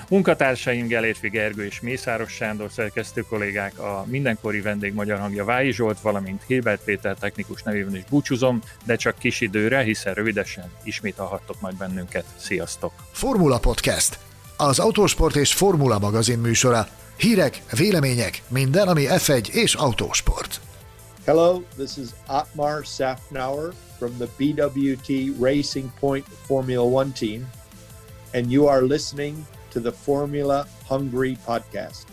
Munkatársaim 0.08 0.86
Gelérfi 0.86 1.28
Gergő 1.28 1.64
és 1.64 1.80
Mészáros 1.80 2.32
Sándor 2.32 2.70
szerkesztő 2.70 3.20
kollégák, 3.20 3.78
a 3.78 4.04
mindenkori 4.06 4.60
vendég 4.60 4.94
magyar 4.94 5.18
hangja 5.18 5.44
Vályi 5.44 5.72
Zsolt, 5.72 6.00
valamint 6.00 6.42
Hilbert 6.46 6.84
Péter 6.84 7.16
technikus 7.16 7.62
nevében 7.62 7.96
is 7.96 8.04
búcsúzom, 8.10 8.60
de 8.84 8.96
csak 8.96 9.18
kis 9.18 9.40
időre, 9.40 9.82
hiszen 9.82 10.14
rövidesen 10.14 10.70
ismét 10.82 11.16
hallhattok 11.16 11.60
majd 11.60 11.76
bennünket. 11.76 12.24
Sziasztok! 12.36 12.92
Formula 13.12 13.58
Podcast 13.58 14.29
az 14.60 14.78
Autósport 14.78 15.36
és 15.36 15.52
Formula 15.52 15.98
magazin 15.98 16.38
műsora. 16.38 16.88
Hírek, 17.16 17.62
vélemények, 17.76 18.42
minden, 18.48 18.88
ami 18.88 19.04
F1 19.08 19.48
és 19.48 19.74
autósport. 19.74 20.60
Hello, 21.26 21.60
this 21.76 21.96
is 21.96 22.08
Otmar 22.28 22.84
Safnauer 22.84 23.72
from 23.98 24.10
the 24.18 24.28
BWT 24.36 25.38
Racing 25.40 25.90
Point 26.00 26.26
Formula 26.46 26.84
One 26.84 27.12
team, 27.12 27.50
and 28.32 28.50
you 28.50 28.66
are 28.66 28.82
listening 28.82 29.36
to 29.72 29.80
the 29.80 29.92
Formula 29.92 30.66
Hungary 30.88 31.36
podcast. 31.46 32.09